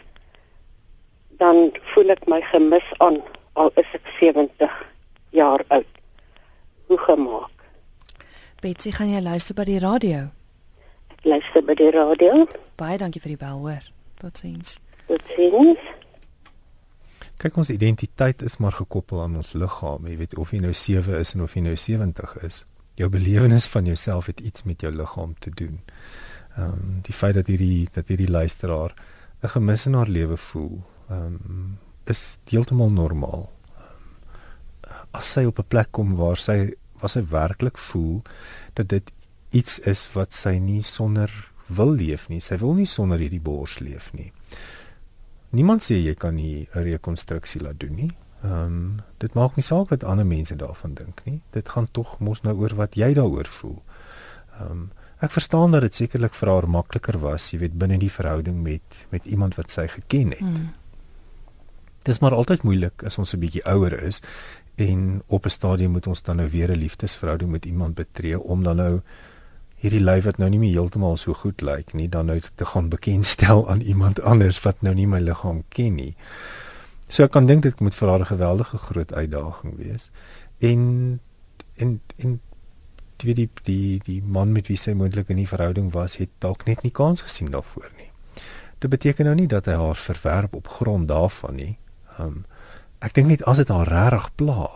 dan 1.28 1.70
voel 1.92 2.11
ek 2.11 2.26
my 2.26 2.40
gemis 2.40 2.88
aan 2.98 3.22
al 3.52 3.70
is 3.74 3.88
ek 3.92 4.06
70 4.18 4.74
jaar 5.30 5.64
oud. 5.68 5.87
Hoe 6.87 6.98
gemaak? 6.98 7.56
Betsy, 8.61 8.92
gaan 8.92 9.12
jy 9.12 9.22
luister 9.24 9.56
by 9.56 9.64
die 9.64 9.80
radio? 9.80 10.28
Ek 11.16 11.24
luister 11.24 11.64
by 11.64 11.74
die 11.74 11.90
radio. 11.94 12.44
Baie 12.76 12.98
dankie 13.00 13.22
vir 13.22 13.37
die 13.37 13.40
bel, 13.40 13.62
hoor. 13.64 13.85
Totsiens. 14.20 14.76
Totsiens. 15.09 15.99
Kyk 17.40 17.57
ons 17.57 17.70
identiteit 17.72 18.42
is 18.44 18.59
maar 18.61 18.74
gekoppel 18.76 19.22
aan 19.22 19.38
ons 19.40 19.55
liggaam. 19.57 20.05
Jy 20.11 20.16
weet 20.20 20.35
of 20.37 20.50
jy 20.53 20.59
nou 20.61 20.74
7 20.76 21.14
is 21.16 21.33
en 21.35 21.44
of 21.46 21.55
jy 21.57 21.62
nou 21.64 21.76
70 21.76 22.35
is. 22.44 22.64
Jou 23.00 23.09
belewenis 23.09 23.68
van 23.72 23.87
jouself 23.88 24.26
het 24.29 24.42
iets 24.44 24.66
met 24.68 24.83
jou 24.85 24.90
liggaam 24.92 25.33
te 25.38 25.53
doen. 25.62 25.79
Ehm 26.57 26.74
um, 26.74 26.98
die 27.07 27.14
feit 27.16 27.38
dat 27.38 27.48
hierdie 27.48 27.88
dat 27.94 28.12
hierdie 28.12 28.29
luisteraar 28.29 28.92
'n 29.42 29.48
gemis 29.48 29.87
in 29.87 29.94
haar 29.94 30.09
lewe 30.09 30.37
voel, 30.37 30.83
ehm 31.09 31.38
um, 31.48 31.79
is 32.05 32.37
heeltemal 32.44 32.90
normaal. 32.90 33.48
Um, 33.79 34.11
as 35.12 35.33
sy 35.33 35.44
op 35.44 35.59
'n 35.59 35.68
plek 35.68 35.88
kom 35.90 36.16
waar 36.16 36.37
sy 36.37 36.74
waar 37.00 37.11
sy 37.11 37.24
werklik 37.31 37.79
voel 37.79 38.22
dat 38.74 38.88
dit 38.88 39.12
iets 39.50 39.79
is 39.79 40.09
wat 40.12 40.33
sy 40.33 40.59
nie 40.59 40.83
sonder 40.83 41.31
wil 41.66 41.92
leef 41.94 42.29
nie. 42.29 42.40
Sy 42.40 42.59
wil 42.59 42.74
nie 42.74 42.87
sonder 42.87 43.18
hierdie 43.18 43.40
bors 43.40 43.79
leef 43.79 44.12
nie. 44.12 44.33
Niemand 45.50 45.82
sê 45.82 45.98
jy 45.98 46.14
kan 46.14 46.34
nie 46.34 46.68
'n 46.74 46.82
rekonstruksie 46.82 47.60
laat 47.60 47.80
doen 47.80 47.94
nie. 47.94 48.10
Ehm 48.42 48.52
um, 48.64 49.00
dit 49.18 49.34
maak 49.34 49.56
nie 49.56 49.62
saak 49.62 49.90
wat 49.90 50.04
ander 50.04 50.26
mense 50.26 50.56
daarvan 50.56 50.94
dink 50.94 51.20
nie. 51.24 51.40
Dit 51.50 51.68
gaan 51.68 51.88
tog 51.90 52.18
mos 52.18 52.42
nou 52.42 52.54
oor 52.56 52.74
wat 52.74 52.94
jy 52.94 53.14
daaroor 53.14 53.46
voel. 53.46 53.82
Ehm 54.60 54.70
um, 54.70 54.90
ek 55.20 55.30
verstaan 55.30 55.70
dat 55.70 55.82
dit 55.82 55.94
sekerlik 55.94 56.34
vir 56.34 56.48
haar 56.48 56.68
makliker 56.68 57.18
was, 57.18 57.50
jy 57.52 57.58
weet, 57.58 57.78
binne 57.78 57.98
die 57.98 58.12
verhouding 58.12 58.62
met 58.62 59.06
met 59.10 59.26
iemand 59.26 59.54
wat 59.54 59.70
sy 59.70 59.86
geken 59.86 60.30
het. 60.30 60.40
Mm. 60.40 60.70
Dit 62.02 62.14
is 62.14 62.20
maar 62.20 62.34
altyd 62.34 62.62
moeilik 62.62 63.02
as 63.04 63.18
ons 63.18 63.34
'n 63.34 63.40
bietjie 63.40 63.64
ouer 63.64 64.02
is 64.02 64.22
en 64.76 65.22
op 65.26 65.44
'n 65.44 65.50
stadium 65.50 65.90
moet 65.90 66.06
ons 66.06 66.22
dan 66.22 66.36
nou 66.36 66.48
weer 66.48 66.70
'n 66.70 66.78
liefdesverhouding 66.78 67.50
met 67.50 67.64
iemand 67.64 67.94
betree 67.94 68.40
om 68.40 68.62
dan 68.62 68.76
nou 68.76 69.00
hierdie 69.80 70.02
lyf 70.02 70.26
wat 70.28 70.38
nou 70.40 70.50
nie 70.52 70.60
meer 70.60 70.74
heeltemal 70.76 71.16
so 71.16 71.34
goed 71.34 71.62
lyk 71.64 71.94
nie, 71.96 72.08
dan 72.08 72.28
nou 72.28 72.36
te 72.40 72.66
gaan 72.68 72.90
bekendstel 72.92 73.64
aan 73.70 73.80
iemand 73.80 74.20
anders 74.20 74.60
wat 74.64 74.82
nou 74.84 74.92
nie 74.94 75.08
my 75.08 75.20
liggaam 75.24 75.62
ken 75.72 75.96
nie. 75.96 76.12
So 77.08 77.24
ek 77.24 77.32
kan 77.34 77.48
dink 77.48 77.64
dit 77.64 77.80
moet 77.80 77.96
vir 77.96 78.08
haar 78.08 78.20
'n 78.20 78.32
geweldige 78.32 78.78
groot 78.78 79.12
uitdaging 79.12 79.76
wees. 79.76 80.10
En 80.58 81.20
en 81.76 82.00
en 82.18 82.40
die 83.16 83.34
die 83.34 83.48
die 83.64 84.00
die 84.04 84.22
man 84.22 84.52
met 84.52 84.68
wie 84.68 84.76
sy 84.76 84.92
moontlik 84.92 85.28
in 85.28 85.38
'n 85.38 85.46
verhouding 85.46 85.92
was, 85.92 86.16
het 86.16 86.30
dalk 86.38 86.66
net 86.66 86.82
nie 86.82 86.92
kans 86.92 87.20
gesien 87.20 87.50
daarvoor 87.50 87.90
nie. 87.96 88.10
Dit 88.78 88.90
beteken 88.90 89.24
nou 89.24 89.34
nie 89.34 89.48
dat 89.48 89.64
hy 89.64 89.74
haar 89.74 89.96
verwerp 89.96 90.54
op 90.54 90.68
grond 90.68 91.08
daarvan 91.08 91.54
nie. 91.54 91.78
Um 92.18 92.44
ek 93.00 93.14
dink 93.14 93.28
net 93.28 93.44
as 93.44 93.56
dit 93.56 93.68
haar 93.68 93.88
regtig 93.88 94.34
pla, 94.34 94.70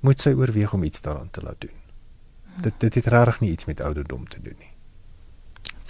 moet 0.00 0.20
sy 0.20 0.32
oorweeg 0.32 0.72
om 0.72 0.82
iets 0.82 1.00
daaraan 1.00 1.30
te 1.30 1.40
laat 1.42 1.60
doen 1.60 1.79
dit 2.62 2.80
dit 2.80 2.94
het 2.94 3.06
regtig 3.06 3.40
nie 3.40 3.50
iets 3.50 3.64
met 3.64 3.80
ouderdom 3.80 4.28
te 4.28 4.40
doen 4.42 4.56
nie. 4.58 4.72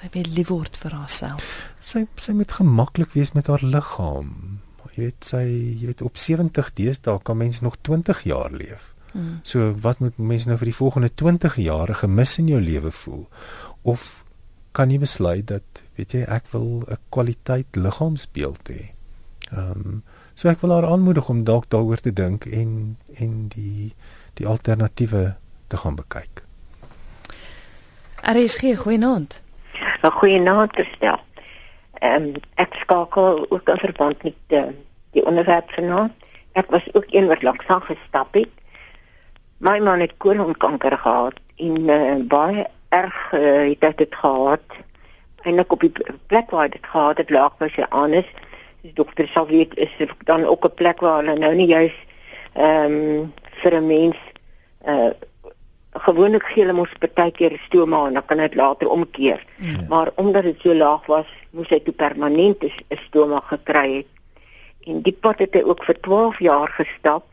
Sy 0.00 0.08
wil 0.12 0.28
lief 0.32 0.48
word 0.48 0.76
vir 0.80 0.96
haarself. 0.96 1.44
Sy 1.84 2.06
sy 2.16 2.32
moet 2.32 2.52
gemaklik 2.56 3.12
wees 3.12 3.34
met 3.36 3.50
haar 3.52 3.64
liggaam. 3.64 4.60
Jy 4.90 5.04
weet 5.04 5.26
sy 5.28 5.44
jy 5.44 5.90
weet 5.90 6.02
op 6.02 6.16
70 6.18 6.72
deesdae 6.74 7.20
kan 7.22 7.38
mens 7.38 7.60
nog 7.60 7.76
20 7.86 8.24
jaar 8.26 8.50
leef. 8.50 8.94
Hmm. 9.12 9.40
So 9.42 9.72
wat 9.84 10.00
moet 10.00 10.18
mense 10.18 10.48
nou 10.48 10.56
vir 10.58 10.70
die 10.70 10.76
volgende 10.76 11.10
20 11.14 11.56
jaar 11.62 11.94
gemis 11.94 12.38
in 12.38 12.48
jou 12.48 12.60
lewe 12.60 12.90
voel? 12.90 13.26
Of 13.82 14.24
kan 14.72 14.90
jy 14.90 15.00
besluit 15.02 15.46
dat 15.50 15.82
weet 15.98 16.14
jy 16.14 16.24
ek 16.26 16.50
wil 16.52 16.82
'n 16.86 16.98
kwaliteit 17.10 17.76
liggaamsbeeld 17.76 18.68
hê? 18.68 18.92
Ehm 19.50 19.70
um, 19.84 20.02
so 20.34 20.48
ek 20.48 20.60
wil 20.60 20.72
haar 20.72 20.86
aanmoedig 20.86 21.28
om 21.28 21.44
dalk 21.44 21.68
daaroor 21.68 22.00
te 22.00 22.12
dink 22.12 22.46
en 22.46 22.96
en 23.14 23.48
die 23.48 23.94
die 24.34 24.46
alternatiewe 24.46 25.36
te 25.68 25.76
gaan 25.76 25.94
bekyk. 25.94 26.44
RSG, 28.22 28.76
goeienaand. 28.76 29.42
'n 30.02 30.10
Goeienaand 30.10 30.76
gestel. 30.76 31.18
Ehm 31.92 32.22
um, 32.22 32.32
ek 32.54 32.74
skakel 32.74 33.46
ook 33.48 33.68
in 33.68 33.76
verband 33.76 34.22
met 34.22 34.34
die, 34.46 34.64
die 35.10 35.26
onderwerp 35.26 35.70
vanaand. 35.70 36.12
Ek 36.52 36.70
was 36.70 36.88
ook 36.92 37.04
een 37.08 37.26
wat 37.26 37.42
lank 37.42 37.62
saam 37.62 37.80
gestap 37.80 38.34
het. 38.34 38.48
My 39.56 39.78
man 39.78 40.00
het 40.00 40.16
koloonkanker 40.16 40.98
gehad 40.98 41.34
en 41.56 41.88
uh, 41.88 42.14
baie 42.24 42.66
erg 42.88 43.32
uh, 43.32 43.74
het 43.80 43.96
dit 43.96 44.14
gehad. 44.14 44.68
Eindelik 45.42 45.72
op 45.72 45.80
die 45.80 45.92
plek 46.26 46.50
waar 46.50 46.70
dit 46.70 46.86
gehad 46.86 47.16
het, 47.16 47.30
lag 47.30 47.56
by 47.56 47.68
sy 47.68 47.84
anus. 47.88 48.28
Die 48.82 48.92
dokter 48.92 49.28
sê 49.28 49.46
weet 49.46 49.76
is 49.76 49.92
dit 49.98 50.12
dan 50.24 50.44
ook 50.44 50.64
'n 50.64 50.74
plek 50.74 51.00
waar 51.00 51.24
hulle 51.24 51.38
nou 51.38 51.54
nie 51.54 51.66
juis 51.66 51.96
ehm 52.52 52.92
um, 52.92 53.32
vir 53.62 53.74
'n 53.74 53.86
mens 53.86 54.16
uh 54.86 55.10
gewoonlik 55.92 56.44
gee 56.46 56.62
hulle 56.64 56.76
mos 56.76 56.92
baie 57.14 57.32
keer 57.32 57.58
stoma 57.66 58.06
en 58.06 58.14
dan 58.14 58.26
kan 58.26 58.38
dit 58.38 58.54
later 58.54 58.88
omkeer. 58.88 59.44
Ja. 59.56 59.84
Maar 59.88 60.10
omdat 60.14 60.42
dit 60.42 60.60
so 60.60 60.74
laag 60.74 61.06
was, 61.06 61.26
moes 61.50 61.68
hy 61.68 61.80
toe 61.80 61.94
permanent 61.94 62.62
'n 62.64 62.98
stoma 63.06 63.40
gekry 63.40 63.96
het. 63.96 64.06
En 64.86 65.02
die 65.02 65.12
pad 65.12 65.38
het 65.38 65.54
hy 65.54 65.62
ook 65.62 65.84
vir 65.84 66.00
12 66.00 66.38
jaar 66.38 66.68
gestap 66.68 67.24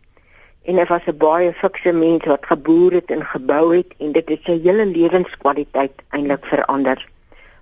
en 0.66 0.78
hy 0.78 0.86
was 0.86 1.06
'n 1.08 1.18
baie 1.18 1.54
fikse 1.54 1.94
mens 1.94 2.26
wat 2.26 2.46
geboer 2.46 2.92
het 2.92 3.12
en 3.12 3.24
gebou 3.26 3.76
het 3.76 3.94
en 3.98 4.12
dit 4.12 4.30
het 4.30 4.42
sy 4.44 4.60
hele 4.62 4.86
lewenskwaliteit 4.86 5.94
eintlik 6.10 6.46
verander. 6.46 7.08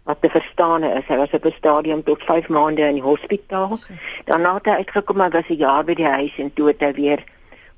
Wat 0.03 0.21
te 0.21 0.29
verstaan 0.29 0.83
is, 0.83 1.05
hy 1.07 1.17
was 1.17 1.31
op 1.31 1.45
'n 1.45 1.51
stadium 1.51 2.03
tot 2.03 2.23
5 2.23 2.47
maande 2.47 2.81
in 2.81 2.93
die 2.93 3.01
hospitaal. 3.01 3.79
Daarna 4.25 4.53
het 4.53 4.65
hy 4.65 4.71
uitgekom, 4.71 5.21
hy 5.21 5.29
was 5.29 5.49
'n 5.49 5.57
jaar 5.57 5.83
by 5.83 5.93
die 5.93 6.07
huis 6.07 6.37
en 6.37 6.53
toe 6.53 6.67
het 6.67 6.79
hy 6.79 6.93
weer 6.93 7.23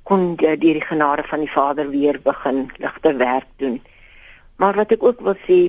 kon 0.07 0.35
deur 0.39 0.55
die 0.59 0.79
genade 0.81 1.23
van 1.27 1.43
die 1.43 1.51
Vader 1.51 1.89
weer 1.91 2.19
begin 2.23 2.69
ligter 2.79 3.17
werk 3.17 3.49
doen. 3.57 3.81
Maar 4.55 4.79
wat 4.79 4.93
ek 4.95 5.03
ook 5.03 5.19
wil 5.25 5.35
sê 5.47 5.59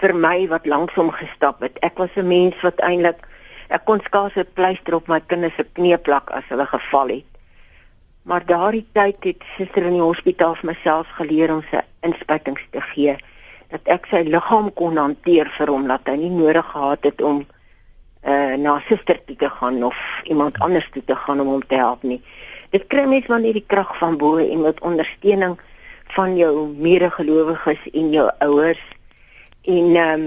vir 0.00 0.14
my 0.26 0.48
wat 0.50 0.66
langsom 0.66 1.12
gestap 1.14 1.62
het, 1.64 1.78
ek 1.86 1.98
was 2.02 2.10
'n 2.16 2.26
mens 2.28 2.56
wat 2.66 2.82
eintlik 2.88 3.22
ek 3.68 3.84
kon 3.84 4.00
skaars 4.00 4.36
'n 4.36 4.52
pleister 4.54 4.94
op 4.94 5.08
my 5.08 5.20
kinders 5.20 5.54
se 5.54 5.64
knie 5.64 5.98
plak 5.98 6.30
as 6.30 6.44
hulle 6.48 6.66
geval 6.66 7.08
het. 7.08 7.30
Maar 8.22 8.46
daardie 8.46 8.86
tyd 8.92 9.24
het 9.24 9.42
suster 9.56 9.86
in 9.86 9.92
die 9.92 10.02
hospitaal 10.02 10.54
vir 10.54 10.66
myself 10.74 11.06
geleer 11.18 11.52
om 11.54 11.62
sy 11.70 11.80
inspuitings 12.00 12.64
te 12.70 12.80
gee 12.80 13.16
dat 13.70 13.80
ek 13.84 14.06
sy 14.10 14.22
liggaam 14.26 14.72
kon 14.74 14.96
hanteer 14.96 15.48
vir 15.58 15.70
hom 15.74 15.86
dat 15.86 16.06
hy 16.06 16.16
nie 16.16 16.30
nodig 16.30 16.66
gehad 16.72 17.04
het 17.04 17.22
om 17.22 17.46
uh 18.26 18.54
na 18.58 18.80
suster 18.88 19.18
toe 19.26 19.36
te 19.36 19.50
gaan 19.50 19.82
of 19.84 19.98
iemand 20.24 20.58
anders 20.58 20.88
toe 20.92 21.02
te 21.04 21.16
gaan 21.16 21.40
om 21.40 21.46
hom 21.46 21.66
te 21.66 21.78
help 21.78 22.02
nie 22.02 22.20
dit 22.76 22.86
kry 22.92 23.06
mens 23.08 23.28
wanneer 23.32 23.56
die 23.56 23.66
krag 23.66 23.94
van 23.98 24.18
bo 24.20 24.36
en 24.42 24.64
met 24.66 24.80
ondersteuning 24.84 25.56
van 26.16 26.36
jou 26.36 26.68
medegelowiges 26.76 27.86
en 27.92 28.10
jou 28.14 28.26
ouers 28.48 28.82
en 29.66 29.94
ehm 29.96 30.26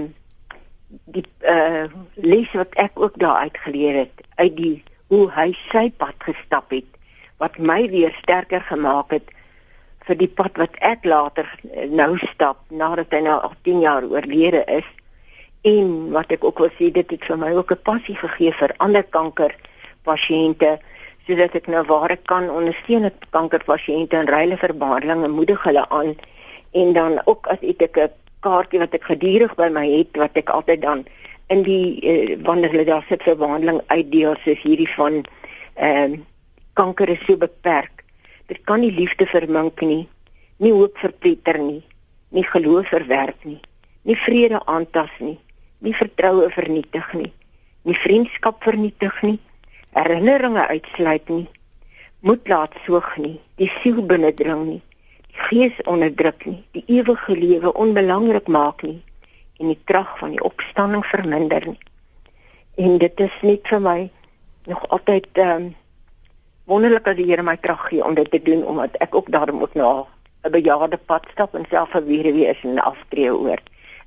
die 1.14 1.26
uh 1.46 1.84
les 2.14 2.50
wat 2.58 2.74
ek 2.82 2.98
ook 2.98 3.18
daar 3.22 3.46
uitgeleer 3.46 3.98
het 4.04 4.24
uit 4.42 4.56
die 4.56 4.76
hoe 5.12 5.26
hy 5.34 5.52
sy 5.70 5.90
pad 6.02 6.26
gestap 6.26 6.74
het 6.74 6.88
wat 7.42 7.58
my 7.58 7.84
weer 7.92 8.12
sterker 8.18 8.64
gemaak 8.66 9.14
het 9.14 9.30
vir 10.08 10.18
die 10.18 10.30
pad 10.40 10.58
wat 10.58 10.74
ek 10.82 11.06
later 11.06 11.46
eh, 11.70 11.86
nou 11.86 12.16
stap 12.18 12.64
nadat 12.82 13.14
hy 13.14 13.22
nou 13.28 13.38
al 13.38 13.54
10 13.68 13.84
jaar 13.86 14.06
oorlede 14.10 14.64
is 14.66 14.88
en 15.70 16.10
wat 16.16 16.32
ek 16.34 16.44
ook 16.44 16.64
wil 16.64 16.72
sê 16.78 16.90
dit 16.90 17.14
het 17.14 17.26
vir 17.30 17.38
my 17.38 17.52
ook 17.54 17.72
'n 17.72 17.84
passie 17.90 18.16
gegee 18.16 18.52
vir 18.52 18.74
ander 18.78 19.04
kanker 19.04 19.54
pasiënte 20.02 20.78
sodat 21.30 21.54
ek 21.54 21.68
nou 21.70 21.84
waar 21.86 22.10
ek 22.10 22.24
kan 22.26 22.48
ondersteun 22.50 23.06
het 23.06 23.28
kankerpasiënte 23.30 24.18
en 24.18 24.30
ryle 24.30 24.58
vir 24.58 24.74
behandeling 24.74 25.22
en 25.24 25.36
moedig 25.38 25.62
hulle 25.62 25.86
aan. 25.94 26.16
En 26.74 26.92
dan 26.92 27.20
ook 27.24 27.46
as 27.46 27.62
ek 27.62 27.96
'n 27.96 28.10
kaartjie 28.42 28.80
wat 28.82 28.94
ek 28.94 29.04
gedurig 29.04 29.54
by 29.54 29.68
my 29.70 29.86
het 29.86 30.16
wat 30.16 30.34
ek 30.34 30.50
altyd 30.50 30.82
dan 30.82 31.06
in 31.48 31.62
die 31.62 32.00
uh, 32.02 32.36
wanneer 32.42 32.70
hulle 32.70 32.84
daar 32.84 33.04
sit 33.08 33.22
vir 33.22 33.36
behandeling 33.36 33.80
uitdeel 33.86 34.34
soos 34.42 34.62
hierdie 34.62 34.90
van 34.96 35.22
ehm 35.74 36.12
uh, 36.12 36.18
kanker 36.74 37.08
is 37.08 37.24
so 37.26 37.36
beperk. 37.36 38.04
Dit 38.46 38.64
kan 38.64 38.80
nie 38.80 38.92
liefde 38.92 39.26
vermink 39.26 39.80
nie 39.80 40.08
nie 40.60 40.72
hoop 40.72 40.98
verpletter 41.00 41.58
nie 41.58 41.82
nie 42.36 42.44
geloof 42.44 42.90
verwerp 42.92 43.44
nie 43.48 43.60
nie 44.04 44.16
vrede 44.16 44.60
aantas 44.66 45.12
nie 45.20 45.38
nie 45.80 45.94
vertroue 45.96 46.50
vernietig 46.50 47.06
nie 47.14 47.32
nie 47.88 47.96
vriendskap 47.96 48.60
vernietig 48.64 49.22
nie 49.22 49.38
herinneringe 49.96 50.66
uitsluit 50.66 51.28
nie. 51.28 51.48
Moed 52.20 52.48
laat 52.48 52.74
soog 52.84 53.16
nie. 53.16 53.40
Die 53.56 53.70
siel 53.80 54.02
binnendring 54.06 54.64
nie. 54.66 54.80
Die 55.30 55.40
gees 55.48 55.82
onderdruk 55.90 56.44
nie. 56.46 56.60
Die 56.76 56.84
ewige 56.98 57.36
lewe 57.36 57.72
onbelangrik 57.72 58.48
maak 58.48 58.82
nie. 58.82 59.00
En 59.58 59.72
die 59.72 59.78
krag 59.84 60.18
van 60.18 60.36
die 60.36 60.42
opstanding 60.44 61.04
verminder 61.06 61.66
nie. 61.66 61.78
En 62.80 62.98
dit 62.98 63.20
is 63.20 63.36
net 63.42 63.68
vir 63.68 63.82
my 63.84 63.98
nog 64.70 64.86
altyd 64.88 65.26
um, 65.42 65.70
wonderlik 66.70 67.04
dat 67.04 67.18
die 67.18 67.26
Here 67.28 67.42
my 67.42 67.56
krag 67.56 67.88
gee 67.88 68.04
om 68.04 68.14
dit 68.14 68.30
te 68.30 68.42
doen 68.42 68.62
omdat 68.66 68.96
ek 69.04 69.14
ook 69.14 69.32
daarom 69.32 69.62
ook 69.62 69.74
na 69.74 70.06
'n 70.44 70.50
bejaarde 70.50 70.96
pad 70.96 71.26
stap 71.32 71.54
en 71.54 71.66
self 71.70 71.94
'n 71.94 72.04
weduwee 72.04 72.46
is 72.46 72.62
en 72.62 72.78
aftree 72.78 73.32
oor. 73.34 73.60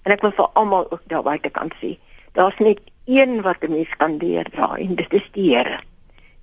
En 0.04 0.12
ek 0.12 0.22
wil 0.22 0.32
vir 0.32 0.50
almal 0.54 0.92
ook 0.92 1.02
daar 1.06 1.24
buite 1.24 1.50
kan 1.50 1.72
sê 1.82 1.98
daar's 2.34 2.58
net 2.58 2.80
een 3.06 3.41
wat 3.41 3.64
'n 3.64 3.72
mens 3.72 3.95
kan 3.97 4.18
deurdra 4.18 4.76
en 4.76 4.95
dit 4.95 5.14
is 5.14 5.30
die 5.32 5.56
Here. 5.56 5.80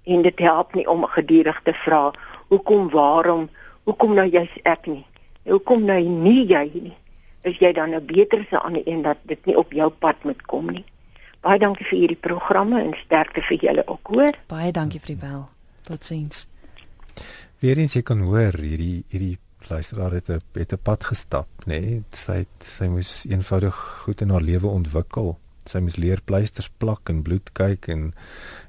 En 0.05 0.23
dit 0.23 0.39
help 0.39 0.75
nie 0.75 0.89
om 0.89 1.05
gedurig 1.05 1.61
te 1.63 1.73
vra 1.73 2.13
hoekom, 2.49 2.91
waarom, 2.91 3.49
hoekom 3.83 4.15
nou 4.15 4.29
jy's 4.29 4.55
ek 4.63 4.87
nie. 4.87 5.07
Hoekom 5.43 5.85
nou 5.85 6.01
nie 6.03 6.47
jy 6.47 6.71
nie? 6.73 6.97
Is 7.41 7.59
jy 7.59 7.73
dan 7.73 7.89
'n 7.89 7.91
nou 7.91 8.01
beter 8.01 8.47
se 8.51 8.63
aan 8.63 8.73
die 8.73 8.89
een 8.89 9.03
dat 9.03 9.17
dit 9.23 9.47
nie 9.47 9.57
op 9.57 9.73
jou 9.73 9.91
pad 9.91 10.25
moet 10.25 10.43
kom 10.43 10.71
nie? 10.71 10.85
Baie 11.41 11.59
dankie 11.59 11.87
vir 11.87 11.99
hierdie 11.99 12.21
programme 12.21 12.83
en 12.83 12.95
sterkte 12.95 13.43
vir 13.43 13.57
julle 13.57 13.83
ook, 13.87 14.07
hoor. 14.07 14.33
Baie 14.47 14.73
dankie 14.73 15.01
vir 15.01 15.07
die 15.07 15.27
bel. 15.27 15.49
Totsiens. 15.83 16.47
Weerens 17.59 17.95
jy 17.95 18.03
kan 18.03 18.21
hoor 18.21 18.53
hierdie 18.53 19.05
hierdie 19.09 19.39
luisteraar 19.69 20.13
het 20.13 20.29
'n 20.29 20.41
het 20.55 20.73
'n 20.73 20.79
pad 20.83 21.05
gestap, 21.05 21.49
nê? 21.67 21.81
Nee? 21.81 22.03
Sy 22.13 22.47
sy 22.59 22.85
moes 22.87 23.25
eenvoudig 23.29 23.75
goed 24.05 24.21
in 24.21 24.31
haar 24.31 24.43
lewe 24.43 24.67
ontwikkel 24.67 25.39
sy 25.71 25.81
mis 25.85 25.99
leer 26.01 26.23
pleisters 26.27 26.71
plak 26.83 27.11
en 27.13 27.23
bloed 27.27 27.53
kyk 27.57 27.89
en 27.93 28.11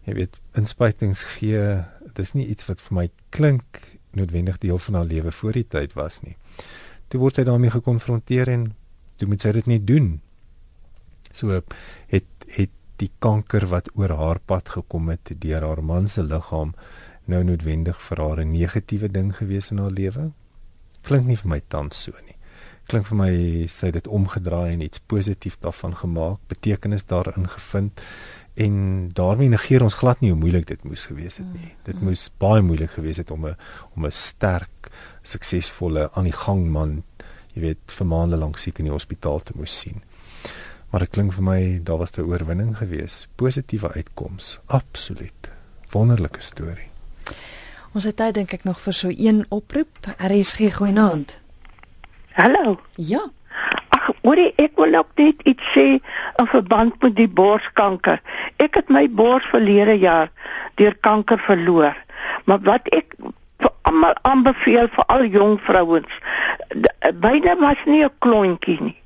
jy 0.08 0.18
weet 0.20 0.38
inspuitings 0.60 1.24
gee 1.38 1.62
dit 2.06 2.22
is 2.24 2.34
nie 2.38 2.48
iets 2.54 2.68
wat 2.70 2.84
vir 2.86 2.98
my 2.98 3.06
klink 3.36 3.82
noodwendig 4.18 4.60
deel 4.64 4.80
van 4.88 5.00
haar 5.00 5.08
lewe 5.08 5.32
voor 5.32 5.58
die 5.60 5.68
tyd 5.76 5.96
was 5.96 6.20
nie. 6.26 6.36
Toe 7.12 7.22
word 7.22 7.40
sy 7.40 7.46
daarmee 7.48 7.72
gekonfronteer 7.72 8.52
en 8.52 8.66
toe 9.20 9.30
moet 9.32 9.44
sy 9.44 9.54
dit 9.56 9.70
nie 9.72 9.80
doen. 9.80 10.14
So 11.32 11.62
het 12.12 12.28
het 12.52 12.76
die 13.02 13.10
kanker 13.24 13.66
wat 13.72 13.88
oor 13.98 14.14
haar 14.20 14.42
pad 14.46 14.70
gekom 14.70 15.10
het 15.10 15.32
deur 15.42 15.64
haar 15.66 15.82
man 15.82 16.12
se 16.12 16.22
liggaam 16.22 16.76
nou 17.32 17.42
noodwendig 17.48 18.02
vir 18.10 18.22
haar 18.22 18.44
'n 18.44 18.52
negatiewe 18.52 19.08
ding 19.08 19.32
gewees 19.36 19.72
in 19.72 19.80
haar 19.80 19.96
lewe? 19.96 20.32
Klink 21.02 21.26
nie 21.26 21.40
vir 21.40 21.50
my 21.50 21.62
tans 21.68 22.04
so 22.04 22.12
nie 22.26 22.31
klink 22.88 23.08
vir 23.08 23.18
my 23.18 23.32
sy 23.72 23.92
dit 23.92 24.08
omgedraai 24.08 24.74
en 24.74 24.82
iets 24.82 25.00
positief 25.00 25.58
daarvan 25.60 25.96
gemaak, 25.96 26.40
betekenis 26.48 27.06
daarin 27.06 27.48
gevind 27.48 28.02
en 28.54 29.10
daarmee 29.16 29.50
negeer 29.50 29.84
ons 29.84 29.96
glad 29.96 30.20
nie 30.20 30.32
hoe 30.32 30.40
moeilik 30.40 30.68
dit 30.68 30.84
moes 30.84 31.06
gewees 31.08 31.38
het 31.40 31.48
nie. 31.54 31.72
Dit 31.88 31.96
mm. 31.96 32.10
moes 32.10 32.28
baie 32.38 32.62
moeilik 32.62 32.92
gewees 32.98 33.18
het 33.18 33.32
om 33.32 33.46
'n 33.48 33.56
om 33.96 34.06
'n 34.06 34.12
sterk, 34.12 34.92
suksesvolle 35.24 36.10
aan 36.14 36.28
die 36.28 36.40
gang 36.46 36.68
man, 36.70 37.04
jy 37.54 37.62
weet, 37.62 37.86
vir 37.88 38.08
maande 38.08 38.38
lank 38.38 38.58
siek 38.58 38.80
in 38.80 38.86
die 38.86 38.94
hospitaal 38.94 39.40
te 39.40 39.54
moes 39.56 39.80
sien. 39.80 40.04
Maar 40.92 41.00
dit 41.00 41.10
klink 41.10 41.34
vir 41.34 41.44
my 41.44 41.80
daar 41.84 41.98
was 41.98 42.12
'n 42.18 42.22
oorwinning 42.22 42.78
gewees, 42.78 43.28
positiewe 43.36 43.94
uitkoms, 43.94 44.60
absoluut. 44.66 45.52
Wonderlike 45.92 46.42
storie. 46.42 46.90
Ons 47.94 48.04
het 48.04 48.16
tyd 48.16 48.34
dink 48.34 48.54
ek 48.54 48.64
nog 48.64 48.80
vir 48.80 48.94
so 48.94 49.10
een 49.10 49.46
oproep. 49.50 50.16
RSG 50.18 50.76
goeie 50.76 51.00
aand. 51.00 51.32
Ja. 51.32 51.41
Hallo. 52.34 52.80
Ja. 52.96 53.26
Ag, 53.92 54.06
hoorie, 54.24 54.54
ek 54.56 54.78
wil 54.80 54.94
ook 54.96 55.10
net 55.20 55.42
iets 55.44 55.66
sê 55.74 55.84
in 56.40 56.48
verband 56.48 56.96
met 57.04 57.16
die 57.18 57.28
borskanker. 57.28 58.22
Ek 58.64 58.78
het 58.80 58.88
my 58.88 59.04
bors 59.12 59.44
verlede 59.52 59.98
jaar 60.00 60.30
deur 60.80 60.96
kanker 61.04 61.42
verloor. 61.44 61.98
Maar 62.48 62.62
wat 62.64 62.88
ek 62.96 63.18
vir 63.60 63.74
almal 63.90 64.16
aanbeveel 64.30 64.88
vir 64.96 65.10
al 65.12 65.28
jong 65.34 65.58
vrouens, 65.68 66.14
byna 67.20 67.58
was 67.60 67.84
nie 67.86 68.06
'n 68.06 68.16
klontjie 68.24 68.80
nie. 68.80 68.98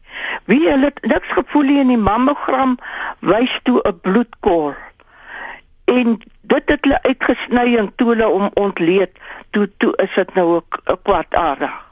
Wie 0.45 0.69
hulle 0.69 0.93
niks 1.01 1.33
gevoel 1.33 1.73
in 1.81 1.89
die 1.95 1.97
mammogram 1.97 2.77
wys 3.21 3.57
toe 3.63 3.81
'n 3.81 3.99
bloedkol. 4.05 4.75
En 5.85 6.21
dit 6.41 6.69
het 6.69 6.85
hulle 6.85 7.01
uitgesny 7.01 7.75
en 7.77 7.89
toe 7.95 8.07
hulle 8.13 8.29
om 8.29 8.49
ontleed, 8.53 9.17
toe 9.49 9.69
toe 9.77 9.95
is 9.97 10.13
dit 10.13 10.33
nou 10.35 10.61
'n 10.61 11.01
kwartaardig 11.01 11.84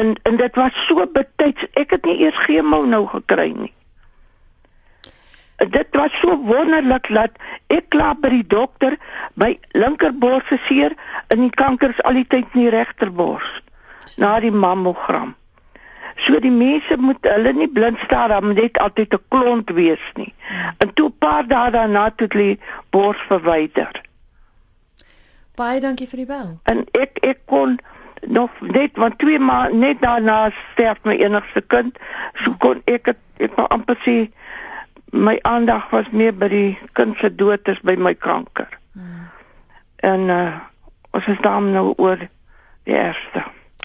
en 0.00 0.14
en 0.22 0.36
dit 0.36 0.56
was 0.58 0.86
so 0.86 1.06
betyds 1.06 1.66
ek 1.80 1.94
het 1.96 2.04
nie 2.08 2.18
eers 2.26 2.38
chemo 2.46 2.82
nou 2.84 3.04
gekry 3.06 3.50
nie. 3.54 3.72
Dit 5.70 5.94
was 5.94 6.16
so 6.20 6.34
wonderlik 6.48 7.08
dat 7.14 7.38
ek 7.72 7.92
klaar 7.94 8.18
by 8.18 8.32
die 8.32 8.46
dokter 8.56 8.96
by 9.38 9.54
linkerbors 9.78 10.50
seer 10.66 10.96
en 11.28 11.46
die 11.46 11.54
kanker 11.62 11.94
is 11.94 12.02
al 12.02 12.18
die 12.18 12.26
tyd 12.26 12.50
in 12.52 12.66
die 12.66 12.74
regterbors 12.74 13.46
na 14.18 14.34
die 14.42 14.52
mammogram. 14.54 15.34
So 16.26 16.38
die 16.42 16.52
mense 16.54 16.98
moet 16.98 17.26
hulle 17.26 17.52
nie 17.54 17.70
blind 17.70 17.98
staar 18.02 18.34
dan 18.34 18.54
net 18.54 18.78
altyd 18.78 19.14
'n 19.14 19.24
klont 19.28 19.70
wees 19.78 20.04
nie. 20.14 20.34
En 20.78 20.92
toe 20.94 21.08
'n 21.08 21.18
paar 21.18 21.46
dae 21.46 21.70
daarna 21.70 22.10
toe 22.10 22.28
die 22.28 22.58
bors 22.90 23.22
verwyder. 23.30 24.02
Baie 25.54 25.80
dankie 25.80 26.08
vir 26.08 26.16
die 26.16 26.26
bel. 26.26 26.58
En 26.64 26.86
ek 26.92 27.18
ek 27.22 27.46
kon 27.46 27.78
nog 28.22 28.50
net 28.60 28.96
want 28.96 29.18
twee 29.18 29.38
maande 29.38 29.78
net 29.78 30.02
daarna 30.02 30.50
sterf 30.72 31.02
my 31.04 31.16
enigste 31.20 31.60
kind 31.60 31.98
so 32.34 32.54
kon 32.58 32.82
ek 32.84 33.12
het, 33.12 33.20
ek 33.36 33.56
nou 33.56 33.66
amper 33.74 33.98
sê 34.04 34.16
my 35.10 35.38
aandag 35.42 35.90
was 35.90 36.10
meer 36.10 36.34
by 36.34 36.48
die 36.50 36.70
kind 36.92 37.18
se 37.18 37.30
dood 37.34 37.68
as 37.68 37.82
by 37.82 37.96
my 37.96 38.14
kanker 38.14 38.70
hmm. 38.92 39.26
en 39.96 40.30
uh, 40.30 40.54
ons 41.14 41.28
is 41.30 41.42
dan 41.44 41.72
nou 41.74 41.92
oor 41.96 42.24
die 42.84 42.96
eerste 42.96 43.44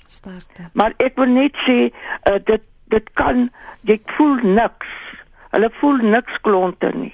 Sterkte. 0.10 0.70
Maar 0.74 0.94
ek 0.98 1.20
wil 1.22 1.30
net 1.32 1.58
sê 1.66 1.78
uh, 1.90 2.40
dit 2.44 2.66
dit 2.90 3.10
kan 3.14 3.44
jy 3.86 4.00
voel 4.16 4.40
niks. 4.58 4.94
Hulle 5.54 5.70
voel 5.78 6.02
niks 6.16 6.40
klonte 6.46 6.90
nie. 6.96 7.14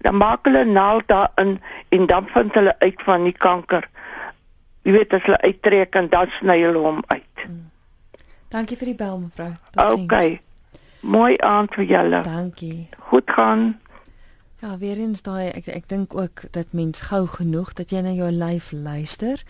Dan 0.00 0.16
maak 0.22 0.48
hulle 0.48 0.64
naald 0.64 1.04
daarin 1.12 1.58
en 1.92 2.06
dan 2.08 2.30
vind 2.32 2.56
hulle 2.56 2.72
uit 2.80 3.04
van 3.04 3.28
die 3.28 3.36
kanker. 3.36 3.84
Jy 4.86 4.92
weet 4.94 5.14
as 5.16 5.24
hulle 5.26 5.40
uittrek 5.42 5.96
en 5.98 6.08
dan 6.12 6.30
sny 6.38 6.60
hulle 6.62 6.78
hom 6.78 7.00
uit. 7.10 7.46
Dankie 8.54 8.76
vir 8.78 8.92
die 8.92 8.98
bel 9.00 9.16
mevrou. 9.18 9.48
Totsiens. 9.74 10.04
Okay. 10.04 10.36
Mooi 11.02 11.32
aand 11.42 11.74
vir 11.74 11.88
julle. 11.90 12.20
Dankie. 12.22 12.86
Goed 13.10 13.30
gaan. 13.34 13.64
Ja, 14.62 14.78
weer 14.78 14.96
eens 15.02 15.20
daai 15.26 15.50
ek 15.50 15.66
ek 15.68 15.88
dink 15.90 16.14
ook 16.14 16.46
dat 16.54 16.70
mens 16.70 17.02
gou 17.10 17.26
genoeg 17.28 17.74
dat 17.76 17.90
jy 17.90 18.00
na 18.06 18.14
jou 18.14 18.30
lyf 18.30 18.70
luister 18.72 19.42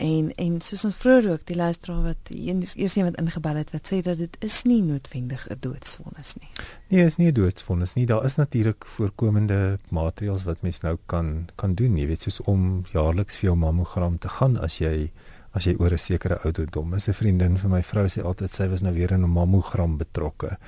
en 0.00 0.30
en 0.34 0.60
soos 0.64 0.84
ons 0.88 0.96
vroeër 1.02 1.28
ook 1.30 1.46
die 1.48 1.56
luisteraar 1.56 2.02
wat 2.02 2.30
eers 2.32 2.74
eers 2.76 2.96
iemand 2.96 3.18
ingebel 3.20 3.60
het 3.60 3.72
wat 3.74 3.90
sê 3.92 4.00
dat 4.04 4.20
dit 4.20 4.36
is 4.46 4.62
nie 4.64 4.80
noodwendig 4.82 5.46
'n 5.48 5.60
doodsvonnis 5.60 6.34
nie. 6.40 6.50
Nee, 6.88 7.04
is 7.04 7.16
nie 7.16 7.28
'n 7.28 7.34
doodsvonnis 7.34 7.94
nie. 7.94 8.06
Daar 8.06 8.24
is 8.24 8.36
natuurlik 8.36 8.84
voorkomende 8.86 9.78
maatreëls 9.88 10.44
wat 10.44 10.62
mens 10.62 10.80
nou 10.80 10.96
kan 11.06 11.48
kan 11.54 11.74
doen, 11.74 11.96
jy 11.96 12.06
weet, 12.06 12.22
soos 12.22 12.40
om 12.40 12.84
jaarliks 12.92 13.36
vir 13.36 13.44
jou 13.50 13.56
mammogram 13.56 14.18
te 14.18 14.28
gaan 14.28 14.56
as 14.56 14.78
jy 14.78 15.10
as 15.52 15.66
jy 15.66 15.74
oor 15.78 15.92
'n 15.92 15.98
sekere 15.98 16.38
ouderdom 16.44 16.94
is. 16.94 17.08
'n 17.08 17.12
Vriendin 17.12 17.58
van 17.58 17.70
my 17.70 17.82
vrou 17.82 18.06
sê 18.06 18.22
altyd 18.22 18.50
sy 18.50 18.68
was 18.68 18.80
nou 18.80 18.94
weer 18.94 19.12
in 19.12 19.24
'n 19.24 19.30
mammogram 19.30 19.96
betrokke. 19.98 20.58